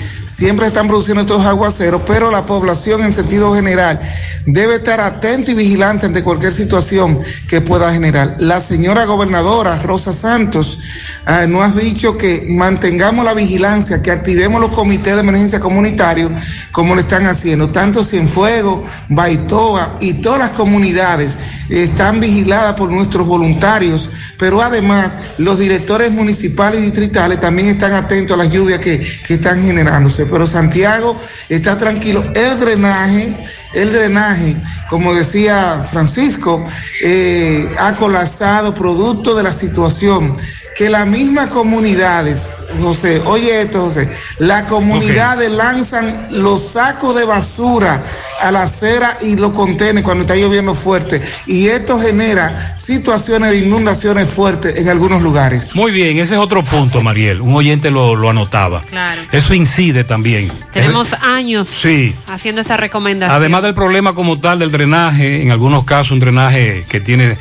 [0.42, 4.00] siempre están produciendo estos aguaceros, pero la población en sentido general
[4.48, 8.38] debe estar atenta y vigilante ante cualquier situación que pueda generar.
[8.40, 10.80] La señora gobernadora Rosa Santos
[11.28, 16.32] eh, nos ha dicho que mantengamos la vigilancia, que activemos los comités de emergencia comunitarios
[16.72, 17.70] como lo están haciendo.
[17.70, 21.38] Tanto Cienfuegos, Baitoa y todas las comunidades
[21.70, 24.10] están vigiladas por nuestros voluntarios,
[24.40, 29.62] pero además los directores municipales y distritales también están atentos a las lluvias que están
[29.62, 32.24] generándose pero Santiago está tranquilo.
[32.34, 33.38] El drenaje,
[33.74, 34.56] el drenaje,
[34.90, 36.64] como decía Francisco,
[37.04, 40.36] eh, ha colapsado producto de la situación
[40.76, 42.50] que las mismas comunidades,
[42.80, 44.08] José, oye esto, José,
[44.40, 48.04] las comunidades lanzan los sacos de basura
[48.40, 51.22] a la acera y los contiene cuando está lloviendo fuerte.
[51.46, 55.76] Y esto genera situaciones de inundaciones fuertes en algunos lugares.
[55.76, 57.42] Muy bien, ese es otro punto, Mariel.
[57.42, 58.82] Un oyente lo, lo anotaba.
[58.84, 59.22] Claro.
[59.32, 60.52] Eso incide también.
[60.72, 62.16] Tenemos años sí.
[62.28, 63.36] haciendo esa recomendación.
[63.38, 67.38] Además del problema como tal del drenaje, en algunos casos un drenaje que tiene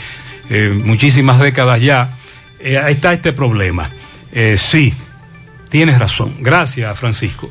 [0.51, 2.17] eh, muchísimas décadas ya,
[2.61, 3.91] eh, ahí está este problema.
[4.33, 4.95] Eh, sí,
[5.69, 6.37] tienes razón.
[6.41, 7.51] Gracias, Francisco.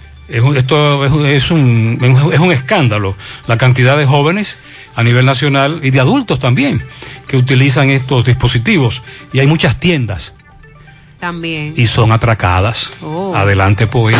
[0.27, 3.15] Es un, esto es un, es, un, es un escándalo
[3.47, 4.57] la cantidad de jóvenes
[4.95, 6.83] a nivel nacional y de adultos también
[7.27, 9.01] que utilizan estos dispositivos
[9.33, 10.33] y hay muchas tiendas
[11.19, 11.73] También.
[11.75, 12.89] y son atracadas.
[13.01, 13.33] Oh.
[13.35, 14.15] Adelante, pues.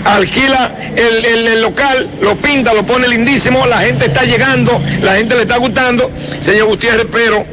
[0.06, 5.36] alquila el, el- local, lo pinta, lo pone lindísimo, la gente está llegando, la gente
[5.36, 6.12] le está gustando,
[6.42, 7.44] señor Gutiérrez, pero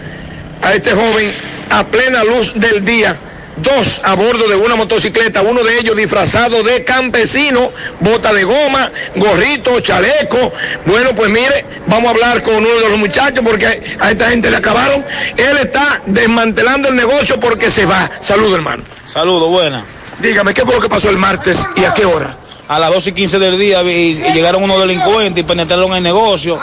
[0.61, 1.33] a este joven
[1.71, 3.17] a plena luz del día.
[3.57, 7.71] Dos a bordo de una motocicleta, uno de ellos disfrazado de campesino,
[8.01, 10.53] bota de goma, gorrito, chaleco.
[10.87, 14.51] Bueno, pues mire, vamos a hablar con uno de los muchachos porque a esta gente
[14.51, 15.05] le acabaron.
[15.37, 18.11] Él está desmantelando el negocio porque se va.
[18.21, 18.83] Saludo, hermano.
[19.05, 19.85] Saludos, buena.
[20.19, 22.37] Dígame, ¿qué fue lo que pasó el martes y a qué hora?
[22.67, 26.59] A las 12 y 15 del día y llegaron unos delincuentes y penetraron el negocio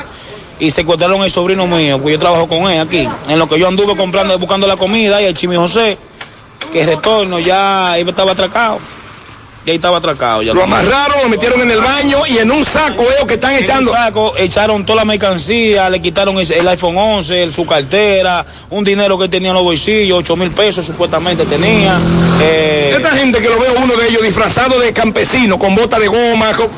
[0.59, 3.07] y secuestraron al sobrino mío, porque yo trabajo con él aquí.
[3.27, 5.97] En lo que yo anduve comprando, buscando la comida y el Chimi José,
[6.71, 8.79] que retorno ya estaba atracado.
[9.63, 10.41] Ya ahí estaba atracado.
[10.41, 13.51] Ya Lo amarraron, lo metieron en el baño y en un saco veo que están
[13.51, 13.91] En un echando.
[13.91, 18.83] saco, echaron toda la mercancía, le quitaron el, el iPhone 11, el- su cartera, un
[18.83, 21.95] dinero que tenía en los bolsillos, 8 mil pesos supuestamente tenía.
[22.41, 26.07] Eh, Esta gente que lo veo uno de ellos disfrazado de campesino, con bota de
[26.07, 26.69] goma, con-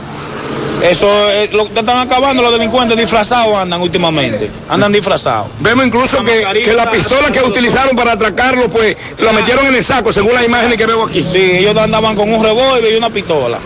[0.83, 4.49] Eso es lo que están acabando los delincuentes disfrazados andan últimamente.
[4.69, 5.47] Andan disfrazados.
[5.59, 9.83] Vemos incluso que, que la pistola que utilizaron para atracarlo, pues la metieron en el
[9.83, 11.23] saco, según las imágenes que veo aquí.
[11.23, 13.59] Sí, ellos andaban con un revólver y una pistola.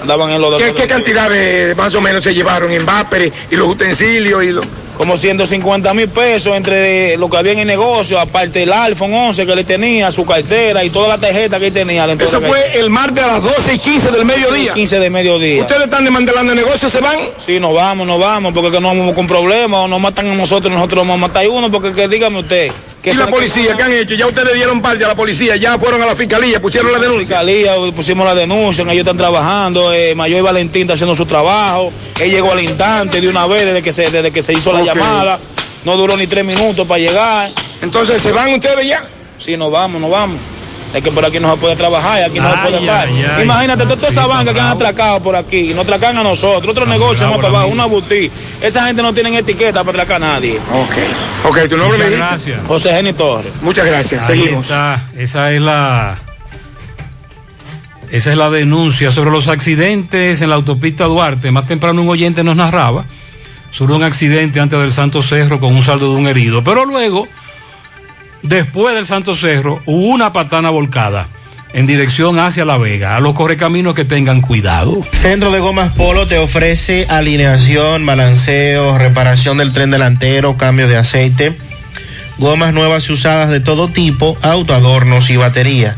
[0.00, 3.56] Andaban en los ¿Qué, qué cantidad de, más o menos se llevaron en váperes y
[3.56, 4.64] los utensilios y los...
[4.98, 9.46] Como 150 mil pesos entre lo que había en el negocio, aparte el iPhone 11
[9.46, 12.04] que le tenía, su cartera y toda la tarjeta que él tenía.
[12.04, 14.74] Eso fue el martes a las 12 y 15 del mediodía.
[14.74, 15.60] 15 de mediodía.
[15.60, 17.28] ¿Ustedes están desmantelando el negocio, se van?
[17.38, 20.34] Sí, nos vamos, nos vamos, porque que no vamos con problemas, o nos matan a
[20.34, 22.72] nosotros, nosotros vamos a matar a uno, porque que dígame usted.
[23.14, 24.14] ¿Y la policía qué han hecho?
[24.14, 27.38] Ya ustedes dieron parte a la policía, ya fueron a la fiscalía, pusieron la denuncia.
[27.38, 32.30] Fiscalía, pusimos la denuncia, ellos están trabajando, eh, Mayor Valentín está haciendo su trabajo, él
[32.30, 35.38] llegó al instante de una vez desde que se, desde que se hizo la llamada,
[35.84, 37.50] no duró ni tres minutos para llegar.
[37.82, 39.02] Entonces, ¿se van ustedes ya?
[39.38, 40.38] Sí, nos vamos, nos vamos.
[40.94, 43.06] Es que por aquí no se puede trabajar, aquí no se Ay, puede estar.
[43.08, 43.42] ay, ay.
[43.44, 46.66] Imagínate, toda esa Sí, banca que han atracado por aquí, y nos atracan a nosotros,
[46.70, 48.30] otro negocio bravo más para abajo, una boutique.
[48.62, 50.58] Esa gente no tiene etiqueta para atracar a nadie.
[50.72, 50.96] Ok.
[51.50, 52.60] Ok, tu nombre Muchas gracias.
[52.66, 53.52] José Geni Torres.
[53.60, 54.64] Muchas gracias, Ahí seguimos.
[54.64, 55.04] está.
[55.16, 56.18] Esa es la.
[58.10, 61.50] Esa es la denuncia sobre los accidentes en la autopista Duarte.
[61.50, 63.04] Más temprano un oyente nos narraba
[63.70, 66.64] sobre un accidente antes del Santo Cerro con un saldo de un herido.
[66.64, 67.28] Pero luego,
[68.42, 71.28] después del Santo Cerro, una patana volcada
[71.72, 73.16] en dirección hacia La Vega.
[73.16, 75.04] A los correcaminos que tengan cuidado.
[75.12, 81.56] Centro de Gomas Polo te ofrece alineación, balanceo, reparación del tren delantero, cambio de aceite,
[82.38, 85.96] gomas nuevas y usadas de todo tipo, autoadornos y batería.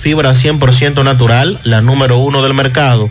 [0.00, 3.10] fibra 100% natural, la número uno del mercado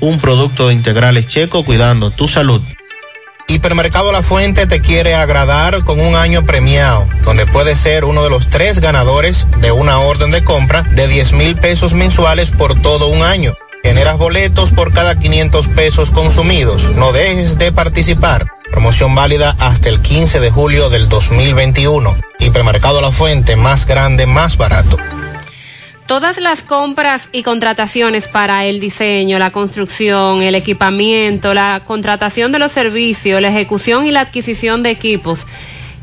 [0.00, 2.62] un producto de integrales checo cuidando tu salud.
[3.48, 8.30] Hipermercado La Fuente te quiere agradar con un año premiado, donde puedes ser uno de
[8.30, 13.08] los tres ganadores de una orden de compra de 10 mil pesos mensuales por todo
[13.08, 13.56] un año.
[13.82, 16.90] Generas boletos por cada 500 pesos consumidos.
[16.90, 18.46] No dejes de participar.
[18.70, 22.16] Promoción válida hasta el 15 de julio del 2021.
[22.38, 24.96] Hipermercado La Fuente, más grande, más barato.
[26.10, 32.58] Todas las compras y contrataciones para el diseño, la construcción, el equipamiento, la contratación de
[32.58, 35.46] los servicios, la ejecución y la adquisición de equipos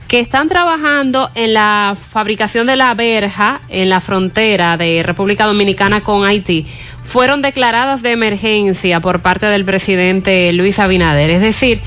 [0.07, 5.99] que están trabajando en la fabricación de la verja en la frontera de República Dominicana
[5.99, 6.65] con Haití
[7.03, 11.31] fueron declaradas de emergencia por parte del presidente Luis Abinader.
[11.31, 11.81] Es decir,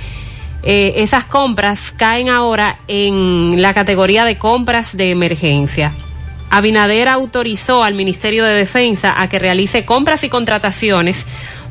[0.62, 5.94] eh, esas compras caen ahora en la categoría de compras de emergencia.
[6.50, 11.24] Abinader autorizó al Ministerio de Defensa a que realice compras y contrataciones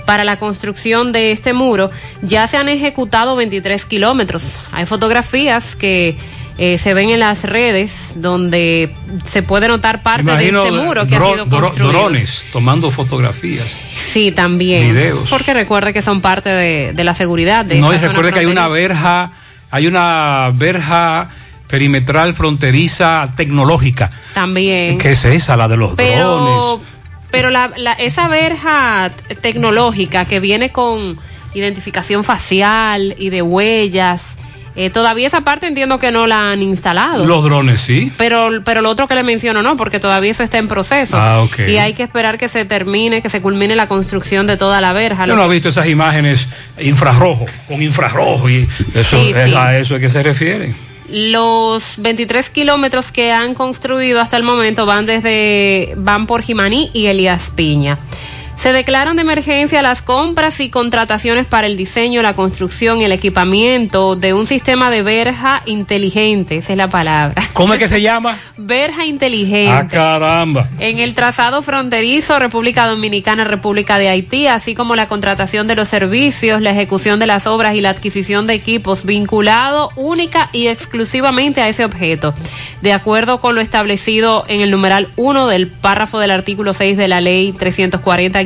[0.06, 1.91] para la construcción de este muro.
[2.22, 4.43] Ya se han ejecutado 23 kilómetros.
[4.72, 6.18] Hay fotografías que
[6.57, 8.89] eh, se ven en las redes donde
[9.27, 11.91] se puede notar parte de este muro que ha sido construido.
[11.93, 13.68] drones tomando fotografías.
[13.93, 14.93] Sí, también.
[14.93, 15.30] Videos.
[15.30, 17.64] Porque recuerde que son parte de, de la seguridad.
[17.64, 19.31] De no, y recuerde que hay una verja,
[19.72, 21.30] hay una verja
[21.69, 24.09] perimetral fronteriza tecnológica.
[24.33, 24.97] También.
[24.97, 25.55] ¿Qué es esa?
[25.55, 26.07] La de los drones.
[26.17, 26.81] pero
[27.31, 31.17] pero la, la- esa verja tecnológica que viene con
[31.53, 34.35] identificación facial y de huellas,
[34.75, 37.25] eh, todavía esa parte entiendo que no la han instalado.
[37.25, 38.11] Los drones, sí.
[38.17, 41.17] Pero, pero lo otro que le menciono no, porque todavía eso está en proceso.
[41.19, 41.59] Ah, ok.
[41.67, 44.91] Y hay que esperar que se termine, que se culmine la construcción de toda la
[44.93, 45.27] verja.
[45.27, 46.47] Yo no he visto esas imágenes
[46.79, 49.55] infrarrojo, con infrarrojo, y eso Sí, es sí.
[49.55, 50.73] a eso es que se refiere.
[51.11, 57.07] Los 23 kilómetros que han construido hasta el momento van desde van por Jimaní y
[57.07, 57.99] Elías Piña.
[58.60, 63.14] Se declaran de emergencia las compras y contrataciones para el diseño, la construcción y el
[63.14, 67.41] equipamiento de un sistema de verja inteligente, esa es la palabra.
[67.53, 68.38] ¿Cómo es que se llama?
[68.57, 69.72] Verja inteligente.
[69.72, 70.68] Ah, caramba.
[70.77, 75.88] En el trazado fronterizo República Dominicana, República de Haití, así como la contratación de los
[75.88, 81.61] servicios, la ejecución de las obras y la adquisición de equipos vinculado única y exclusivamente
[81.61, 82.34] a ese objeto,
[82.81, 87.07] de acuerdo con lo establecido en el numeral 1 del párrafo del artículo 6 de
[87.07, 87.53] la ley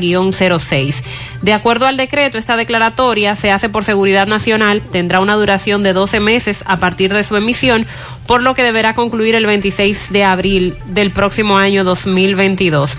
[0.03, 1.03] 340-06.
[1.41, 5.93] De acuerdo al decreto, esta declaratoria se hace por seguridad nacional, tendrá una duración de
[5.93, 7.85] 12 meses a partir de su emisión,
[8.27, 12.97] por lo que deberá concluir el 26 de abril del próximo año 2022.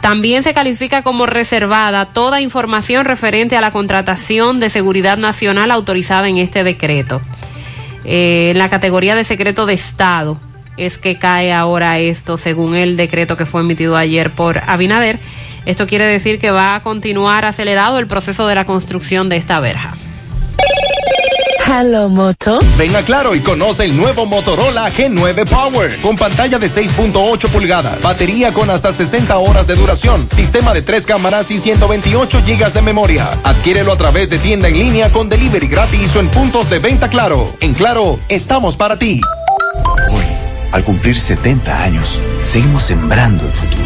[0.00, 6.28] También se califica como reservada toda información referente a la contratación de seguridad nacional autorizada
[6.28, 7.20] en este decreto.
[8.04, 10.38] Eh, en la categoría de secreto de Estado
[10.76, 15.18] es que cae ahora esto según el decreto que fue emitido ayer por Abinader.
[15.66, 19.60] Esto quiere decir que va a continuar acelerado el proceso de la construcción de esta
[19.60, 19.96] verja.
[21.68, 22.60] Hello, Moto.
[22.78, 28.00] Ven a Claro y conoce el nuevo Motorola G9 Power con pantalla de 6.8 pulgadas,
[28.02, 32.82] batería con hasta 60 horas de duración, sistema de tres cámaras y 128 gigas de
[32.82, 33.28] memoria.
[33.42, 37.10] Adquiérelo a través de tienda en línea con delivery gratis o en puntos de venta
[37.10, 37.52] Claro.
[37.58, 39.20] En Claro, estamos para ti.
[40.72, 43.85] Al cumplir 70 años, seguimos sembrando el futuro.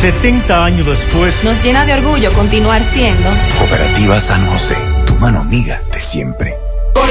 [0.00, 5.80] 70 años después, Nos llena de orgullo continuar siendo Cooperativa San José, tu mano amiga
[5.90, 6.54] de siempre.
[6.94, 7.02] No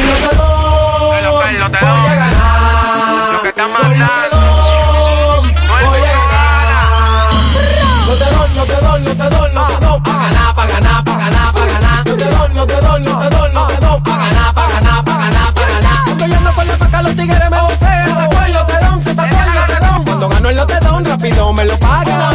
[8.14, 11.04] te doy, no te doy, no te doy, no te doy, pa' ganar, pa' ganar,
[11.04, 12.06] pa' ganar, pa' ganar.
[12.06, 14.70] No te doy, no te doy, no te doy, no te doy, pa' ganar, pa'
[14.70, 16.04] ganar, pa' ganar, pa' ganar.
[16.06, 18.06] Cuando yo no por la paca, los tigres me vocean.
[18.06, 20.06] Se sacó el lotedón, se sacó el lotedón.
[20.06, 22.35] Cuando gano el lotedón, rápido me lo paga.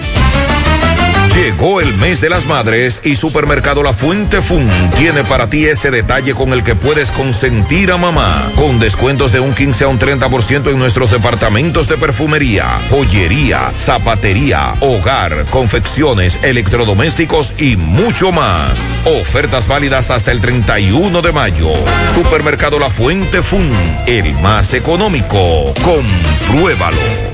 [1.35, 5.89] Llegó el mes de las madres y Supermercado La Fuente Fun tiene para ti ese
[5.89, 8.51] detalle con el que puedes consentir a mamá.
[8.57, 14.75] Con descuentos de un 15 a un 30% en nuestros departamentos de perfumería, joyería, zapatería,
[14.81, 18.99] hogar, confecciones, electrodomésticos y mucho más.
[19.05, 21.71] Ofertas válidas hasta el 31 de mayo.
[22.13, 23.71] Supermercado La Fuente Fun,
[24.05, 25.73] el más económico.
[25.81, 27.30] Compruébalo.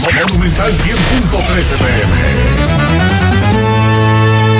[0.00, 2.12] Monumental 100.13 pm.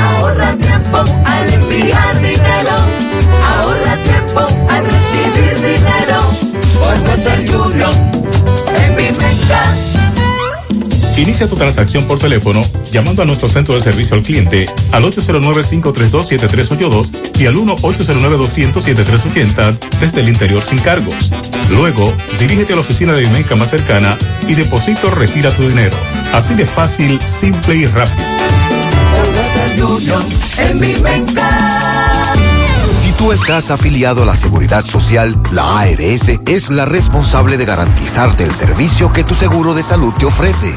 [0.02, 2.76] Ahorra tiempo al enviar dinero.
[3.56, 6.18] Ahorra tiempo al recibir dinero.
[6.78, 8.17] Por ser Junior
[11.18, 12.62] Inicia tu transacción por teléfono
[12.92, 20.28] llamando a nuestro centro de servicio al cliente al 809-532-7382 y al 1-809-200-7380 desde el
[20.28, 21.32] interior sin cargos.
[21.70, 24.16] Luego, dirígete a la oficina de Vimenca más cercana
[24.46, 25.96] y deposito retira tu dinero.
[26.32, 28.24] Así de fácil, simple y rápido.
[32.92, 38.44] Si tú estás afiliado a la Seguridad Social, la ARS es la responsable de garantizarte
[38.44, 40.76] el servicio que tu seguro de salud te ofrece.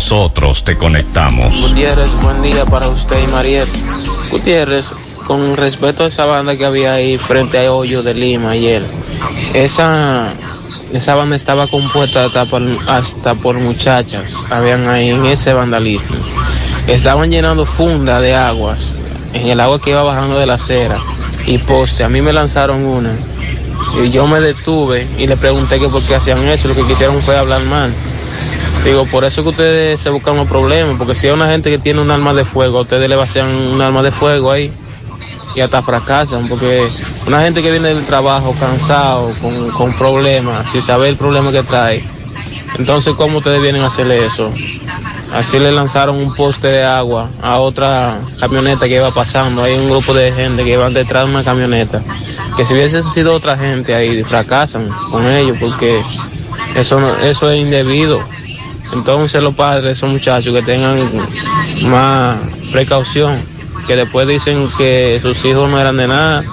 [0.01, 1.61] nosotros te conectamos.
[1.61, 3.67] Gutiérrez, buen día para usted y Mariel.
[4.31, 4.95] Gutiérrez,
[5.27, 8.83] con respecto a esa banda que había ahí frente a Hoyo de Lima ayer,
[9.53, 10.33] esa,
[10.91, 16.17] esa banda estaba compuesta hasta por, hasta por muchachas, habían ahí en ese vandalismo.
[16.87, 18.95] Estaban llenando funda de aguas,
[19.33, 20.97] en el agua que iba bajando de la acera
[21.45, 22.03] y poste.
[22.03, 23.13] A mí me lanzaron una
[24.03, 27.21] y yo me detuve y le pregunté que por qué hacían eso, lo que quisieron
[27.21, 27.93] fue hablar mal.
[28.83, 31.77] Digo, por eso que ustedes se buscan los problemas, porque si hay una gente que
[31.77, 34.71] tiene un arma de fuego, ustedes le vacían un arma de fuego ahí
[35.55, 36.89] y hasta fracasan, porque
[37.27, 41.63] una gente que viene del trabajo cansado, con, con problemas, sin saber el problema que
[41.63, 42.03] trae,
[42.77, 44.51] entonces ¿cómo ustedes vienen a hacerle eso?
[45.33, 49.63] Así le lanzaron un poste de agua a otra camioneta que iba pasando.
[49.63, 52.01] Hay un grupo de gente que iban detrás de una camioneta.
[52.57, 56.03] Que si hubiese sido otra gente ahí, fracasan con ellos porque
[56.75, 58.21] eso, no- eso es indebido.
[58.93, 60.99] Entonces los padres, esos muchachos que tengan
[61.83, 62.37] más
[62.71, 63.41] precaución,
[63.87, 66.43] que después dicen que sus hijos no eran de nada,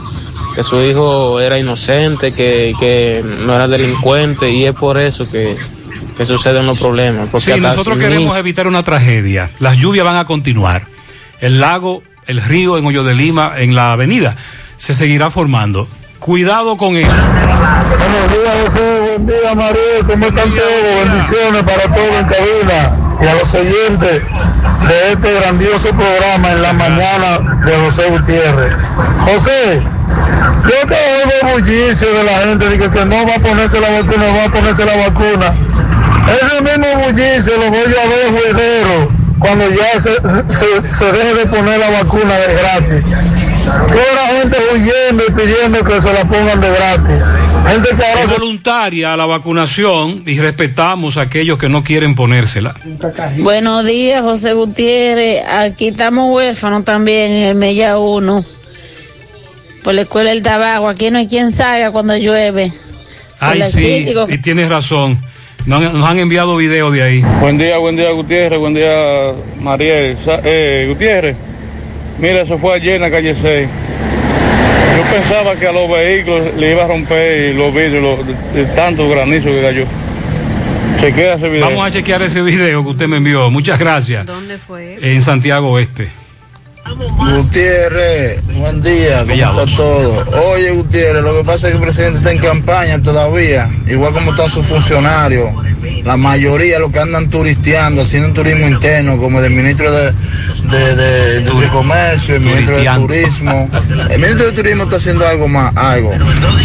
[0.54, 5.56] que su hijo era inocente, que, que no era delincuente y es por eso que,
[6.16, 7.28] que suceden los problemas.
[7.30, 9.50] Porque Sí, nosotros queremos evitar una tragedia.
[9.58, 10.82] Las lluvias van a continuar.
[11.40, 14.36] El lago, el río en Hoyo de Lima, en la avenida,
[14.76, 15.88] se seguirá formando.
[16.20, 17.10] Cuidado con eso.
[17.10, 19.00] Buenos días, José.
[19.00, 20.06] Buen día, María.
[20.06, 21.04] ¿Cómo están todos?
[21.04, 24.22] Bendiciones para todos en cabina y a los oyentes
[24.88, 28.74] de este grandioso programa en la mañana de José Gutiérrez.
[29.26, 29.80] José,
[30.64, 33.90] yo te oigo bullicio de la gente de que, que no va a ponerse la
[33.90, 35.52] vacuna, no va a ponerse la vacuna.
[36.42, 39.08] Ese mismo bullicio lo voy a ver juidero
[39.38, 43.04] cuando ya se, se, se deje de poner la vacuna de gratis.
[43.68, 47.16] Toda gente huyendo y pidiendo que se la pongan de gratis.
[47.68, 52.14] Gente que ahora Es se voluntaria la vacunación y respetamos a aquellos que no quieren
[52.14, 52.74] ponérsela.
[53.38, 55.44] Buenos días, José Gutiérrez.
[55.46, 58.44] Aquí estamos huérfanos también en el Mella 1.
[59.84, 60.88] por la escuela del tabaco.
[60.88, 62.72] Aquí no hay quien salga cuando llueve.
[63.38, 64.24] Por Ay, sí, Cítico.
[64.28, 65.18] y tienes razón.
[65.66, 67.20] Nos han, nos han enviado videos de ahí.
[67.40, 70.16] Buen día, buen día Gutiérrez, buen día Mariel.
[70.44, 71.36] Eh, Gutiérrez,
[72.18, 73.68] mira, eso fue ayer en la calle 6.
[74.96, 79.48] Yo pensaba que a los vehículos le iba a romper los vidrios de, tanto granizo
[79.48, 79.84] que cayó.
[81.00, 81.66] Chequea ese video.
[81.66, 83.50] Vamos a chequear ese video que usted me envió.
[83.50, 84.26] Muchas gracias.
[84.26, 84.98] ¿Dónde fue?
[85.00, 86.10] En Santiago Oeste.
[86.96, 90.24] Gutiérrez, buen día, ¿cómo está todo?
[90.52, 94.30] Oye, Gutiérrez, lo que pasa es que el presidente está en campaña todavía, igual como
[94.30, 95.50] están sus funcionarios.
[96.04, 100.12] La mayoría lo que andan turisteando, haciendo un turismo interno, como el ministro de,
[100.70, 100.94] de,
[101.42, 102.84] de Comercio, el ministro de.
[102.84, 103.70] Turismo.
[104.10, 106.12] El ministro de Turismo está haciendo algo más, algo.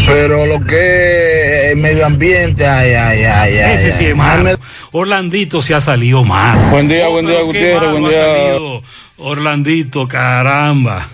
[0.08, 3.76] Pero lo que es el medio ambiente, ay, ay, ay, ay.
[3.76, 4.12] Ese sí ay.
[4.12, 4.50] es malo.
[4.92, 6.70] Orlandito se ha salido mal.
[6.70, 8.12] Buen día, buen día, Gutiérrez, buen día.
[8.26, 8.84] salido
[9.18, 11.08] Orlandito, caramba.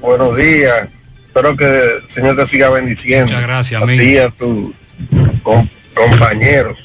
[0.00, 0.88] Buenos días.
[1.26, 3.26] Espero que el Señor te siga bendiciendo.
[3.26, 3.98] Muchas gracias, A amén.
[3.98, 4.72] ti y a tus
[5.42, 6.78] com- compañeros.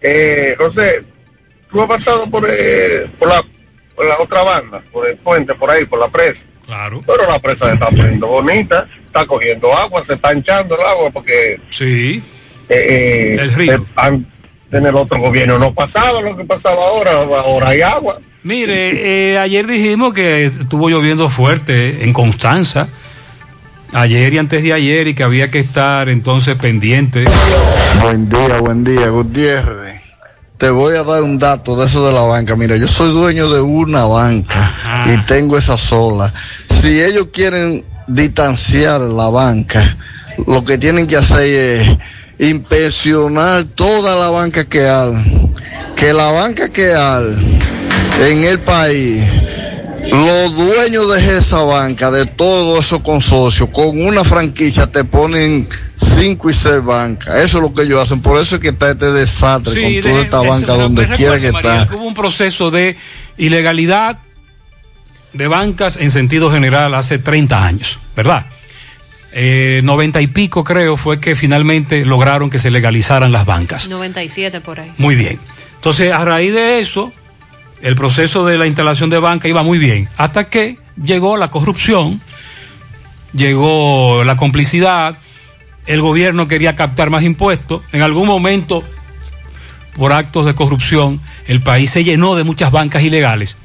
[0.00, 1.02] Eh, José,
[1.70, 3.42] tú has pasado por, eh, por, la,
[3.94, 6.38] por la otra banda, por el puente, por ahí, por la presa.
[6.66, 7.02] Claro.
[7.06, 11.10] Pero la presa se está poniendo bonita, está cogiendo agua, se está hinchando el agua
[11.10, 12.22] porque Sí.
[12.68, 13.74] eh, El río.
[14.02, 14.20] eh,
[14.72, 18.18] en el otro gobierno no pasaba lo que pasaba ahora, ahora hay agua.
[18.42, 22.88] Mire, eh, ayer dijimos que estuvo lloviendo fuerte en Constanza.
[23.92, 27.24] Ayer y antes de ayer y que había que estar entonces pendiente.
[28.02, 30.02] Buen día, buen día, Gutiérrez.
[30.58, 32.56] Te voy a dar un dato de eso de la banca.
[32.56, 36.32] Mira, yo soy dueño de una banca y tengo esa sola.
[36.70, 39.96] Si ellos quieren distanciar la banca,
[40.46, 41.98] lo que tienen que hacer es
[42.38, 45.52] inspeccionar toda la banca que hay.
[45.94, 47.56] Que la banca que hay
[48.20, 49.22] en el país,
[50.10, 56.50] los dueños de esa banca, de todos esos consorcios, con una franquicia te ponen cinco
[56.50, 57.36] y seis bancas.
[57.40, 58.20] Eso es lo que ellos hacen.
[58.20, 61.06] Por eso es que está este desastre Sí, con toda de- esta de- banca donde
[61.08, 61.88] quiera que Mariel, está.
[61.88, 62.96] que hubo un proceso de
[63.36, 64.18] ilegalidad
[65.32, 68.46] de bancas en sentido general hace 30 años, ¿verdad?
[69.32, 73.86] Eh, 90 y pico creo fue que finalmente lograron que se legalizaran las bancas.
[73.88, 74.90] 97 por ahí.
[74.96, 75.38] Muy bien.
[75.74, 77.12] Entonces, a raíz de eso,
[77.82, 82.20] el proceso de la instalación de banca iba muy bien, hasta que llegó la corrupción,
[83.32, 85.18] llegó la complicidad,
[85.86, 88.82] el gobierno quería captar más impuestos, en algún momento,
[89.94, 93.56] por actos de corrupción, el país se llenó de muchas bancas ilegales,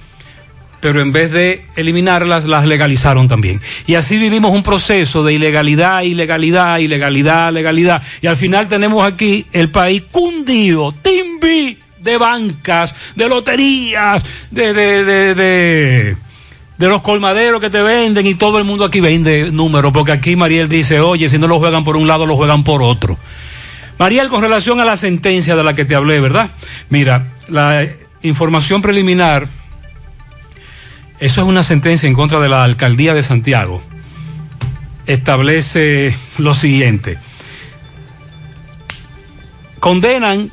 [0.82, 3.62] pero en vez de eliminarlas, las legalizaron también.
[3.86, 9.46] Y así vivimos un proceso de ilegalidad, ilegalidad, ilegalidad, legalidad, y al final tenemos aquí
[9.52, 16.16] el país cundido, timbi, de bancas, de loterías, de, de, de,
[16.78, 20.36] de, los colmaderos que te venden y todo el mundo aquí vende números, porque aquí
[20.36, 23.18] Mariel dice, oye, si no lo juegan por un lado, lo juegan por otro.
[24.00, 26.50] Mariel, con relación a la sentencia de la que te hablé, ¿verdad?
[26.90, 27.88] Mira, la
[28.24, 29.48] información preliminar,
[31.20, 33.84] eso es una sentencia en contra de la alcaldía de Santiago,
[35.06, 37.20] establece lo siguiente.
[39.80, 40.52] Condenan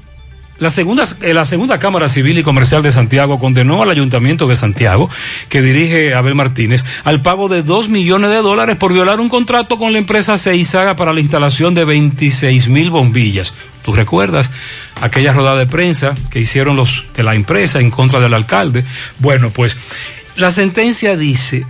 [0.59, 4.57] la segunda, eh, la segunda Cámara Civil y Comercial de Santiago condenó al Ayuntamiento de
[4.57, 5.09] Santiago,
[5.49, 9.79] que dirige Abel Martínez, al pago de dos millones de dólares por violar un contrato
[9.79, 13.55] con la empresa Seisaga para la instalación de 26 mil bombillas.
[13.85, 14.51] ¿Tú recuerdas
[15.01, 18.85] aquella rodada de prensa que hicieron los de la empresa en contra del alcalde?
[19.21, 19.77] Bueno, pues
[20.35, 21.65] la sentencia dice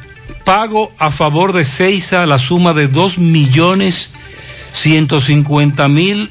[0.45, 4.11] pago a favor de Seiza la suma de dos millones
[4.73, 6.31] ciento cincuenta mil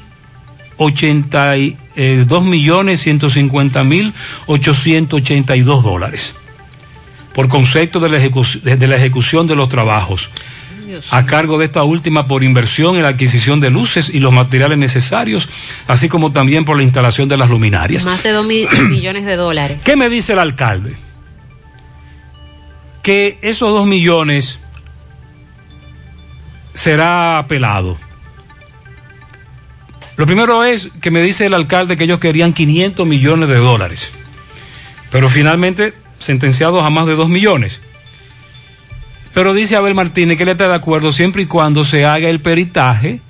[0.76, 4.14] ochenta y, eh, dos millones ciento cincuenta mil
[4.46, 6.34] ochocientos ochenta y dos dólares
[7.34, 10.30] por concepto de la, de- la ejecución de los trabajos
[11.10, 14.78] a cargo de esta última por inversión en la adquisición de luces y los materiales
[14.78, 15.46] necesarios,
[15.86, 18.06] así como también por la instalación de las luminarias.
[18.06, 18.46] Más de 2
[18.88, 19.78] millones de dólares.
[19.84, 20.96] ¿Qué me dice el alcalde?
[23.02, 24.58] Que esos dos millones
[26.74, 27.98] será apelado.
[30.18, 34.10] Lo primero es que me dice el alcalde que ellos querían 500 millones de dólares,
[35.12, 37.80] pero finalmente sentenciados a más de 2 millones.
[39.32, 42.40] Pero dice Abel Martínez que él está de acuerdo siempre y cuando se haga el
[42.40, 43.20] peritaje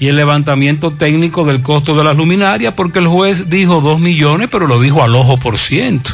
[0.00, 4.48] y el levantamiento técnico del costo de las luminarias, porque el juez dijo 2 millones,
[4.50, 6.10] pero lo dijo al ojo por ciento,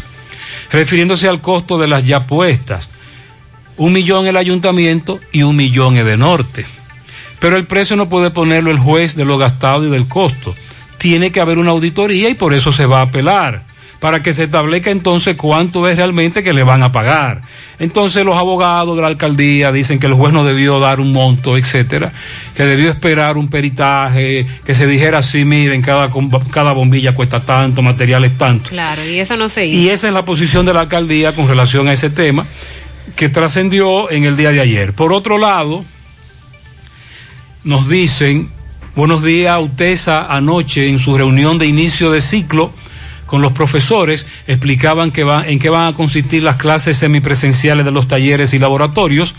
[0.71, 2.91] refiriéndose al costo de las ya puestas.
[3.79, 6.67] Un millón el ayuntamiento y un millón de norte.
[7.47, 10.53] Pero el precio no puede ponerlo el juez de lo gastado y del costo.
[10.99, 13.63] Tiene que haber una auditoría y por eso se va a apelar.
[14.01, 17.43] para que se establezca entonces cuánto es realmente que le van a pagar.
[17.79, 21.57] Entonces los abogados de la alcaldía dicen que el juez no debió dar un monto,
[21.57, 22.13] etcétera,
[22.57, 26.11] que debió esperar un peritaje, que se dijera así, miren, cada,
[26.51, 28.71] cada bombilla cuesta tanto, materiales tanto.
[28.71, 29.79] Claro, y eso no se hizo.
[29.79, 32.45] Y esa es la posición de la alcaldía con relación a ese tema
[33.15, 34.93] que trascendió en el día de ayer.
[34.93, 35.85] Por otro lado,
[37.67, 38.49] nos dicen,
[38.95, 42.73] buenos días, Utesa, anoche en su reunión de inicio de ciclo
[43.27, 47.91] con los profesores, explicaban que va, en qué van a consistir las clases semipresenciales de
[47.91, 49.35] los talleres y laboratorios.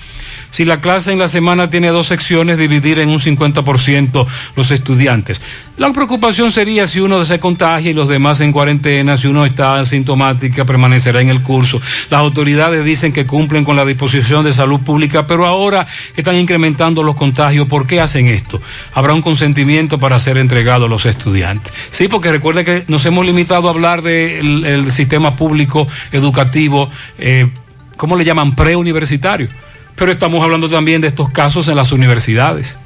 [0.49, 4.25] Si la clase en la semana tiene dos secciones, dividir en un 50%
[4.55, 5.41] los estudiantes.
[5.77, 9.77] La preocupación sería si uno se contagia y los demás en cuarentena, si uno está
[9.77, 11.79] asintomática, permanecerá en el curso.
[12.09, 17.03] Las autoridades dicen que cumplen con la disposición de salud pública, pero ahora están incrementando
[17.03, 18.59] los contagios, ¿por qué hacen esto?
[18.95, 21.71] Habrá un consentimiento para ser entregado a los estudiantes.
[21.91, 27.49] Sí, porque recuerde que nos hemos limitado a hablar del el sistema público educativo, eh,
[27.97, 28.55] ¿cómo le llaman?
[28.55, 29.49] Preuniversitario.
[29.97, 32.77] Pero estamos hablando también de estos casos en las universidades.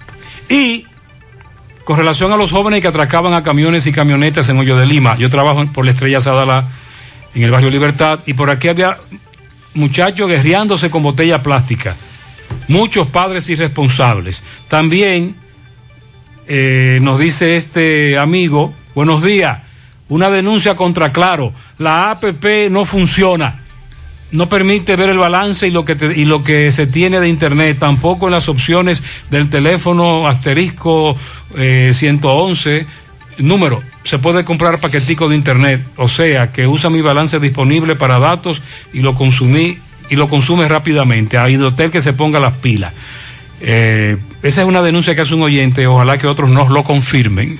[0.49, 0.85] Y
[1.83, 5.17] con relación a los jóvenes que atracaban a camiones y camionetas en Hoyo de Lima,
[5.17, 6.69] yo trabajo por la Estrella Sadala
[7.35, 8.97] en el barrio Libertad y por aquí había
[9.73, 11.97] muchachos guerreándose con botella plástica.
[12.69, 14.43] Muchos padres irresponsables.
[14.69, 15.35] También
[16.47, 19.59] eh, nos dice este amigo, buenos días,
[20.07, 23.60] una denuncia contra Claro, la APP no funciona
[24.31, 27.27] no permite ver el balance y lo que te- y lo que se tiene de
[27.27, 31.15] internet, tampoco en las opciones del teléfono asterisco
[31.57, 32.85] eh, 111
[33.39, 33.81] número.
[34.03, 38.61] Se puede comprar paquetico de internet, o sea, que usa mi balance disponible para datos
[38.93, 39.77] y lo consumí
[40.09, 41.37] y lo consume rápidamente.
[41.37, 42.93] A Idotel que se ponga las pilas.
[43.61, 47.59] Eh, esa es una denuncia que hace un oyente, ojalá que otros nos lo confirmen.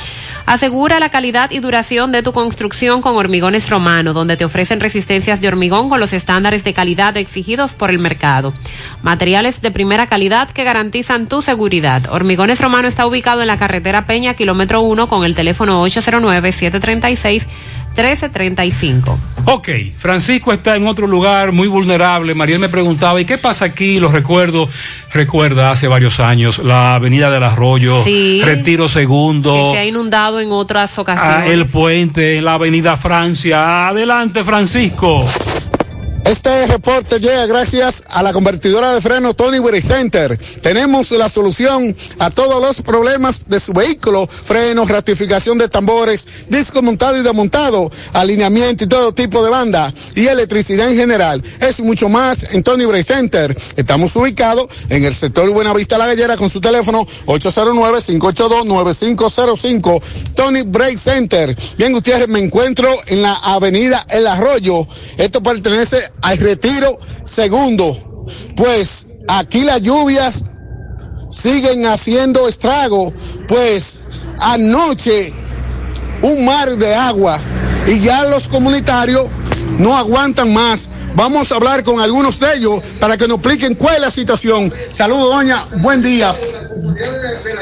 [0.45, 5.41] Asegura la calidad y duración de tu construcción con Hormigones Romano, donde te ofrecen resistencias
[5.41, 8.53] de hormigón con los estándares de calidad exigidos por el mercado.
[9.01, 12.03] Materiales de primera calidad que garantizan tu seguridad.
[12.11, 15.81] Hormigones Romano está ubicado en la carretera Peña, kilómetro 1, con el teléfono
[17.95, 19.17] 809-736-1335.
[19.45, 22.35] Ok, Francisco está en otro lugar muy vulnerable.
[22.35, 23.99] Mariel me preguntaba, ¿y qué pasa aquí?
[23.99, 24.69] Lo recuerdo,
[25.11, 28.41] recuerda hace varios años, la avenida del Arroyo, Sí.
[28.43, 31.49] Retiro Segundo, Que se ha inundado en otras ah, ocasiones.
[31.49, 33.87] el puente, la avenida Francia.
[33.87, 35.25] Adelante, Francisco.
[36.25, 40.39] Este reporte llega gracias a la convertidora de freno Tony Way Center.
[40.61, 46.83] Tenemos la solución a todos los problemas de su vehículo, frenos, ratificación de tambores, disco
[46.83, 51.43] montado y desmontado, alineamiento y todo tipo de banda y electricidad en general.
[51.59, 53.57] Es mucho más en Tony Way Center.
[53.75, 60.01] Estamos ubicados en el sector Buenavista La Gallera con su teléfono 809-582-9505.
[60.35, 61.55] Tony Break Center.
[61.77, 64.85] Bien, Gutiérrez, me encuentro en la avenida El Arroyo.
[65.17, 67.95] Esto pertenece al Retiro Segundo.
[68.55, 70.49] Pues aquí las lluvias
[71.31, 73.13] siguen haciendo estrago.
[73.47, 74.01] Pues
[74.39, 75.31] anoche
[76.21, 77.39] un mar de agua
[77.87, 79.27] y ya los comunitarios
[79.77, 80.89] no aguantan más.
[81.15, 84.73] Vamos a hablar con algunos de ellos para que nos expliquen cuál es la situación.
[84.91, 85.65] Saludos, doña.
[85.77, 86.33] Buen día.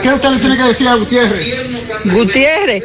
[0.02, 1.48] ¿Qué usted le tiene que decir a Gutiérrez?
[2.06, 2.84] Gutiérrez,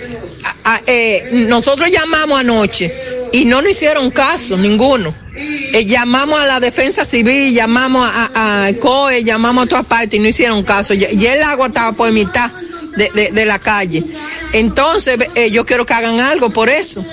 [0.87, 5.15] eh, nosotros llamamos anoche y no nos hicieron caso, ninguno.
[5.35, 10.23] Eh, llamamos a la defensa civil, llamamos a, a COE, llamamos a todas partes y
[10.23, 10.95] no hicieron caso.
[10.95, 12.51] Y, y el agua estaba por mitad
[12.97, 14.05] de, de- de la calle.
[14.53, 17.05] Entonces, eh, yo quiero que hagan algo por eso.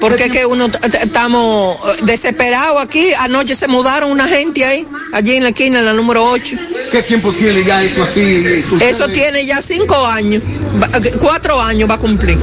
[0.00, 0.68] Porque es que uno
[1.02, 3.12] estamos eh, desesperados aquí.
[3.18, 6.56] Anoche se mudaron una gente ahí, allí en la esquina, en la número 8.
[6.90, 8.64] ¿Qué tiempo tiene ya esto así?
[8.80, 10.42] Eso tiene ya cinco años,
[11.20, 12.38] cuatro años va a cumplir.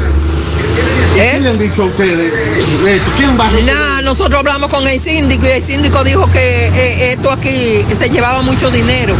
[1.16, 2.34] ¿Qué le han dicho a ustedes?
[2.34, 3.74] Eh, ¿Quién va a resolver?
[3.74, 8.10] Nada, nosotros hablamos con el síndico y el síndico dijo que eh, esto aquí se
[8.10, 9.16] llevaba mucho dinero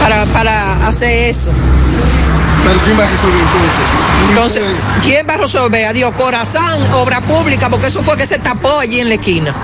[0.00, 1.50] para, para hacer eso.
[2.64, 3.96] ¿Pero quién va a resolver entonces?
[4.28, 4.62] Entonces,
[5.02, 5.84] ¿quién va a resolver?
[5.86, 9.54] Adiós, Corazán, obra pública, porque eso fue que se tapó allí en la esquina.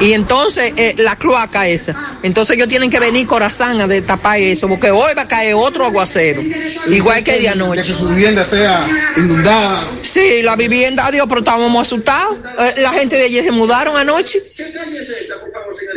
[0.00, 2.16] Y entonces, eh, la cloaca esa.
[2.22, 5.84] Entonces ellos tienen que venir Corazán a destapar eso, porque hoy va a caer otro
[5.86, 6.42] aguacero,
[6.88, 7.82] igual que de anoche.
[7.82, 8.86] Que su vivienda sea
[9.16, 9.82] inundada.
[10.02, 12.36] Sí, la vivienda, adiós, pero estábamos asustados.
[12.58, 14.40] Eh, La gente de allí se mudaron anoche.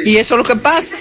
[0.06, 0.96] Y eso es lo que pasa.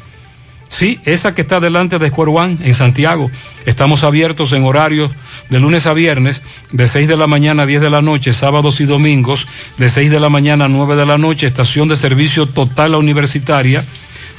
[0.69, 3.31] Sí, esa que está delante de Square One en Santiago.
[3.65, 5.11] Estamos abiertos en horarios
[5.49, 6.43] de lunes a viernes,
[6.73, 9.47] de 6 de la mañana a 10 de la noche, sábados y domingos,
[9.79, 12.99] de 6 de la mañana a 9 de la noche, estación de servicio total la
[12.99, 13.85] universitaria,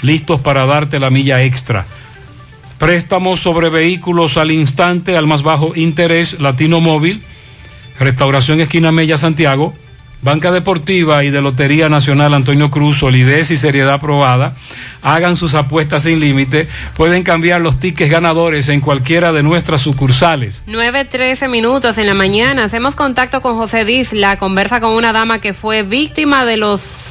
[0.02, 1.86] listos para darte la milla extra.
[2.78, 7.22] Préstamos sobre vehículos al instante, al más bajo interés, Latino Móvil,
[8.00, 9.74] Restauración Esquina Mella Santiago,
[10.22, 14.56] Banca Deportiva y de Lotería Nacional Antonio Cruz, solidez y seriedad aprobada.
[15.02, 16.68] Hagan sus apuestas sin límite.
[16.98, 20.62] Pueden cambiar los tickets ganadores en cualquiera de nuestras sucursales.
[20.68, 22.66] 9.13 minutos en la mañana.
[22.66, 24.38] Hacemos contacto con José Disla.
[24.38, 27.09] Conversa con una dama que fue víctima de los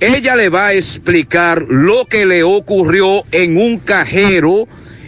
[0.00, 4.66] Ella le va a explicar lo que le ocurrió en un cajero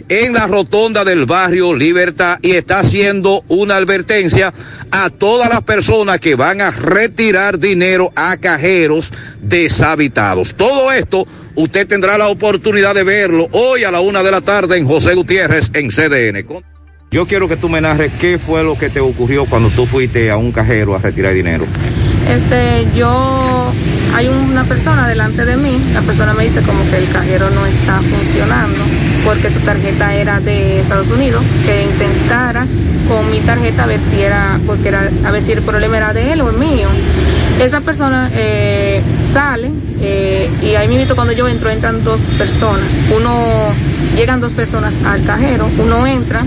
[0.09, 4.53] en la rotonda del barrio Libertad y está haciendo una advertencia
[4.91, 10.55] a todas las personas que van a retirar dinero a cajeros deshabitados.
[10.55, 11.25] Todo esto
[11.55, 15.13] usted tendrá la oportunidad de verlo hoy a la una de la tarde en José
[15.15, 16.45] Gutiérrez en CDN.
[17.11, 20.31] Yo quiero que tú me narres qué fue lo que te ocurrió cuando tú fuiste
[20.31, 21.65] a un cajero a retirar dinero.
[22.27, 23.71] Este, yo,
[24.15, 27.65] hay una persona delante de mí, la persona me dice como que el cajero no
[27.65, 28.79] está funcionando
[29.25, 32.67] porque su tarjeta era de Estados Unidos, que intentara
[33.07, 36.13] con mi tarjeta a ver si era, porque era, a ver si el problema era
[36.13, 36.87] de él o el mío.
[37.59, 39.01] Esa persona eh,
[39.33, 42.87] sale eh, y ahí mismo cuando yo entro entran dos personas.
[43.15, 43.71] Uno,
[44.15, 46.43] llegan dos personas al cajero, uno entra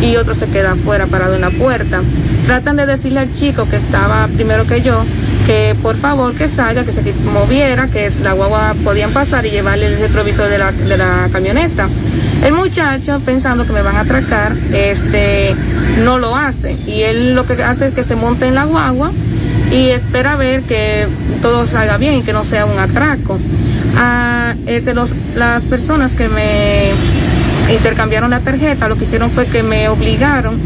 [0.00, 2.00] y otro se queda afuera parado en la puerta.
[2.46, 5.04] Tratan de decirle al chico que estaba primero que yo
[5.46, 9.86] que por favor que salga, que se moviera, que la guagua podían pasar y llevarle
[9.86, 11.88] el retrovisor de la, de la camioneta.
[12.44, 15.54] El muchacho, pensando que me van a atracar, este,
[16.04, 16.76] no lo hace.
[16.86, 19.10] Y él lo que hace es que se monte en la guagua
[19.72, 21.06] y espera ver que
[21.40, 23.38] todo salga bien y que no sea un atraco.
[23.96, 26.90] Ah, este, los, las personas que me
[27.72, 30.58] intercambiaron la tarjeta, lo que hicieron fue que me obligaron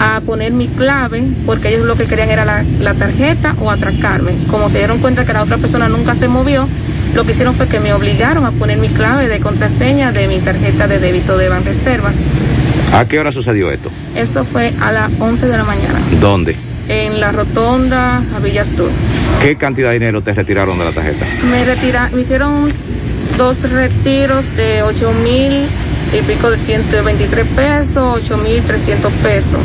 [0.00, 4.32] a poner mi clave, porque ellos lo que querían era la, la tarjeta o atracarme.
[4.50, 6.66] Como se dieron cuenta que la otra persona nunca se movió,
[7.14, 10.38] lo que hicieron fue que me obligaron a poner mi clave de contraseña de mi
[10.38, 12.14] tarjeta de débito de Banreservas.
[12.92, 13.90] ¿A qué hora sucedió esto?
[14.14, 16.56] Esto fue a las 11 de la mañana, ¿Dónde?
[16.88, 18.90] En la rotonda a Villastur.
[19.42, 21.26] ¿Qué cantidad de dinero te retiraron de la tarjeta?
[21.50, 22.72] Me retira, me hicieron
[23.36, 24.82] dos retiros de
[26.12, 29.60] y pico de 123 pesos, 8.300 pesos.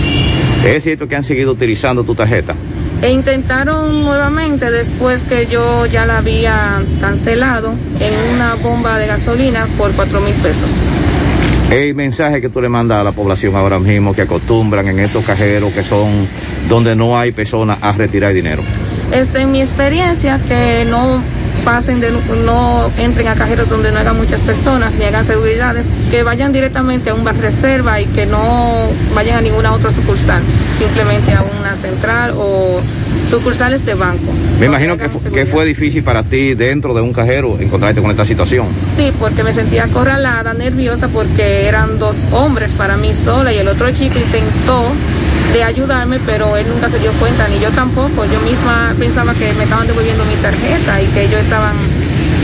[0.66, 2.56] ¿Es cierto que han seguido utilizando tu tarjeta?
[3.02, 9.66] E intentaron nuevamente después que yo ya la había cancelado en una bomba de gasolina
[9.78, 10.70] por 4 mil pesos.
[11.72, 15.24] El mensaje que tú le mandas a la población ahora mismo que acostumbran en estos
[15.24, 16.28] cajeros que son
[16.68, 18.62] donde no hay personas a retirar dinero.
[19.14, 21.22] Este, en mi experiencia, que no
[21.64, 22.12] pasen de,
[22.46, 27.10] no entren a cajeros donde no hagan muchas personas ni hagan seguridades, que vayan directamente
[27.10, 30.42] a un bar reserva y que no vayan a ninguna otra sucursal,
[30.78, 32.82] simplemente a una central o
[33.30, 34.32] sucursales de banco.
[34.60, 38.26] Me imagino que, que fue difícil para ti dentro de un cajero encontrarte con esta
[38.26, 38.68] situación.
[38.98, 43.68] Sí, porque me sentía acorralada, nerviosa, porque eran dos hombres para mí sola y el
[43.68, 44.92] otro chico intentó
[45.54, 48.26] de ayudarme, pero él nunca se dio cuenta, ni yo tampoco.
[48.26, 51.76] Yo misma pensaba que me estaban devolviendo mi tarjeta y que ellos estaban,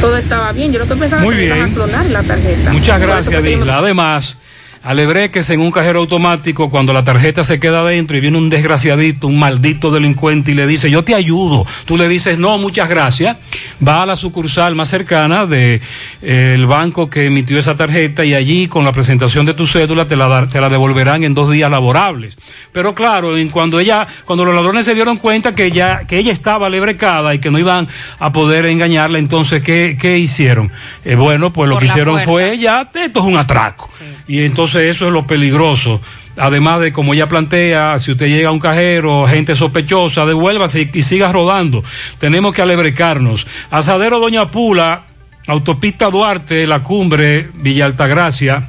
[0.02, 0.72] todo estaba bien.
[0.74, 1.72] Yo lo que pensaba Muy que me iban bien.
[1.72, 2.72] a clonar la tarjeta.
[2.72, 3.78] Muchas gracias, me- Disla.
[3.78, 4.36] Además,
[4.84, 9.28] alebreques en un cajero automático, cuando la tarjeta se queda adentro y viene un desgraciadito,
[9.28, 11.66] un maldito delincuente y le dice, yo te ayudo.
[11.86, 13.38] Tú le dices, no, muchas gracias.
[13.86, 18.86] Va a la sucursal más cercana del banco que emitió esa tarjeta y allí, con
[18.86, 22.38] la presentación de tu cédula, te la, dar- te la devolverán en dos días laborables.
[22.72, 26.32] Pero claro, en cuando ella, cuando los ladrones se dieron cuenta que ya, que ella
[26.32, 27.88] estaba alebrecada y que no iban
[28.20, 30.72] a poder engañarla, entonces, ¿qué, qué hicieron?
[31.04, 33.90] Eh, bueno, pues lo que hicieron fue ya, esto es un atraco.
[34.28, 36.02] Y entonces eso es lo peligroso.
[36.38, 41.00] Además de, como ella plantea, si usted llega a un cajero, gente sospechosa, devuélvase y,
[41.00, 41.84] y siga rodando.
[42.20, 43.48] Tenemos que alebrecarnos.
[43.72, 45.06] Asadero Doña Pula,
[45.48, 48.68] Autopista Duarte, La Cumbre, Villa Altagracia,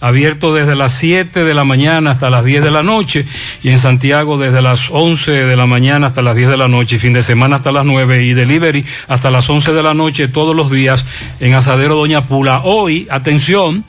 [0.00, 3.26] abierto desde las 7 de la mañana hasta las 10 de la noche
[3.62, 6.98] y en Santiago desde las 11 de la mañana hasta las 10 de la noche
[6.98, 10.54] fin de semana hasta las 9 y delivery hasta las 11 de la noche todos
[10.54, 11.04] los días
[11.40, 12.60] en Asadero Doña Pula.
[12.62, 13.84] Hoy, atención,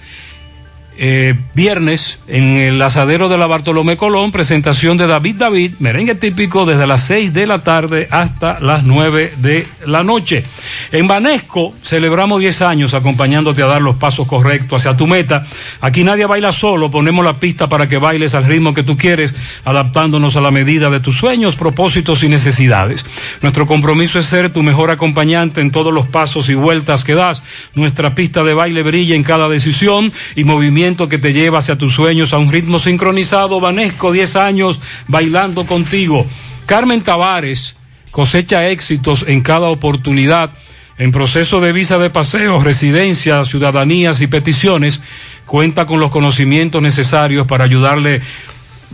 [1.02, 6.66] eh, viernes en el asadero de la Bartolomé Colón, presentación de David David, merengue típico
[6.66, 10.44] desde las 6 de la tarde hasta las 9 de la noche.
[10.92, 15.46] En Banesco celebramos 10 años acompañándote a dar los pasos correctos hacia tu meta.
[15.80, 19.34] Aquí nadie baila solo, ponemos la pista para que bailes al ritmo que tú quieres,
[19.64, 23.06] adaptándonos a la medida de tus sueños, propósitos y necesidades.
[23.42, 27.42] Nuestro compromiso es ser tu mejor acompañante en todos los pasos y vueltas que das.
[27.74, 31.94] Nuestra pista de baile brilla en cada decisión y movimiento que te lleva hacia tus
[31.94, 33.60] sueños a un ritmo sincronizado.
[33.60, 36.26] Vanesco, 10 años bailando contigo.
[36.66, 37.76] Carmen Tavares
[38.12, 40.52] cosecha éxitos en cada oportunidad.
[40.98, 45.00] En proceso de visa de paseo, residencia, ciudadanías y peticiones,
[45.46, 48.22] cuenta con los conocimientos necesarios para ayudarle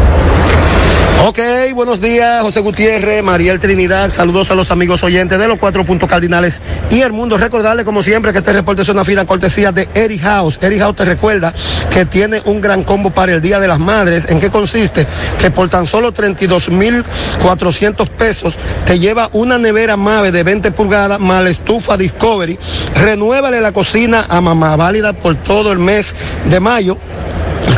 [1.27, 1.41] Ok,
[1.75, 6.09] buenos días, José Gutiérrez, Mariel Trinidad, saludos a los amigos oyentes de los cuatro puntos
[6.09, 7.37] cardinales y el mundo.
[7.37, 10.61] Recordarle, como siempre, que este reporte es una fina cortesía de Eri House.
[10.63, 11.53] Eri House te recuerda
[11.91, 14.27] que tiene un gran combo para el Día de las Madres.
[14.29, 15.09] ¿En qué consiste?
[15.39, 21.43] Que por tan solo 32,400 pesos te lleva una nevera Mave de 20 pulgadas más
[21.43, 22.59] la estufa Discovery.
[22.95, 26.15] Renuévale la cocina a mamá, válida por todo el mes
[26.49, 26.97] de mayo.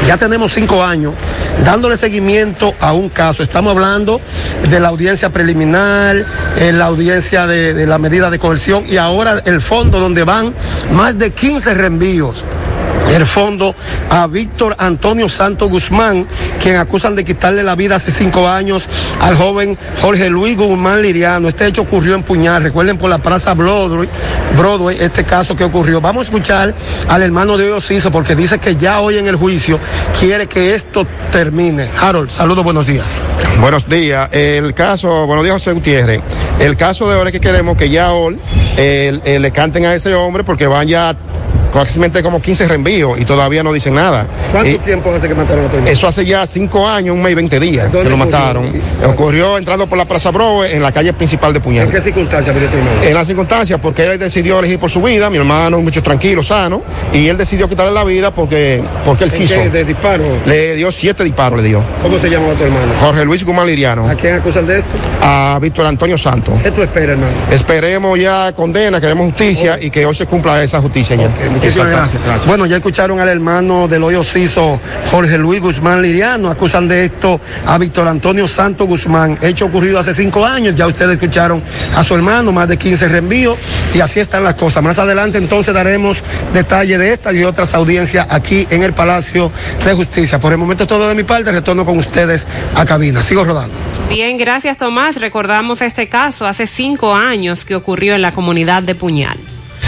[0.06, 1.12] Ya tenemos cinco años
[1.66, 3.42] dándole seguimiento a un caso.
[3.42, 4.22] Estamos hablando
[4.70, 6.24] de la audiencia preliminar,
[6.56, 10.54] en la audiencia de, de la medida de coerción y ahora el fondo donde van
[10.92, 12.46] más de 15 reenvíos
[13.12, 13.74] el fondo
[14.08, 16.26] a Víctor Antonio Santos Guzmán,
[16.60, 18.88] quien acusan de quitarle la vida hace cinco años
[19.20, 21.48] al joven Jorge Luis Guzmán Liriano.
[21.48, 24.08] Este hecho ocurrió en Puñal, recuerden por la Plaza Broadway,
[24.98, 26.00] este caso que ocurrió.
[26.00, 26.74] Vamos a escuchar
[27.08, 29.78] al hermano de Osiso porque dice que ya hoy en el juicio
[30.18, 31.88] quiere que esto termine.
[32.00, 33.06] Harold, saludos, buenos días.
[33.60, 34.28] Buenos días.
[34.32, 36.22] El caso, buenos días, José Gutiérrez.
[36.58, 38.38] El caso de ahora es que queremos que ya hoy
[38.76, 41.16] eh, le canten a ese hombre porque van ya
[41.72, 44.26] Casi como 15 reenvíos y todavía no dicen nada.
[44.50, 45.90] ¿Cuánto Y tiempo hace que mataron a tu hermano?
[45.92, 48.72] eso hace ya 5 años, un mes y 20 días que ¿Dónde lo mataron.
[49.06, 51.86] Ocurrió entrando por la Plaza Broe en la calle principal de Puñal.
[51.86, 53.02] ¿En qué circunstancias murió tu hermano?
[53.02, 56.42] En las circunstancias, porque él decidió elegir por su vida, mi hermano un mucho tranquilo,
[56.42, 59.54] sano, y él decidió quitarle la vida porque, porque él ¿En quiso.
[59.54, 59.70] qué?
[59.70, 60.24] ¿De disparo?
[60.46, 61.82] Le dio siete disparos, le dio.
[62.02, 62.92] ¿Cómo se llamaba tu hermano?
[63.00, 64.08] Jorge Luis Guzmán Liriano.
[64.08, 64.96] ¿A quién acusan de esto?
[65.20, 66.54] A Víctor Antonio Santos.
[66.62, 67.32] ¿Qué tú esperas, hermano?
[67.50, 71.30] Esperemos ya condena, queremos justicia y que hoy se cumpla esa justicia ya.
[71.62, 72.46] Muchísimas gracias.
[72.46, 74.80] Bueno, ya escucharon al hermano del hoyo Ciso,
[75.12, 76.50] Jorge Luis Guzmán Liriano.
[76.50, 79.38] Acusan de esto a Víctor Antonio Santos Guzmán.
[79.40, 80.74] Hecho ocurrido hace cinco años.
[80.74, 81.62] Ya ustedes escucharon
[81.94, 83.58] a su hermano, más de 15 reenvíos.
[83.94, 84.82] Y así están las cosas.
[84.82, 89.52] Más adelante entonces daremos detalle de esta y otras audiencias aquí en el Palacio
[89.84, 90.40] de Justicia.
[90.40, 91.52] Por el momento es todo de mi parte.
[91.52, 93.22] Retorno con ustedes a cabina.
[93.22, 93.74] Sigo rodando.
[94.08, 95.20] Bien, gracias Tomás.
[95.20, 99.38] Recordamos este caso hace cinco años que ocurrió en la comunidad de Puñal.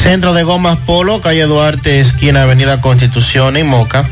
[0.05, 4.05] Centro de Gomas Polo, calle Duarte, esquina Avenida Constitución en Moca.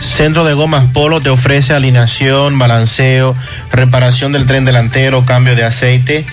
[0.00, 3.36] Centro de Gomas Polo te ofrece alineación, balanceo,
[3.70, 6.26] reparación del tren delantero, cambio de aceite,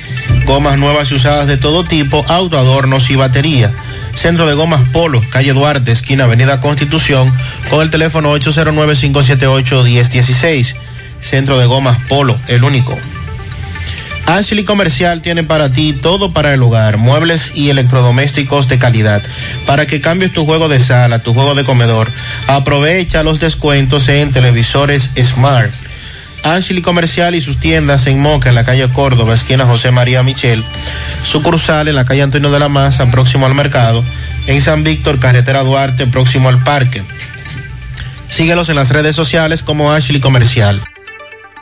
[0.47, 3.71] gomas nuevas y usadas de todo tipo, autoadornos y batería.
[4.15, 7.31] Centro de Gomas Polo, calle Duarte, esquina Avenida Constitución,
[7.69, 10.75] con el teléfono 809-578-1016.
[11.21, 12.97] Centro de Gomas Polo, el único.
[14.27, 19.23] Ashley Comercial tiene para ti todo para el hogar, muebles y electrodomésticos de calidad.
[19.65, 22.11] Para que cambies tu juego de sala, tu juego de comedor,
[22.47, 25.71] aprovecha los descuentos en televisores Smart.
[26.43, 30.61] Ashley Comercial y sus tiendas en Moca, en la calle Córdoba, esquina José María Michel.
[31.25, 34.03] Sucursal en la calle Antonio de la Maza, próximo al mercado.
[34.47, 37.01] En San Víctor, carretera Duarte, próximo al parque.
[38.29, 40.81] Síguelos en las redes sociales como Ashley Comercial.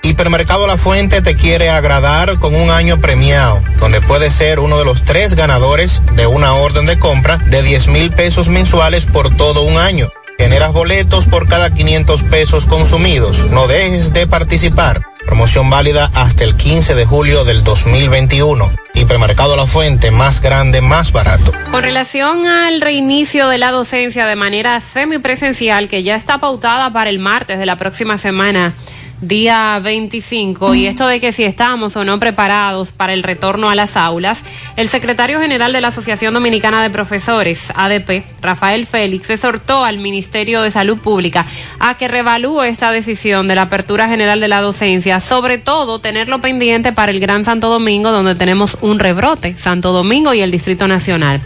[0.06, 4.86] Hipermercado La Fuente te quiere agradar con un año premiado, donde puedes ser uno de
[4.86, 9.64] los tres ganadores de una orden de compra de 10 mil pesos mensuales por todo
[9.64, 10.12] un año.
[10.38, 13.50] Generas boletos por cada 500 pesos consumidos.
[13.50, 15.02] No dejes de participar.
[15.26, 18.72] Promoción válida hasta el 15 de julio del 2021.
[18.94, 21.52] Hipermercado La Fuente, más grande, más barato.
[21.72, 27.10] Con relación al reinicio de la docencia de manera semipresencial que ya está pautada para
[27.10, 28.76] el martes de la próxima semana,
[29.22, 33.76] día 25, y esto de que si estamos o no preparados para el retorno a
[33.76, 34.44] las aulas,
[34.76, 40.62] el secretario general de la Asociación Dominicana de Profesores, ADP, Rafael Félix, exhortó al Ministerio
[40.62, 41.46] de Salud Pública
[41.80, 46.42] a que revalúe esta decisión de la apertura general de la docencia, sobre todo tenerlo
[46.42, 50.88] pendiente para el Gran Santo Domingo, donde tenemos un rebrote, Santo Domingo y el Distrito
[50.88, 51.42] Nacional.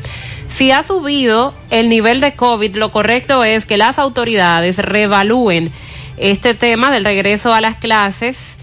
[0.49, 5.71] Si ha subido el nivel de COVID, lo correcto es que las autoridades revalúen
[6.19, 8.57] este tema del regreso a las clases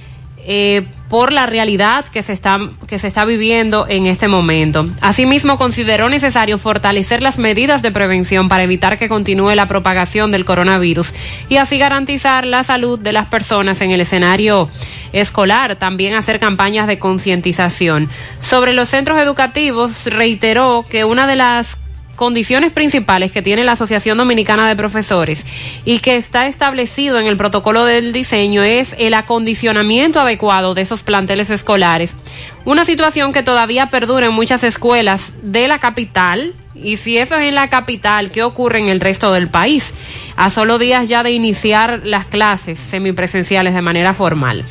[0.48, 4.88] eh, por la realidad que se está que se está viviendo en este momento.
[5.00, 10.44] Asimismo, consideró necesario fortalecer las medidas de prevención para evitar que continúe la propagación del
[10.44, 11.12] coronavirus
[11.48, 14.68] y así garantizar la salud de las personas en el escenario
[15.12, 15.76] escolar.
[15.76, 18.08] También hacer campañas de concientización.
[18.40, 21.76] Sobre los centros educativos, reiteró que una de las
[22.16, 25.44] condiciones principales que tiene la Asociación Dominicana de Profesores
[25.84, 31.02] y que está establecido en el protocolo del diseño es el acondicionamiento adecuado de esos
[31.02, 32.16] planteles escolares.
[32.64, 36.54] Una situación que todavía perdura en muchas escuelas de la capital.
[36.74, 39.94] Y si eso es en la capital, ¿qué ocurre en el resto del país?
[40.36, 44.64] A solo días ya de iniciar las clases semipresenciales de manera formal.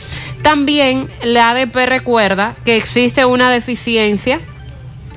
[0.43, 4.39] También la ADP recuerda que existe una deficiencia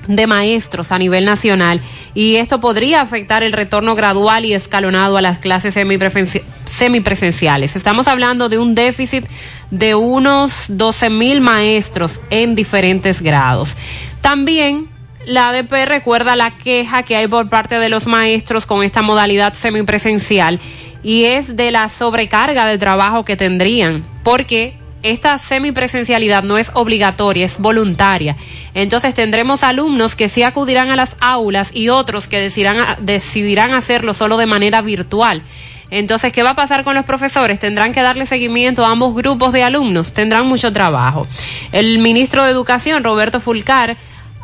[0.08, 1.80] de maestros a nivel nacional
[2.14, 7.76] y esto podría afectar el retorno gradual y escalonado a las clases semipresenciales.
[7.76, 9.24] Estamos hablando de un déficit
[9.70, 13.76] de unos 12 mil maestros en diferentes grados.
[14.20, 14.88] También
[15.26, 19.52] la ADP recuerda la queja que hay por parte de los maestros con esta modalidad
[19.52, 20.58] semipresencial
[21.02, 27.46] y es de la sobrecarga de trabajo que tendrían, porque esta semipresencialidad no es obligatoria,
[27.46, 28.36] es voluntaria.
[28.74, 34.36] Entonces tendremos alumnos que sí acudirán a las aulas y otros que decidirán, hacerlo solo
[34.36, 35.42] de manera virtual.
[35.90, 37.58] Entonces, ¿qué va a pasar con los profesores?
[37.58, 41.26] Tendrán que darle seguimiento a ambos grupos de alumnos, tendrán mucho trabajo.
[41.72, 43.96] El ministro de Educación, Roberto Fulcar,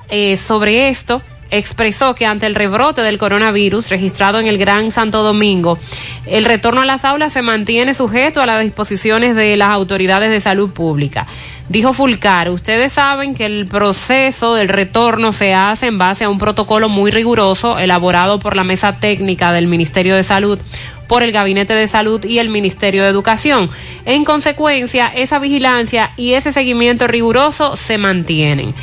[0.08, 1.22] eh, sobre esto
[1.58, 5.78] expresó que ante el rebrote del coronavirus registrado en el Gran Santo Domingo,
[6.26, 10.40] el retorno a las aulas se mantiene sujeto a las disposiciones de las autoridades de
[10.40, 11.26] salud pública.
[11.68, 16.38] Dijo Fulcar, ustedes saben que el proceso del retorno se hace en base a un
[16.38, 20.58] protocolo muy riguroso elaborado por la mesa técnica del Ministerio de Salud
[21.06, 23.70] por el Gabinete de Salud y el Ministerio de Educación.
[24.04, 28.74] En consecuencia, esa vigilancia y ese seguimiento riguroso se mantienen.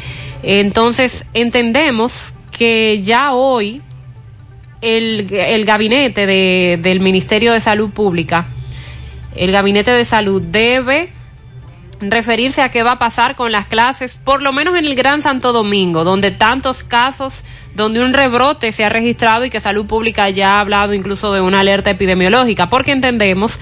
[0.43, 3.81] Entonces, entendemos que ya hoy
[4.83, 8.45] el, gabinete de- del Ministerio de Salud Pública,
[9.35, 11.09] el gabinete de salud debe
[12.01, 15.23] referirse a qué va a pasar con las clases, por lo menos en el Gran
[15.23, 20.29] Santo Domingo, donde tantos casos, donde un rebrote se ha registrado y que Salud Pública
[20.29, 23.57] ya ha hablado incluso de una alerta epidemiológica, porque entendemos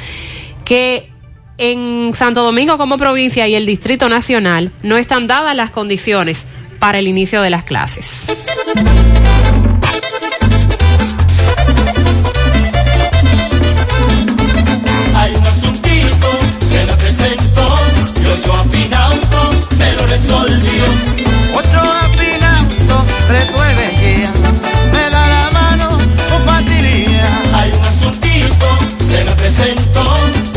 [0.66, 1.10] que
[1.58, 6.46] en Santo Domingo como provincia y el Distrito Nacional no están dadas las condiciones
[6.80, 8.26] para el inicio de las clases.
[8.70, 8.78] Hay
[15.36, 16.28] un asuntito,
[16.70, 17.80] se lo presentó,
[18.22, 20.84] yo yo afinauto, me lo resolvió.
[21.56, 24.30] Otro afinauto, resuelve
[24.92, 27.56] me da la mano con facilidad.
[27.56, 28.68] Hay un asuntito,
[29.04, 30.04] se lo presentó,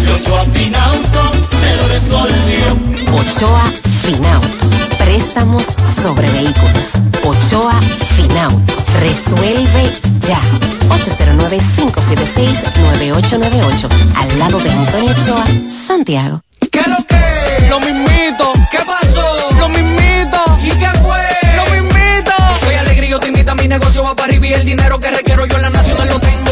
[0.05, 1.32] yo yo afinauto,
[1.62, 2.66] me lo resolvió.
[3.15, 4.58] Ochoa Finauto.
[4.98, 5.64] Préstamos
[6.02, 6.92] sobre vehículos.
[7.24, 7.81] Ochoa
[8.16, 8.72] Finauto.
[9.00, 9.92] Resuelve
[10.26, 10.40] ya.
[10.89, 13.89] 809-576-9898.
[14.16, 15.44] Al lado de Antonio Ochoa,
[15.86, 16.40] Santiago.
[16.70, 17.68] ¿Qué lo que?
[17.68, 18.52] Lo mismito.
[18.70, 19.50] ¿Qué pasó?
[19.58, 20.58] Lo mismito.
[20.62, 21.22] ¿Y qué fue?
[21.56, 22.32] Lo mismito.
[22.55, 24.98] Estoy alegre y yo te invito a mi negocio va para arriba y el dinero
[24.98, 26.51] que requiero yo en la nacional lo tengo.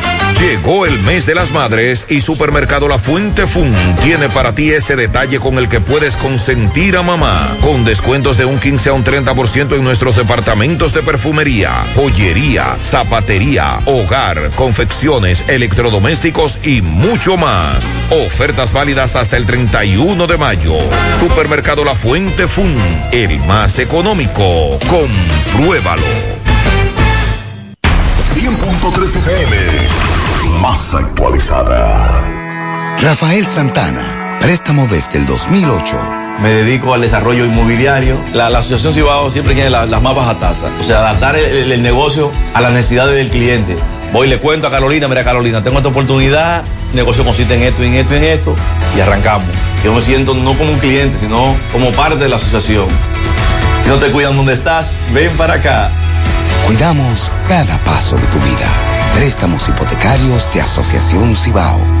[0.41, 3.71] Llegó el mes de las madres y Supermercado La Fuente Fun
[4.01, 7.55] tiene para ti ese detalle con el que puedes consentir a mamá.
[7.61, 13.81] Con descuentos de un 15 a un 30% en nuestros departamentos de perfumería, joyería, zapatería,
[13.85, 17.85] hogar, confecciones, electrodomésticos y mucho más.
[18.09, 20.73] Ofertas válidas hasta el 31 de mayo.
[21.19, 22.75] Supermercado La Fuente Fun,
[23.11, 24.79] el más económico.
[24.89, 26.01] Compruébalo.
[28.33, 29.57] 100.3 FM,
[30.61, 32.23] más actualizada.
[33.01, 35.99] Rafael Santana, préstamo desde el 2008.
[36.39, 38.19] Me dedico al desarrollo inmobiliario.
[38.33, 40.71] La, la Asociación Cibao siempre tiene la- las más bajas tasas.
[40.79, 43.75] O sea, adaptar el, el- el negocio a las necesidades del cliente.
[44.13, 47.63] Voy y le cuento a Carolina, mira Carolina, tengo esta oportunidad, el negocio consiste en
[47.63, 48.55] esto, en esto, en esto,
[48.95, 49.47] y arrancamos.
[49.83, 52.87] Yo me siento no como un cliente, sino como parte de la asociación.
[53.81, 55.89] Si no te cuidan donde estás, ven para acá.
[56.67, 58.67] Cuidamos cada paso de tu vida.
[59.21, 62.00] Préstamos hipotecarios de Asociación Cibao.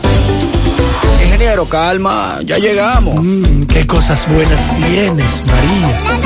[1.23, 3.15] Ingeniero, calma, ya llegamos.
[3.21, 5.89] Mm, qué cosas buenas tienes, María.
[5.97, 6.17] Eso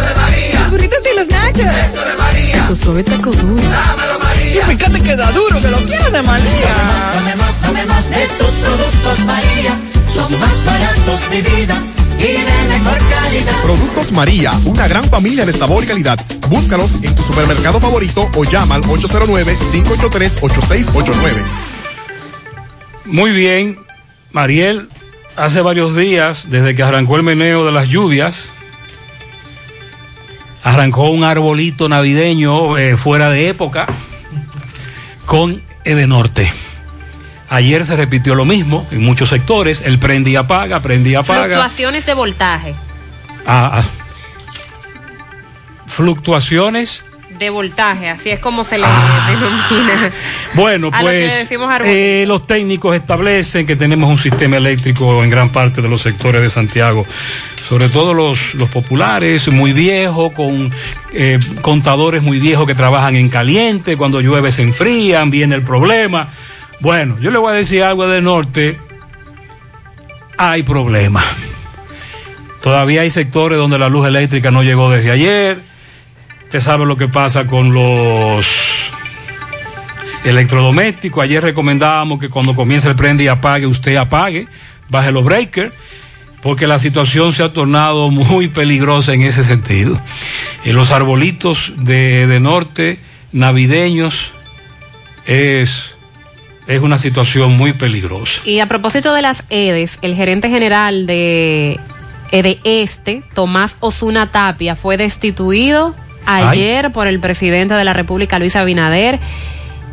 [0.00, 0.60] de María.
[0.60, 1.60] Los burritos y los nachos.
[1.60, 2.58] Eso de María.
[2.62, 3.62] Taco suave, taco duro.
[3.62, 4.62] Dámelo, María.
[4.62, 6.74] Y fíjate que da duro, que lo quiero de María.
[7.14, 9.80] Tomemos, tomemos de tus productos María,
[10.14, 11.82] son más baratos de vida
[12.18, 13.52] y de mejor calidad.
[13.62, 16.18] Productos María, una gran familia de sabor y calidad.
[16.48, 21.65] Búscalos en tu supermercado favorito o llama al 809-583-8689.
[23.06, 23.78] Muy bien,
[24.32, 24.88] Mariel,
[25.36, 28.48] hace varios días, desde que arrancó el meneo de las lluvias,
[30.64, 33.86] arrancó un arbolito navideño eh, fuera de época
[35.24, 36.52] con Edenorte.
[37.48, 41.44] Ayer se repitió lo mismo en muchos sectores, el prende y apaga, prende y apaga.
[41.44, 42.74] Fluctuaciones de voltaje.
[43.46, 43.84] Ah, ah.
[45.86, 47.04] Fluctuaciones
[47.38, 50.12] de voltaje, así es como se le denomina.
[50.54, 51.94] Bueno, A lo que pues le decimos arbolito.
[51.96, 56.40] eh, los técnicos establecen que tenemos un sistema eléctrico en gran parte de los sectores
[56.42, 57.04] de Santiago,
[57.68, 60.72] sobre todo los, los populares, muy viejo, con
[61.12, 66.30] eh, contadores muy viejos que trabajan en caliente, cuando llueve se enfrían, viene el problema.
[66.80, 68.78] Bueno, yo le voy a decir algo del norte,
[70.38, 71.22] hay problema.
[72.62, 75.60] Todavía hay sectores donde la luz eléctrica no llegó desde ayer.
[76.56, 78.46] Usted sabe lo que pasa con los
[80.24, 81.22] electrodomésticos.
[81.22, 84.48] Ayer recomendábamos que cuando comience el prende y apague, usted apague,
[84.88, 85.74] baje los breakers,
[86.40, 90.00] porque la situación se ha tornado muy peligrosa en ese sentido.
[90.64, 93.00] En los arbolitos de, de norte,
[93.32, 94.30] navideños,
[95.26, 95.94] es,
[96.66, 98.40] es una situación muy peligrosa.
[98.46, 101.78] Y a propósito de las EDES, el gerente general de
[102.32, 105.94] EDE Este, Tomás Osuna Tapia, fue destituido
[106.26, 109.18] ayer por el presidente de la República, Luis Abinader.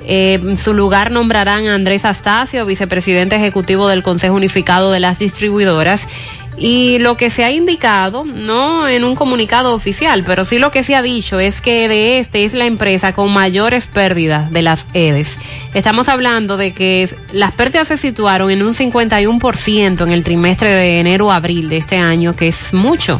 [0.05, 5.19] Eh, en su lugar nombrarán a Andrés Astacio, vicepresidente ejecutivo del Consejo Unificado de las
[5.19, 6.07] Distribuidoras.
[6.55, 10.83] Y lo que se ha indicado, no en un comunicado oficial, pero sí lo que
[10.83, 14.85] se ha dicho es que de este es la empresa con mayores pérdidas de las
[14.93, 15.39] EDES.
[15.73, 20.99] Estamos hablando de que las pérdidas se situaron en un 51% en el trimestre de
[20.99, 23.19] enero a abril de este año, que es mucho,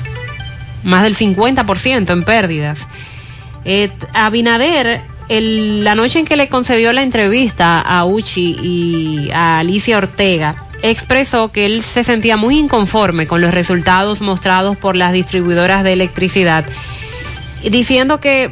[0.83, 2.87] más del 50% en pérdidas.
[3.65, 9.59] Eh, Abinader, el- la noche en que le concedió la entrevista a Uchi y a
[9.59, 15.13] Alicia Ortega, expresó que él se sentía muy inconforme con los resultados mostrados por las
[15.13, 16.65] distribuidoras de electricidad,
[17.63, 18.51] diciendo que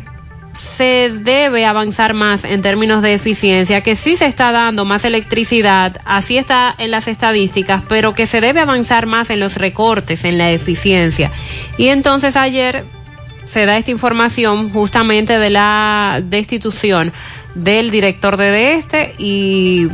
[0.61, 5.97] se debe avanzar más en términos de eficiencia, que sí se está dando más electricidad,
[6.05, 10.37] así está en las estadísticas, pero que se debe avanzar más en los recortes, en
[10.37, 11.31] la eficiencia.
[11.77, 12.83] Y entonces ayer
[13.47, 17.11] se da esta información justamente de la destitución
[17.55, 19.87] del director de este y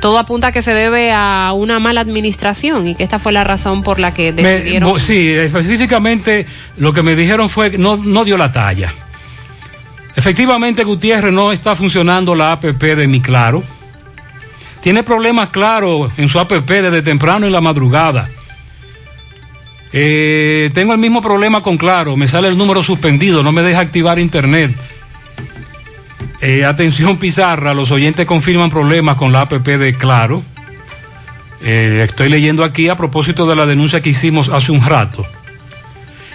[0.00, 3.44] todo apunta a que se debe a una mala administración y que esta fue la
[3.44, 6.46] razón por la que Me- decidieron bo- sí, específicamente
[6.78, 8.94] lo que me dijeron fue que no, no dio la talla.
[10.14, 13.62] Efectivamente, Gutiérrez no está funcionando la APP de Mi Claro.
[14.82, 18.28] Tiene problemas claros en su APP desde temprano en la madrugada.
[19.92, 23.80] Eh, tengo el mismo problema con Claro, me sale el número suspendido, no me deja
[23.80, 24.74] activar internet.
[26.40, 30.42] Eh, atención Pizarra, los oyentes confirman problemas con la APP de Claro.
[31.62, 35.24] Eh, estoy leyendo aquí a propósito de la denuncia que hicimos hace un rato.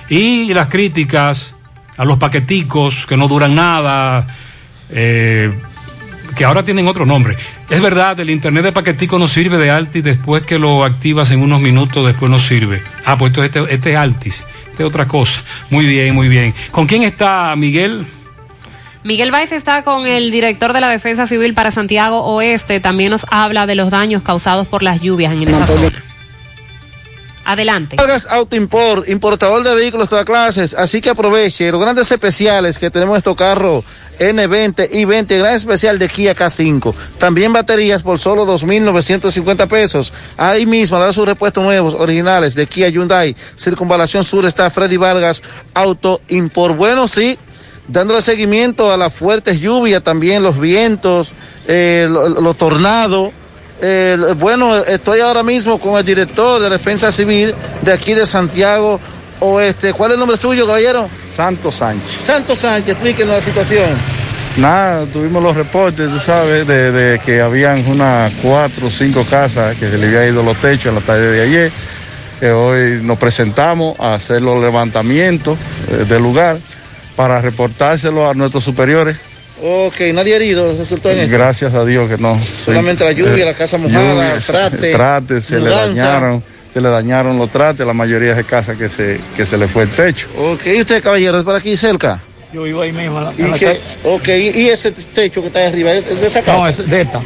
[0.08, 1.57] Y las críticas
[1.98, 4.28] a los paqueticos que no duran nada,
[4.90, 5.52] eh,
[6.36, 7.36] que ahora tienen otro nombre.
[7.70, 11.42] Es verdad, el internet de paquetico no sirve de Altis después que lo activas en
[11.42, 12.82] unos minutos, después no sirve.
[13.06, 15.42] Ah, pues entonces este, este es Altis, este es otra cosa.
[15.70, 16.54] Muy bien, muy bien.
[16.72, 18.06] ¿Con quién está Miguel?
[19.04, 22.80] Miguel Báez está con el director de la Defensa Civil para Santiago Oeste.
[22.80, 26.04] También nos habla de los daños causados por las lluvias en esa zona.
[27.48, 27.96] Adelante.
[27.96, 32.78] Vargas Auto Import, importador de vehículos de todas clases, así que aproveche los grandes especiales
[32.78, 33.86] que tenemos en estos carros
[34.20, 36.94] N20 y 20, gran especial de Kia K5.
[37.20, 40.14] También baterías por solo 2.950 pesos.
[40.38, 43.36] Ahí mismo, da sus repuestos nuevos, originales de Kia Hyundai.
[43.56, 45.42] Circunvalación Sur está Freddy Vargas
[45.74, 46.76] Auto Import.
[46.76, 47.38] Bueno, sí,
[47.88, 51.30] dándole seguimiento a las fuertes lluvias, también los vientos,
[51.68, 53.30] eh, lo- lo- los tornados.
[53.82, 59.00] Eh, bueno, estoy ahora mismo con el director de Defensa Civil de aquí de Santiago
[59.40, 59.94] Oeste.
[59.94, 61.08] ¿Cuál es el nombre suyo, caballero?
[61.30, 62.22] Santos Sánchez.
[62.26, 63.90] Santos Sánchez, explíquenos la situación.
[64.58, 69.78] Nada, tuvimos los reportes, tú sabes, de, de que habían unas cuatro o cinco casas
[69.78, 71.72] que se le había ido los techos en la tarde de ayer.
[72.54, 75.58] Hoy nos presentamos a hacer los levantamientos
[75.92, 76.58] eh, del lugar
[77.16, 79.18] para reportárselo a nuestros superiores.
[79.62, 81.32] Ok, nadie herido resultó en esto.
[81.34, 82.40] Gracias a Dios que no.
[82.54, 87.38] Solamente la lluvia, la casa mojada, lluvia, trate, trate, se le dañaron, se le dañaron
[87.40, 90.28] los trates, la mayoría de casas que se, que se le fue el techo.
[90.38, 92.20] Ok, ¿y usted, caballero, es por aquí cerca?
[92.54, 93.20] Yo vivo ahí mismo.
[93.38, 93.80] ¿Y qué?
[94.04, 95.92] Ok, ¿y ese techo que está ahí arriba?
[95.94, 96.58] ¿Es de esa casa?
[96.58, 97.20] No, es de esta.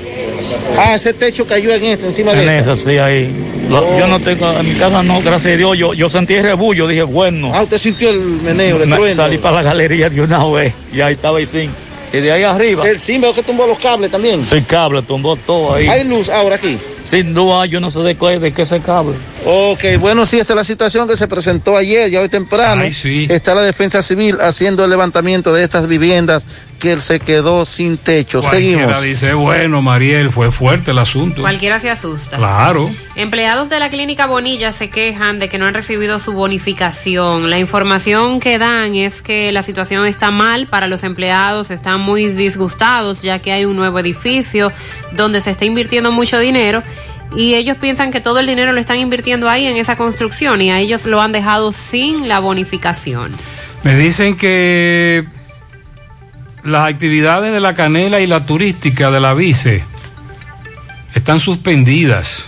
[0.79, 2.71] Ah, ese techo cayó en este, encima de En esta.
[2.73, 3.29] esa, sí, ahí.
[3.69, 6.43] Lo- Yo no tengo, en mi casa no, gracias a Dios, yo, yo sentí el
[6.43, 7.51] rebullo, dije, bueno.
[7.53, 9.15] Ah, usted sintió el meneo, el Me- trueno.
[9.15, 11.71] salí para la galería de una vez y ahí estaba el zinc.
[12.13, 14.41] Y de ahí arriba, El veo que tumbó los cables también.
[14.51, 15.87] el cable tumbó todo ahí.
[15.87, 16.77] Hay luz ahora aquí.
[17.05, 19.15] Sin duda, yo no sé de qué, de qué ese cable.
[19.43, 22.83] Ok, bueno, sí, esta es la situación que se presentó ayer, ya hoy temprano.
[22.83, 23.27] Ay, sí.
[23.29, 26.45] Está la defensa civil haciendo el levantamiento de estas viviendas
[26.79, 28.41] que él se quedó sin techo.
[28.41, 29.01] Cualquiera Seguimos.
[29.03, 31.41] dice, bueno, Mariel, fue fuerte el asunto.
[31.41, 32.37] Cualquiera se asusta.
[32.37, 32.89] Claro.
[33.15, 37.49] Empleados de la clínica Bonilla se quejan de que no han recibido su bonificación.
[37.49, 42.27] La información que dan es que la situación está mal para los empleados, están muy
[42.27, 44.71] disgustados ya que hay un nuevo edificio
[45.11, 46.83] donde se está invirtiendo mucho dinero
[47.35, 50.71] y ellos piensan que todo el dinero lo están invirtiendo ahí en esa construcción y
[50.71, 53.35] a ellos lo han dejado sin la bonificación.
[53.83, 55.25] Me dicen que
[56.63, 59.83] las actividades de la canela y la turística de la vice
[61.15, 62.47] están suspendidas.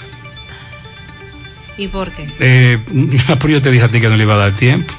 [1.78, 2.28] ¿Y por qué?
[2.40, 2.80] Eh,
[3.28, 4.94] pero yo te dije a ti que no le iba a dar tiempo.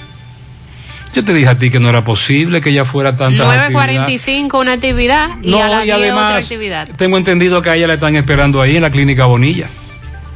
[1.14, 4.72] Yo te dije a ti que no era posible que ella fuera tanta 9.45 una
[4.72, 6.88] actividad y No, a las 10 otra además- actividad.
[6.96, 9.68] Tengo entendido que a ella la están esperando ahí en la clínica Bonilla.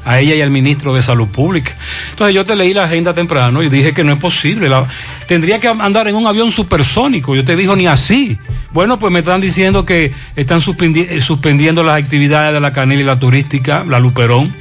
[0.05, 1.73] A ella y al ministro de Salud Pública.
[2.10, 4.68] Entonces yo te leí la agenda temprano y dije que no es posible.
[4.68, 4.86] La-
[5.26, 7.34] tendría que andar en un avión supersónico.
[7.34, 8.39] Yo te dijo ni así.
[8.73, 13.02] Bueno, pues me están diciendo que están suspendi- eh, suspendiendo las actividades de la canela
[13.02, 14.55] y la turística, la Luperón.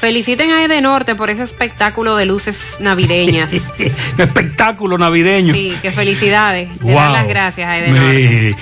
[0.00, 3.52] Feliciten a Edenorte por ese espectáculo de luces navideñas.
[3.78, 5.52] Un espectáculo navideño.
[5.52, 6.70] Sí, qué felicidades.
[6.82, 6.94] Le Wow.
[6.94, 8.56] dan las gracias a Edenorte.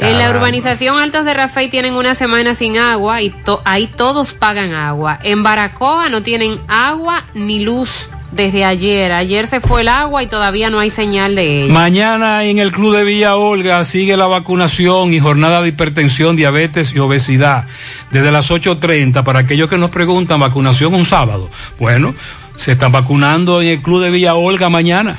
[0.00, 3.86] Me- En la urbanización Altos de Rafael tienen una semana sin agua y to- ahí
[3.86, 5.18] todos pagan agua.
[5.22, 9.12] En Baracoa no tienen agua ni luz desde ayer.
[9.12, 11.72] Ayer se fue el agua y todavía no hay señal de ella.
[11.72, 16.92] Mañana en el Club de Villa Olga sigue la vacunación y jornada de hipertensión, diabetes
[16.94, 17.66] y obesidad
[18.10, 21.50] desde las 8.30 para aquellos que nos preguntan vacunación un sábado.
[21.78, 22.14] Bueno,
[22.56, 25.18] se están vacunando en el Club de Villa Olga mañana.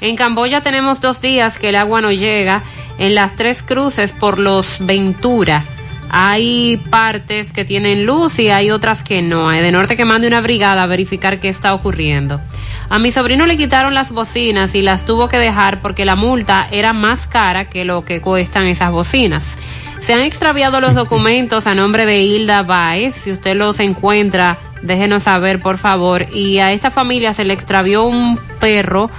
[0.00, 2.62] En Camboya tenemos dos días que el agua no llega.
[2.98, 5.64] En las tres cruces por los Ventura
[6.10, 9.48] hay partes que tienen luz y hay otras que no.
[9.48, 12.40] Hay de norte que mande una brigada a verificar qué está ocurriendo.
[12.88, 16.66] A mi sobrino le quitaron las bocinas y las tuvo que dejar porque la multa
[16.70, 19.58] era más cara que lo que cuestan esas bocinas.
[20.00, 23.14] Se han extraviado los documentos a nombre de Hilda Baez.
[23.14, 26.26] Si usted los encuentra, déjenos saber, por favor.
[26.32, 29.10] Y a esta familia se le extravió un perro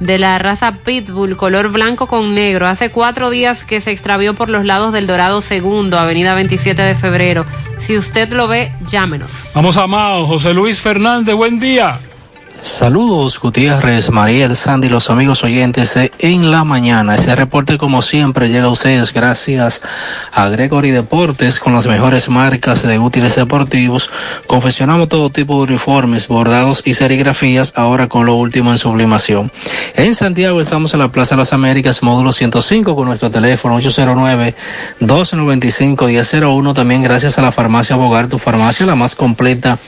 [0.00, 2.66] de la raza Pitbull, color blanco con negro.
[2.66, 6.94] Hace cuatro días que se extravió por los lados del Dorado Segundo, Avenida 27 de
[6.94, 7.46] Febrero.
[7.78, 9.30] Si usted lo ve, llámenos.
[9.54, 9.86] Vamos a
[10.26, 11.98] José Luis Fernández, buen día.
[12.64, 17.14] Saludos Gutiérrez, Mariel, Sandy, los amigos oyentes de En la Mañana.
[17.14, 19.82] Este reporte como siempre llega a ustedes gracias
[20.32, 24.10] a Gregory Deportes con las mejores marcas de útiles deportivos.
[24.46, 29.52] Confeccionamos todo tipo de uniformes, bordados y serigrafías ahora con lo último en sublimación.
[29.94, 33.78] En Santiago estamos en la Plaza de las Américas, módulo 105 con nuestro teléfono
[35.00, 36.74] 809-295-1001.
[36.74, 39.78] También gracias a la farmacia Bogar, tu farmacia la más completa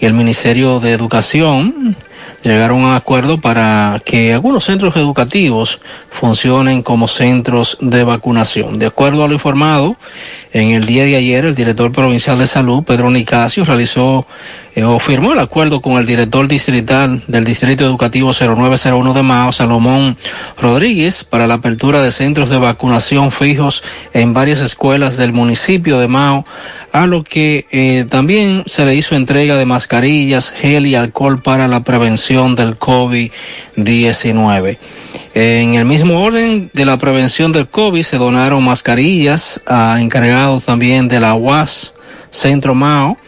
[0.00, 1.96] el Ministerio de Educación
[2.42, 8.78] llegaron a un acuerdo para que algunos centros educativos funcionen como centros de vacunación.
[8.78, 9.96] De acuerdo a lo informado,
[10.56, 14.26] en el día de ayer, el director provincial de salud, Pedro Nicasio, realizó
[14.74, 19.52] eh, o firmó el acuerdo con el director distrital del Distrito Educativo 0901 de Mao,
[19.52, 20.16] Salomón
[20.58, 26.08] Rodríguez, para la apertura de centros de vacunación fijos en varias escuelas del municipio de
[26.08, 26.46] Mao,
[26.90, 31.68] a lo que eh, también se le hizo entrega de mascarillas, gel y alcohol para
[31.68, 34.78] la prevención del COVID-19.
[35.38, 41.08] En el mismo orden de la prevención del COVID se donaron mascarillas a encargados también
[41.08, 41.92] de la UAS
[42.30, 43.18] Centro Mao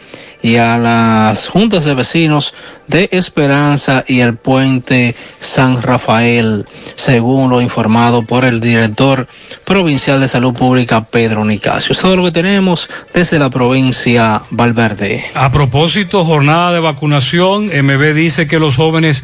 [0.41, 2.55] y a las juntas de vecinos
[2.87, 6.65] de Esperanza y el puente San Rafael,
[6.95, 9.27] según lo informado por el director
[9.63, 11.93] provincial de salud pública Pedro Nicasio.
[11.93, 15.25] Es todo lo que tenemos desde la provincia Valverde.
[15.35, 19.23] A propósito, jornada de vacunación, MB dice que los jóvenes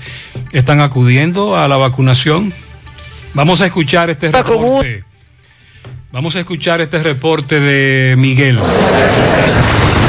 [0.54, 2.54] están acudiendo a la vacunación.
[3.36, 5.04] Vamos a escuchar este reporte.
[6.12, 8.58] Vamos a escuchar este reporte de Miguel.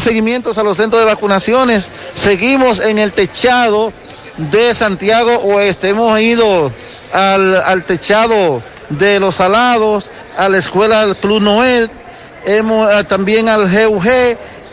[0.57, 1.89] a los centros de vacunaciones.
[2.15, 3.93] Seguimos en el techado
[4.37, 5.89] de Santiago Oeste.
[5.89, 6.71] Hemos ido
[7.13, 11.89] al, al techado de los Salados, a la escuela del Club Noel,
[12.45, 14.07] hemos, eh, también al GUG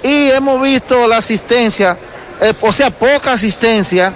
[0.02, 1.97] y hemos visto la asistencia,
[2.41, 4.12] eh, o sea, poca asistencia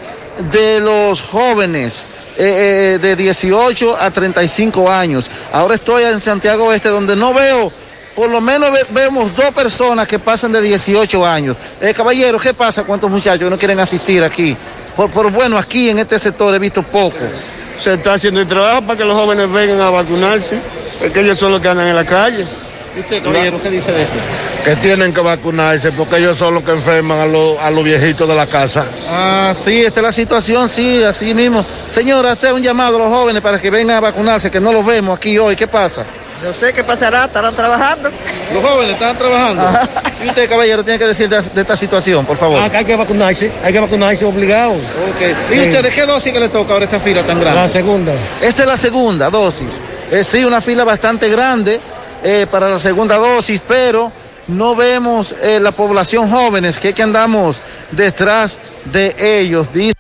[0.53, 2.05] de los jóvenes.
[2.37, 5.31] eh, eh, de 18 a 35 años.
[5.53, 7.73] Ahora estoy en Santiago Oeste donde no veo,
[8.15, 11.57] por lo menos ve- vemos dos personas que pasan de 18 años.
[11.81, 12.85] Eh, caballero, ¿qué pasa?
[12.85, 14.57] ¿Cuántos muchachos no quieren asistir aquí?
[14.97, 17.17] Por, por bueno, aquí en este sector he visto poco.
[17.79, 20.59] Se está haciendo el trabajo para que los jóvenes vengan a vacunarse,
[21.01, 22.47] porque ellos son los que andan en la calle.
[22.97, 24.15] ¿Y usted, caballero, qué dice de esto?
[24.65, 28.29] Que tienen que vacunarse porque ellos son los que enferman a, los- a los viejitos
[28.29, 28.85] de la casa.
[29.11, 31.65] Ah, sí, esta es la situación, sí, así mismo.
[31.89, 34.73] Señora, este es un llamado a los jóvenes para que vengan a vacunarse, que no
[34.73, 35.57] los vemos aquí hoy.
[35.57, 36.05] ¿Qué pasa?
[36.45, 38.11] No sé qué pasará, estarán trabajando.
[38.53, 39.63] Los jóvenes están trabajando.
[40.23, 42.63] Y usted, caballero, tiene que decir de, de esta situación, por favor.
[42.63, 44.75] Acá hay que vacunarse, hay que vacunarse obligado.
[44.75, 45.61] ¿Y Sí.
[45.61, 47.61] usted de qué dosis que le toca ahora esta fila tan grande?
[47.61, 48.13] La segunda.
[48.43, 49.81] Esta es la segunda dosis.
[50.11, 51.81] Eh, sí, una fila bastante grande
[52.25, 54.11] eh, para la segunda dosis, pero
[54.49, 57.59] no vemos eh, la población jóvenes, que es que andamos
[57.91, 59.73] detrás de ellos.
[59.73, 59.95] Dice.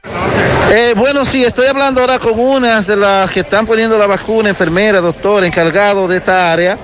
[0.72, 4.48] Eh, bueno, sí, estoy hablando ahora con unas de las que están poniendo la vacuna,
[4.48, 6.78] enfermera, doctor, encargado de esta área,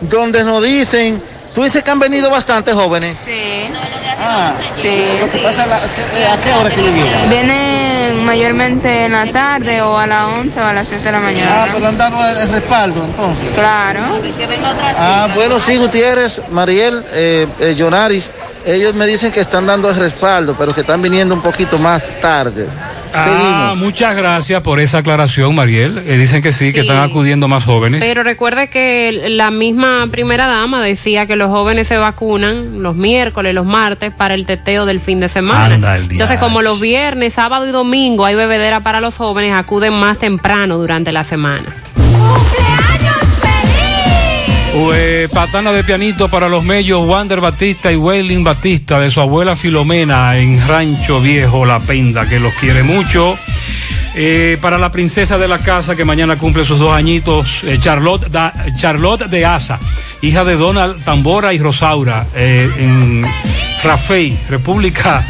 [0.00, 1.22] donde nos dicen,
[1.56, 3.16] tú dices que han venido bastantes jóvenes.
[3.18, 3.70] Sí.
[4.20, 4.52] Ah,
[4.82, 5.06] sí.
[5.18, 7.30] Lo que pasa, la- eh, ¿a qué hora que vienen?
[7.30, 11.18] Vienen mayormente en la tarde o a las 11 o a las 7 de la
[11.20, 11.64] mañana.
[11.64, 13.48] Ah, pero han dado el, el respaldo entonces.
[13.54, 14.00] Claro.
[14.98, 18.30] Ah, bueno, sí, Gutiérrez, Mariel, eh, eh, Jonaris,
[18.66, 22.04] ellos me dicen que están dando el respaldo, pero que están viniendo un poquito más
[22.20, 22.68] tarde.
[23.16, 23.78] Ah, Seguimos.
[23.78, 25.98] muchas gracias por esa aclaración, Mariel.
[26.06, 28.00] Eh, dicen que sí, que están acudiendo más jóvenes.
[28.00, 33.54] Pero recuerde que la misma primera dama decía que los jóvenes se vacunan los miércoles,
[33.54, 35.74] los martes para el teteo del fin de semana.
[35.74, 39.94] Anda, el Entonces, como los viernes, sábado y domingo hay bebedera para los jóvenes, acuden
[39.94, 41.64] más temprano durante la semana.
[45.32, 50.36] Patana de pianito para los mellos Wander Batista y Waylin Batista de su abuela Filomena
[50.38, 53.36] en Rancho Viejo La Penda, que los quiere mucho.
[54.14, 58.30] Eh, para la princesa de la casa que mañana cumple sus dos añitos, eh, Charlotte,
[58.76, 59.78] Charlotte de Asa,
[60.22, 63.26] hija de Donald Tambora y Rosaura, eh, en
[63.84, 65.22] Rafey, República,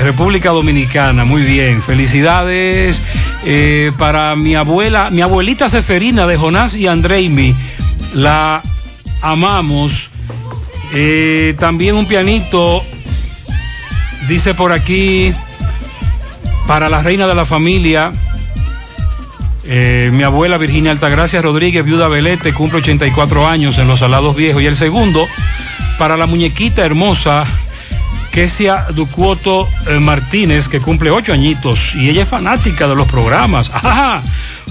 [0.00, 1.24] República Dominicana.
[1.24, 3.02] Muy bien, felicidades
[3.44, 7.54] eh, para mi abuela, mi abuelita Seferina de Jonás y Andreimi.
[8.14, 8.62] La
[9.22, 10.10] amamos.
[10.92, 12.82] Eh, también un pianito,
[14.26, 15.32] dice por aquí,
[16.66, 18.10] para la reina de la familia.
[19.64, 24.62] eh, mi abuela Virginia Altagracia Rodríguez, viuda Velete, cumple 84 años en los Salados Viejos.
[24.62, 25.24] Y el segundo,
[25.98, 27.46] para la muñequita hermosa
[28.30, 33.70] Kesia Ducuoto eh, Martínez, que cumple ocho añitos y ella es fanática de los programas.
[33.74, 34.22] ¡Ajá!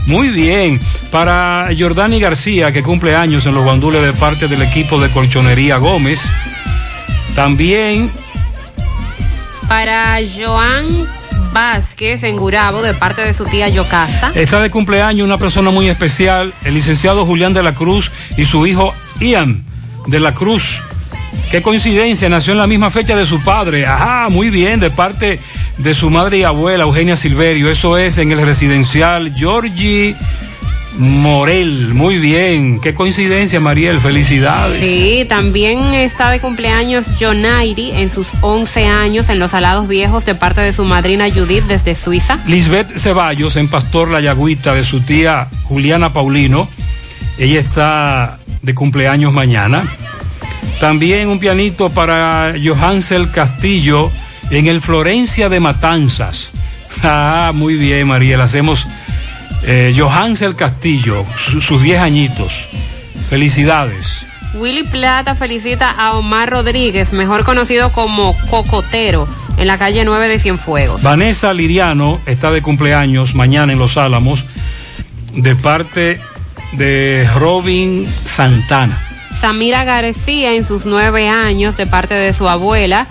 [0.05, 0.79] Muy bien.
[1.11, 5.77] Para Jordani García, que cumple años en los guandules de parte del equipo de Colchonería
[5.77, 6.21] Gómez.
[7.35, 8.09] También
[9.67, 11.05] Para Joan
[11.53, 14.31] Vázquez en Gurabo, de parte de su tía Yocasta.
[14.35, 18.65] está de cumpleaños una persona muy especial, el licenciado Julián de la Cruz y su
[18.67, 19.63] hijo Ian
[20.07, 20.81] de la Cruz.
[21.51, 23.85] Qué coincidencia, nació en la misma fecha de su padre.
[23.85, 25.39] Ajá, muy bien, de parte
[25.77, 27.71] de su madre y abuela, Eugenia Silverio.
[27.71, 30.15] Eso es en el residencial Georgie
[30.99, 31.93] Morel.
[31.93, 33.99] Muy bien, qué coincidencia, Mariel.
[33.99, 34.79] Felicidades.
[34.79, 40.35] Sí, también está de cumpleaños Jonairi en sus 11 años en los Salados Viejos de
[40.35, 42.39] parte de su madrina Judith desde Suiza.
[42.45, 46.67] Lisbeth Ceballos en Pastor La Yagüita de su tía Juliana Paulino.
[47.37, 49.83] Ella está de cumpleaños mañana.
[50.79, 54.09] También un pianito para Johansel Castillo
[54.49, 56.49] en el Florencia de Matanzas.
[57.03, 58.41] Ah, muy bien, Mariel.
[58.41, 58.85] Hacemos
[59.63, 62.51] eh, Johansel Castillo, su- sus 10 añitos.
[63.29, 64.25] Felicidades.
[64.55, 70.39] Willy Plata felicita a Omar Rodríguez, mejor conocido como Cocotero, en la calle 9 de
[70.39, 71.01] Cienfuegos.
[71.03, 74.43] Vanessa Liriano está de cumpleaños mañana en Los Álamos
[75.35, 76.19] de parte
[76.73, 78.99] de Robin Santana.
[79.39, 83.07] Samira García en sus nueve años de parte de su abuela.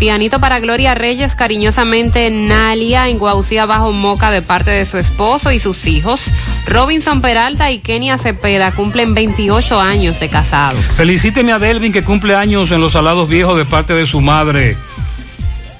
[0.00, 5.52] Pianito para Gloria Reyes, cariñosamente Nalia en Guaucía Bajo Moca de parte de su esposo
[5.52, 6.20] y sus hijos.
[6.66, 10.84] Robinson Peralta y Kenia Cepeda cumplen 28 años de casados.
[10.96, 14.76] Felicíteme a Delvin que cumple años en los Salados Viejos de parte de su madre,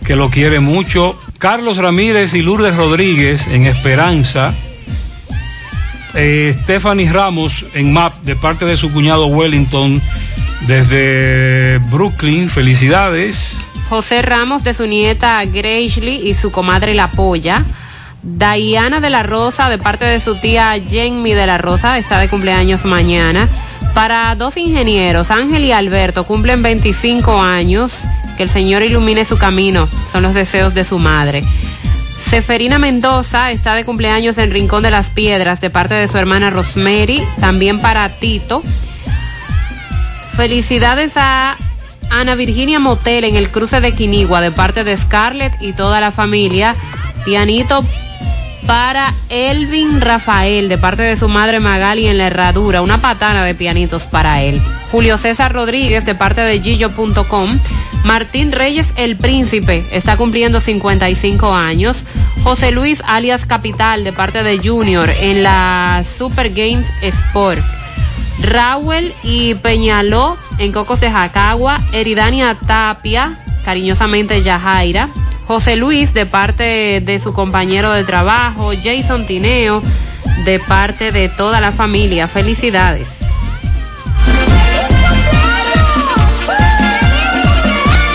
[0.06, 1.20] que lo quiere mucho.
[1.38, 4.54] Carlos Ramírez y Lourdes Rodríguez en Esperanza.
[6.20, 10.02] Eh, Stephanie Ramos en MAP de parte de su cuñado Wellington
[10.66, 12.48] desde Brooklyn.
[12.50, 13.56] Felicidades.
[13.88, 17.62] José Ramos de su nieta Gracely y su comadre La Polla.
[18.20, 22.28] Diana de la Rosa de parte de su tía Jenny de la Rosa está de
[22.28, 23.48] cumpleaños mañana.
[23.94, 27.92] Para dos ingenieros, Ángel y Alberto, cumplen 25 años.
[28.36, 31.44] Que el Señor ilumine su camino, son los deseos de su madre.
[32.18, 36.50] Seferina Mendoza está de cumpleaños en Rincón de las Piedras de parte de su hermana
[36.50, 38.62] Rosemary, también para Tito.
[40.36, 41.56] Felicidades a
[42.10, 46.12] Ana Virginia Motel en el cruce de Quinigua de parte de Scarlett y toda la
[46.12, 46.76] familia.
[47.24, 47.84] Pianito
[48.68, 52.82] para Elvin Rafael de parte de su madre Magali en la herradura.
[52.82, 54.60] Una patana de pianitos para él.
[54.92, 57.58] Julio César Rodríguez de parte de Gillo.com.
[58.04, 62.04] Martín Reyes el Príncipe está cumpliendo 55 años.
[62.44, 67.62] José Luis alias Capital de parte de Junior en la Super Games Sport.
[68.42, 71.80] Raúl y Peñaló en Cocos de Jacagua.
[71.92, 75.08] Eridania Tapia, cariñosamente Yajaira.
[75.48, 78.72] José Luis de parte de su compañero de trabajo.
[78.84, 79.80] Jason Tineo
[80.44, 82.28] de parte de toda la familia.
[82.28, 83.08] Felicidades.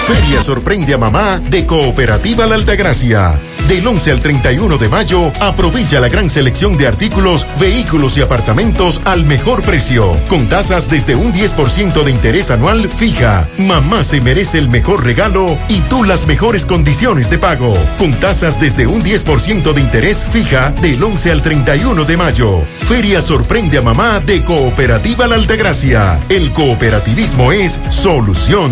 [0.06, 3.40] Feria sorprende a mamá de Cooperativa La Altagracia.
[3.74, 9.02] Del 11 al 31 de mayo, aprovecha la gran selección de artículos, vehículos y apartamentos
[9.04, 13.50] al mejor precio, con tasas desde un 10% de interés anual fija.
[13.58, 18.62] Mamá se merece el mejor regalo y tú las mejores condiciones de pago, con tasas
[18.62, 22.62] desde un 10% de interés fija del 11 al 31 de mayo.
[22.88, 26.20] Feria sorprende a mamá de Cooperativa La Altagracia.
[26.30, 28.72] El cooperativismo es solución.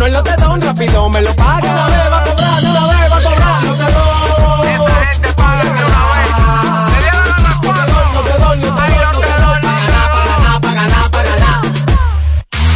[0.00, 1.70] Cuando gano el lotedón, rápido me lo paga.
[1.70, 3.64] Una vez va a cobrar, una vez va a cobrar.
[3.64, 4.68] No te doy.
[4.68, 6.30] Esa gente paga de una vez.
[7.62, 9.60] No te doy, no te doy, no te doy, no te doy.
[9.60, 11.60] Pa' ganar, pa' ganar, pa' ganar.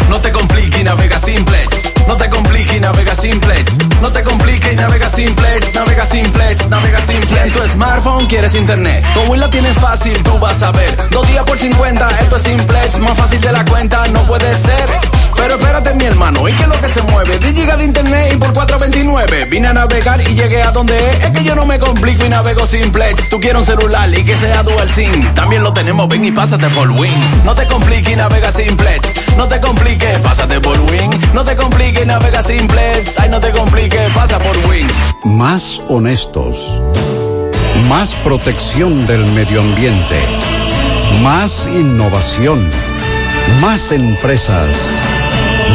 [0.09, 1.91] No te compliques y navega simplex.
[2.07, 3.73] No te compliques y navega simplex.
[4.03, 5.75] No te compliques y navega simplex.
[5.75, 7.29] Navega simplex, navega simplex.
[7.29, 11.09] Si en tu smartphone quieres internet, con Win la tienes fácil, tú vas a ver.
[11.11, 12.99] Dos días por 50, esto es simplex.
[12.99, 15.14] Más fácil de la cuenta, no puede ser.
[15.37, 17.39] Pero espérate, mi hermano, ¿y qué es lo que se mueve?
[17.39, 19.47] 10 gigas de internet y por 429.
[19.51, 21.25] Vine a navegar y llegué a donde es.
[21.25, 23.29] Es que yo no me complico y navego simplex.
[23.29, 25.35] Tú quieres un celular y que sea dual SIM.
[25.35, 27.15] También lo tenemos, ven y pásate por Win.
[27.45, 29.37] No te compliques y navega simplex.
[29.37, 31.11] No te compliques, pásate por Win.
[31.35, 33.19] No te compliques, navega simplex.
[33.19, 34.87] Ay, no te compliques, pasa por Win.
[35.25, 36.83] Más honestos.
[37.89, 40.21] Más protección del medio ambiente.
[41.23, 42.71] Más innovación.
[43.61, 44.69] Más empresas.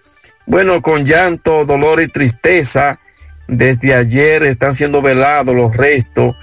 [0.46, 2.98] Bueno, con llanto, dolor y tristeza,
[3.46, 6.34] desde ayer están siendo velados los restos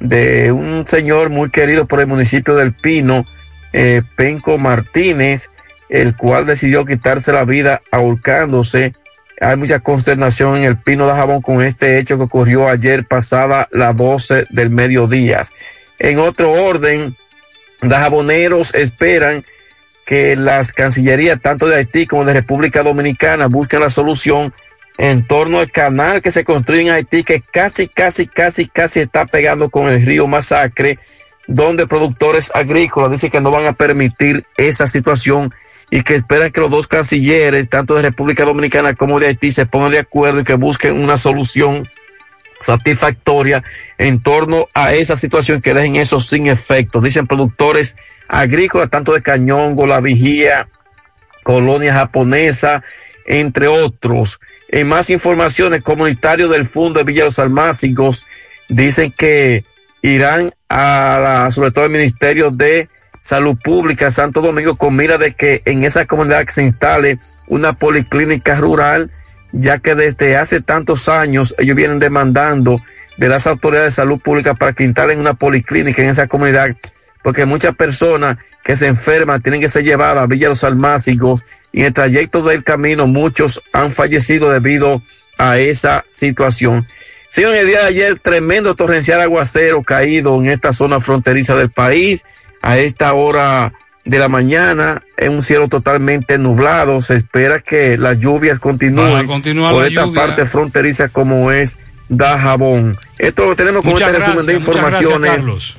[0.00, 3.26] de un señor muy querido por el municipio del Pino,
[3.72, 5.50] eh, Penco Martínez,
[5.88, 8.94] el cual decidió quitarse la vida ahorcándose.
[9.40, 13.68] Hay mucha consternación en el Pino de Jabón con este hecho que ocurrió ayer pasada
[13.70, 15.42] las 12 del mediodía.
[15.98, 17.14] En otro orden,
[17.80, 19.44] jaboneros esperan
[20.06, 24.52] que las cancillerías tanto de Haití como de República Dominicana busquen la solución
[25.00, 29.24] en torno al canal que se construye en Haití que casi, casi, casi, casi está
[29.24, 30.98] pegando con el río Masacre,
[31.46, 35.54] donde productores agrícolas dicen que no van a permitir esa situación
[35.90, 39.64] y que esperan que los dos cancilleres, tanto de República Dominicana como de Haití, se
[39.64, 41.88] pongan de acuerdo y que busquen una solución
[42.60, 43.64] satisfactoria
[43.96, 47.00] en torno a esa situación que dejen eso sin efecto.
[47.00, 47.96] Dicen productores
[48.28, 50.68] agrícolas, tanto de Cañongo, La Vigía,
[51.42, 52.84] Colonia Japonesa,
[53.30, 54.40] entre otros.
[54.68, 58.26] En más informaciones, comunitarios del Fondo de Villa Los Almácigos
[58.68, 59.64] dicen que
[60.02, 62.88] irán a la, sobre todo el Ministerio de
[63.20, 68.56] Salud Pública Santo Domingo con mira de que en esa comunidad se instale una policlínica
[68.56, 69.12] rural,
[69.52, 72.80] ya que desde hace tantos años ellos vienen demandando
[73.16, 76.74] de las autoridades de salud pública para que instalen una policlínica en esa comunidad,
[77.22, 81.80] porque muchas personas que se enferman tienen que ser llevadas a Villa Los Almácigos y
[81.80, 85.02] en el trayecto del camino muchos han fallecido debido
[85.38, 86.86] a esa situación.
[87.30, 92.24] Señor, el día de ayer tremendo torrencial aguacero caído en esta zona fronteriza del país
[92.60, 93.72] a esta hora
[94.04, 97.00] de la mañana en un cielo totalmente nublado.
[97.00, 100.20] Se espera que las lluvias continúen por esta lluvia.
[100.20, 101.76] parte fronteriza como es
[102.08, 102.98] Dajabón.
[103.18, 105.30] Esto lo tenemos con este resumen de informaciones.
[105.30, 105.76] Carlos.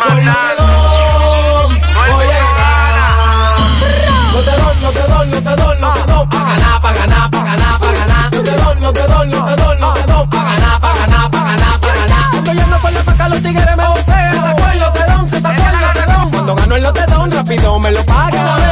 [0.00, 0.52] A.
[4.32, 6.26] No te doy, no te doy, no te doy, no te doy.
[6.26, 8.32] Pa' ganar, pa' ganar, pa' ganar, pa' ganar.
[8.32, 10.26] No te doy, no te doy, no te doy, no te doy.
[10.28, 12.34] Pa' ganar, pa' ganar, pa' ganar, pa' ganar.
[12.34, 14.34] Estoy yendo por la paca, los tigres me vocean.
[14.34, 16.30] Se sacó el lotedón, se sacó el lotedón.
[16.30, 18.71] Cuando gano el lotedón, rápido me lo paga.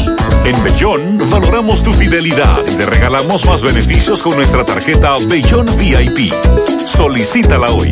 [0.45, 6.31] En Bellón valoramos tu fidelidad y te regalamos más beneficios con nuestra tarjeta Bellón VIP.
[6.85, 7.91] Solicítala hoy.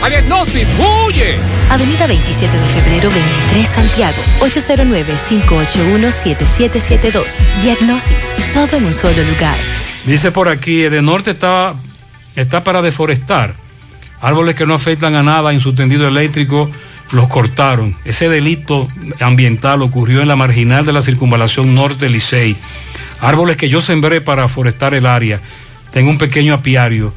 [0.00, 1.34] ¡A Diagnosis, huye!
[1.70, 7.24] Avenida 27 de febrero 23 Santiago, 809-581-7772.
[7.64, 9.56] Diagnosis, todo en un solo lugar.
[10.06, 11.74] Dice por aquí, de norte está,
[12.36, 13.56] está para deforestar.
[14.20, 16.70] Árboles que no afectan a nada en su tendido eléctrico
[17.10, 17.96] los cortaron.
[18.04, 18.86] Ese delito
[19.20, 22.56] ambiental ocurrió en la marginal de la circunvalación norte Licey.
[23.20, 25.40] Árboles que yo sembré para forestar el área.
[25.92, 27.12] Tengo un pequeño apiario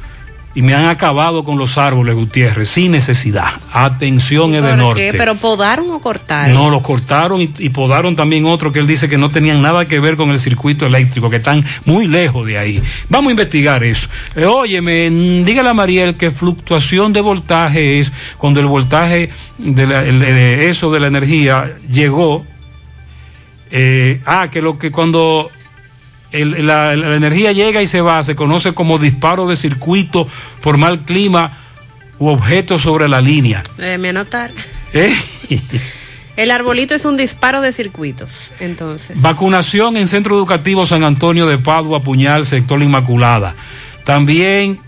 [0.54, 3.46] y me han acabado con los árboles, Gutiérrez, sin necesidad.
[3.72, 5.10] Atención, es de ¿Por norte.
[5.10, 5.16] qué?
[5.16, 6.52] ¿Pero podaron o cortaron?
[6.54, 9.88] No, los cortaron y, y podaron también otro que él dice que no tenían nada
[9.88, 12.82] que ver con el circuito eléctrico, que están muy lejos de ahí.
[13.08, 14.08] Vamos a investigar eso.
[14.36, 15.08] Eh, óyeme,
[15.44, 20.68] dígale a Mariel que fluctuación de voltaje es cuando el voltaje de, la- el- de
[20.68, 22.44] eso de la energía llegó.
[23.70, 25.50] eh, ah, que lo que cuando
[26.32, 30.26] el- la, la energía llega y se va, se conoce como disparo de circuito
[30.60, 31.58] por mal clima
[32.18, 33.62] u objeto sobre la línea.
[33.78, 34.50] Eh, me anotar.
[34.92, 35.14] ¿Eh?
[36.36, 39.20] El arbolito es un disparo de circuitos, entonces.
[39.20, 43.54] Vacunación en Centro Educativo San Antonio de Padua, Puñal, sector La Inmaculada.
[44.04, 44.80] También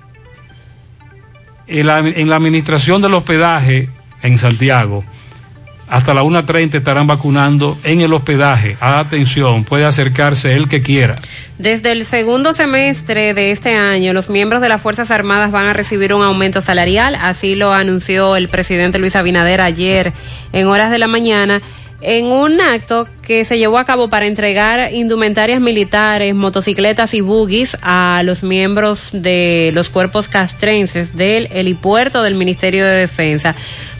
[1.66, 3.90] en la, en la administración del hospedaje
[4.22, 5.04] en Santiago.
[5.88, 8.76] Hasta la 1.30 estarán vacunando en el hospedaje.
[8.80, 11.14] Atención, puede acercarse el que quiera.
[11.58, 15.72] Desde el segundo semestre de este año, los miembros de las Fuerzas Armadas van a
[15.72, 17.14] recibir un aumento salarial.
[17.14, 20.12] Así lo anunció el presidente Luis Abinader ayer
[20.52, 21.60] en horas de la mañana
[22.04, 27.78] en un acto que se llevó a cabo para entregar indumentarias militares, motocicletas y buggies
[27.80, 33.56] a los miembros de los cuerpos castrenses del helipuerto del Ministerio de Defensa.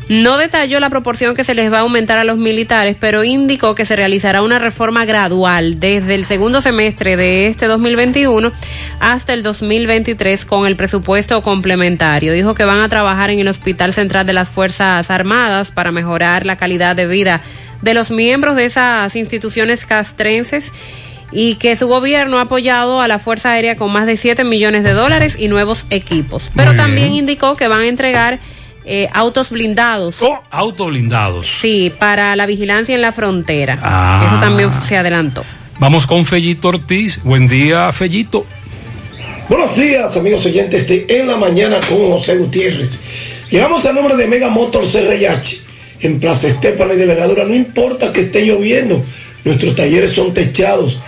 [0.09, 3.75] No detalló la proporción que se les va a aumentar a los militares, pero indicó
[3.75, 8.53] que se realizará una reforma gradual desde el segundo semestre de este 2021
[9.01, 12.35] hasta el 2023 con el presupuesto complementario.
[12.35, 16.45] Dijo que van a trabajar en el Hospital Central de las Fuerzas Armadas para mejorar
[16.45, 17.41] la calidad de vida
[17.81, 20.71] de los miembros de esas instituciones castrenses
[21.33, 24.85] y que su gobierno ha apoyado a la Fuerza Aérea con más de 7 millones
[24.85, 26.51] de dólares y nuevos equipos.
[26.55, 27.21] Pero Muy también bien.
[27.21, 28.39] indicó que van a entregar
[28.85, 30.17] eh, autos blindados.
[30.51, 31.47] Autos blindados.
[31.61, 33.79] Sí, para la vigilancia en la frontera.
[33.83, 34.25] Ah.
[34.27, 35.45] Eso también se adelantó.
[35.79, 37.21] Vamos con Fellito Ortiz.
[37.23, 38.47] Buen día, Fellito.
[39.49, 42.99] Buenos días, amigos oyentes de En la Mañana con José Gutiérrez.
[43.51, 45.61] Llegamos al nombre de Mega Motor CRH
[46.01, 47.45] en Plaza Estefana y de la Herradura.
[47.45, 49.03] No importa que esté lloviendo,
[49.45, 51.01] nuestros talleres son techados.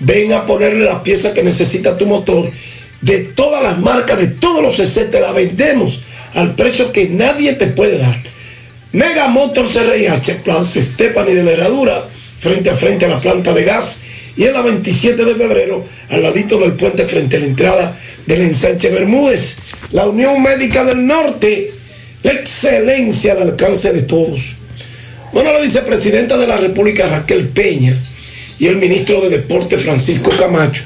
[0.00, 2.50] Ven a ponerle las piezas que necesita tu motor.
[3.00, 6.02] De todas las marcas, de todos los CC, te la vendemos
[6.34, 8.16] al precio que nadie te puede dar.
[8.92, 12.04] Mega Motor CRH, Plaza Estefani de la Herradura,
[12.38, 14.00] frente a frente a la planta de gas.
[14.36, 17.96] Y en la 27 de febrero, al ladito del puente frente a la entrada
[18.26, 19.56] del ensanche Bermúdez.
[19.92, 21.72] La Unión Médica del Norte,
[22.22, 24.56] la excelencia al alcance de todos.
[25.32, 27.94] Bueno, la vicepresidenta de la República, Raquel Peña,
[28.58, 30.82] y el ministro de Deporte, Francisco Camacho,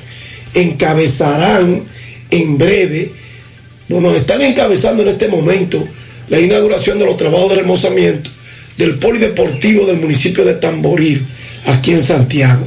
[0.55, 1.85] encabezarán
[2.31, 3.13] en breve,
[3.89, 5.87] bueno, están encabezando en este momento
[6.29, 8.31] la inauguración de los trabajos de remozamiento
[8.77, 11.27] del polideportivo del municipio de Tamboril,
[11.67, 12.65] aquí en Santiago.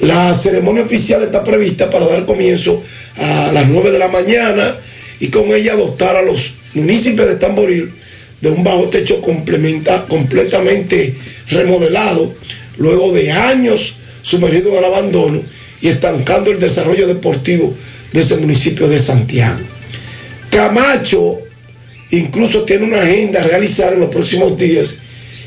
[0.00, 2.82] La ceremonia oficial está prevista para dar comienzo
[3.16, 4.76] a las 9 de la mañana
[5.20, 7.92] y con ella dotar a los municipios de Tamboril
[8.40, 11.14] de un bajo techo completamente
[11.48, 12.34] remodelado,
[12.78, 15.42] luego de años sumergido en el abandono
[15.82, 17.74] y estancando el desarrollo deportivo
[18.12, 19.69] de ese municipio de Santiago.
[20.50, 21.38] Camacho
[22.10, 24.96] incluso tiene una agenda a realizar en los próximos días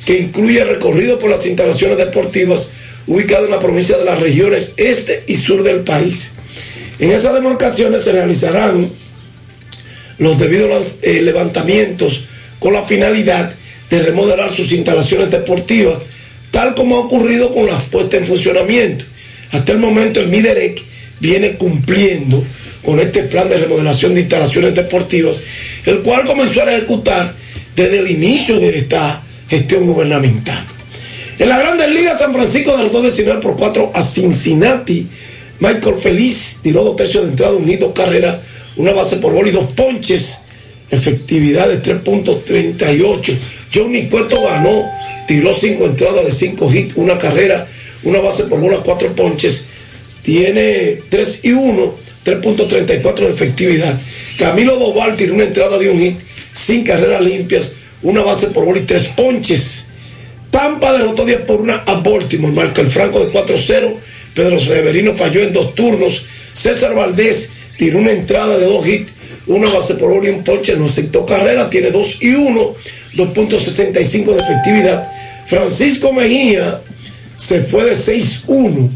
[0.06, 2.70] que incluye recorrido por las instalaciones deportivas
[3.08, 6.34] ubicadas en la provincia de las regiones este y sur del país.
[7.00, 8.90] En esas demarcaciones se realizarán
[10.20, 12.26] los debidos eh, levantamientos
[12.60, 13.54] con la finalidad
[13.90, 16.00] de remodelar sus instalaciones deportivas,
[16.52, 19.06] tal como ha ocurrido con las puestas en funcionamiento.
[19.52, 20.82] Hasta el momento el MIDEREC
[21.20, 22.44] viene cumpliendo
[22.84, 25.42] con este plan de remodelación de instalaciones deportivas,
[25.86, 27.34] el cual comenzó a ejecutar
[27.76, 30.66] desde el inicio de esta gestión gubernamental.
[31.40, 35.08] En la Grandes Ligas, San Francisco derrotó 19 por 4 a Cincinnati.
[35.60, 38.42] Michael Feliz tiró dos tercios de entrada, un hit, dos carreras,
[38.76, 40.40] una base por bola y dos ponches.
[40.92, 43.34] Efectividad de 3.38.
[43.74, 44.84] Johnny Cueto ganó,
[45.28, 47.68] tiró cinco entradas de cinco hits, una carrera,
[48.04, 49.68] una base por bola, cuatro ponches.
[50.22, 51.96] Tiene 3 y 1,
[52.26, 54.00] 3.34 de efectividad.
[54.38, 56.20] Camilo Doval tiró una entrada de un hit,
[56.54, 59.88] sin carreras limpias, una base por bola y tres ponches.
[60.50, 62.54] Tampa derrotó 10 por 1 a Baltimore.
[62.54, 63.96] Marca el Franco de 4-0.
[64.36, 66.26] Pedro Severino falló en dos turnos.
[66.54, 69.12] César Valdés tiró una entrada de dos hits,
[69.48, 70.76] una base por bola y un ponche.
[70.76, 71.72] No aceptó carrera.
[71.72, 72.74] Tiene 2 y 1,
[73.16, 75.12] 2.65 de efectividad.
[75.48, 76.82] Francisco Mejía
[77.36, 78.92] se fue de 6-1.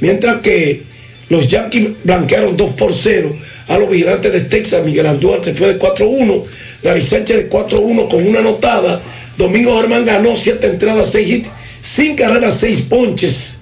[0.00, 0.82] Mientras que
[1.28, 3.36] los Yankees blanquearon 2 por 0
[3.68, 4.84] a los vigilantes de Texas.
[4.84, 6.44] Miguel Andújar se fue de 4-1.
[6.82, 9.02] Gary Sánchez de 4-1 con una anotada.
[9.36, 11.48] Domingo Germán ganó 7 entradas, 6 hits,
[11.80, 13.58] 5 carreras, 6 ponches.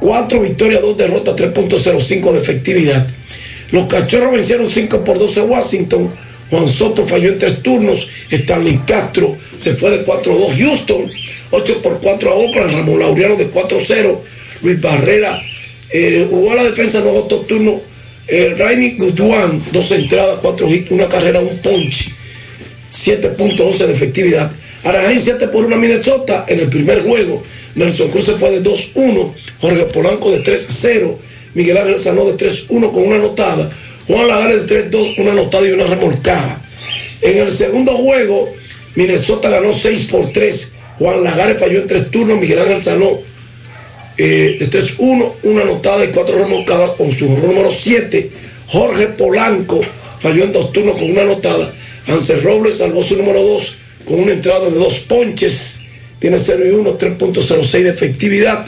[0.00, 3.06] 4 victorias, 2 derrotas, 3.05 de efectividad.
[3.72, 6.12] Los cachorros vencieron 5 por 12 a Washington.
[6.48, 8.08] Juan Soto falló en 3 turnos.
[8.30, 11.10] Stanley Castro se fue de 4-2 Houston.
[11.50, 12.72] 8 por 4 a Oakland.
[12.72, 14.18] Ramón Laureano de 4-0.
[14.62, 15.40] Luis Barrera
[15.92, 17.80] eh, jugó a la defensa en los otros turnos.
[18.28, 22.12] Eh, Rainy Goodwan, dos entradas, cuatro hits, una carrera, un ponche.
[22.92, 24.52] 7.11 de efectividad.
[24.84, 27.42] Anaheim 7 por 1 a Minnesota en el primer juego.
[27.74, 29.32] Nelson Cruz se fue de 2-1.
[29.60, 31.16] Jorge Polanco de 3-0.
[31.54, 33.70] Miguel Ángel Sanó de 3-1 con una anotada.
[34.06, 36.62] Juan Lagares de 3-2, una anotada y una remolcada.
[37.22, 38.52] En el segundo juego,
[38.94, 40.72] Minnesota ganó 6 por 3.
[40.98, 42.40] Juan Lagares falló en 3 turnos.
[42.40, 43.18] Miguel Ángel Sanó
[44.22, 48.30] eh, de 3-1, una anotada y 4 remolcadas con su número 7.
[48.66, 49.80] Jorge Polanco
[50.18, 51.72] falló en 2 turnos con una anotada.
[52.06, 55.80] Ansel Robles salvó su número 2 con una entrada de dos ponches,
[56.18, 58.66] tiene 0 y 1, 3.06 de efectividad.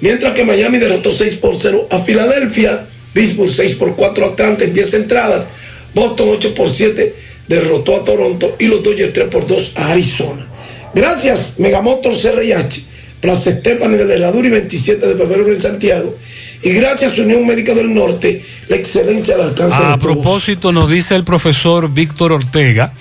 [0.00, 4.64] Mientras que Miami derrotó 6 por 0 a Filadelfia, Pittsburgh 6 por 4 a Atlanta
[4.64, 5.46] en 10 entradas,
[5.94, 7.14] Boston 8 por 7
[7.46, 10.48] derrotó a Toronto y los Dodgers 3 por 2 a Arizona.
[10.92, 12.91] Gracias, Megamotor CRIH,
[13.22, 16.18] Plaza Estefani de la Herradura y 27 de febrero en Santiago.
[16.60, 20.00] Y gracias a Unión Médica del Norte, la excelencia al alcance A de todos.
[20.00, 22.92] propósito, nos dice el profesor Víctor Ortega,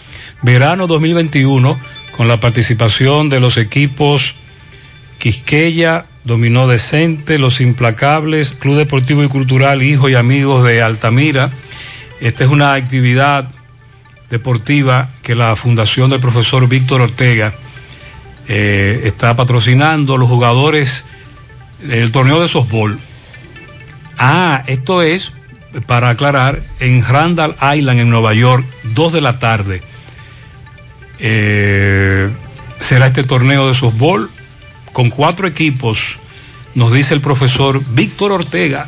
[0.43, 1.79] verano 2021,
[2.15, 4.35] con la participación de los equipos
[5.17, 11.49] Quisqueya, Dominó Decente, Los Implacables, Club Deportivo y Cultural, Hijos y Amigos de Altamira.
[12.19, 13.49] Esta es una actividad
[14.29, 17.55] deportiva que la Fundación del profesor Víctor Ortega
[18.47, 21.05] eh, está patrocinando los jugadores
[21.81, 22.99] del torneo de softball.
[24.17, 25.33] Ah, esto es,
[25.87, 29.81] para aclarar, en Randall Island, en Nueva York, 2 de la tarde.
[31.19, 32.29] Eh,
[32.79, 34.29] será este torneo de softball
[34.91, 36.17] con cuatro equipos,
[36.75, 38.87] nos dice el profesor Víctor Ortega.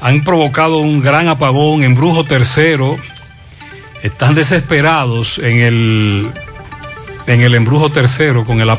[0.00, 2.96] han provocado un gran apagón en Brujo Tercero.
[4.06, 6.30] Están desesperados en el
[7.26, 8.70] en el embrujo tercero con el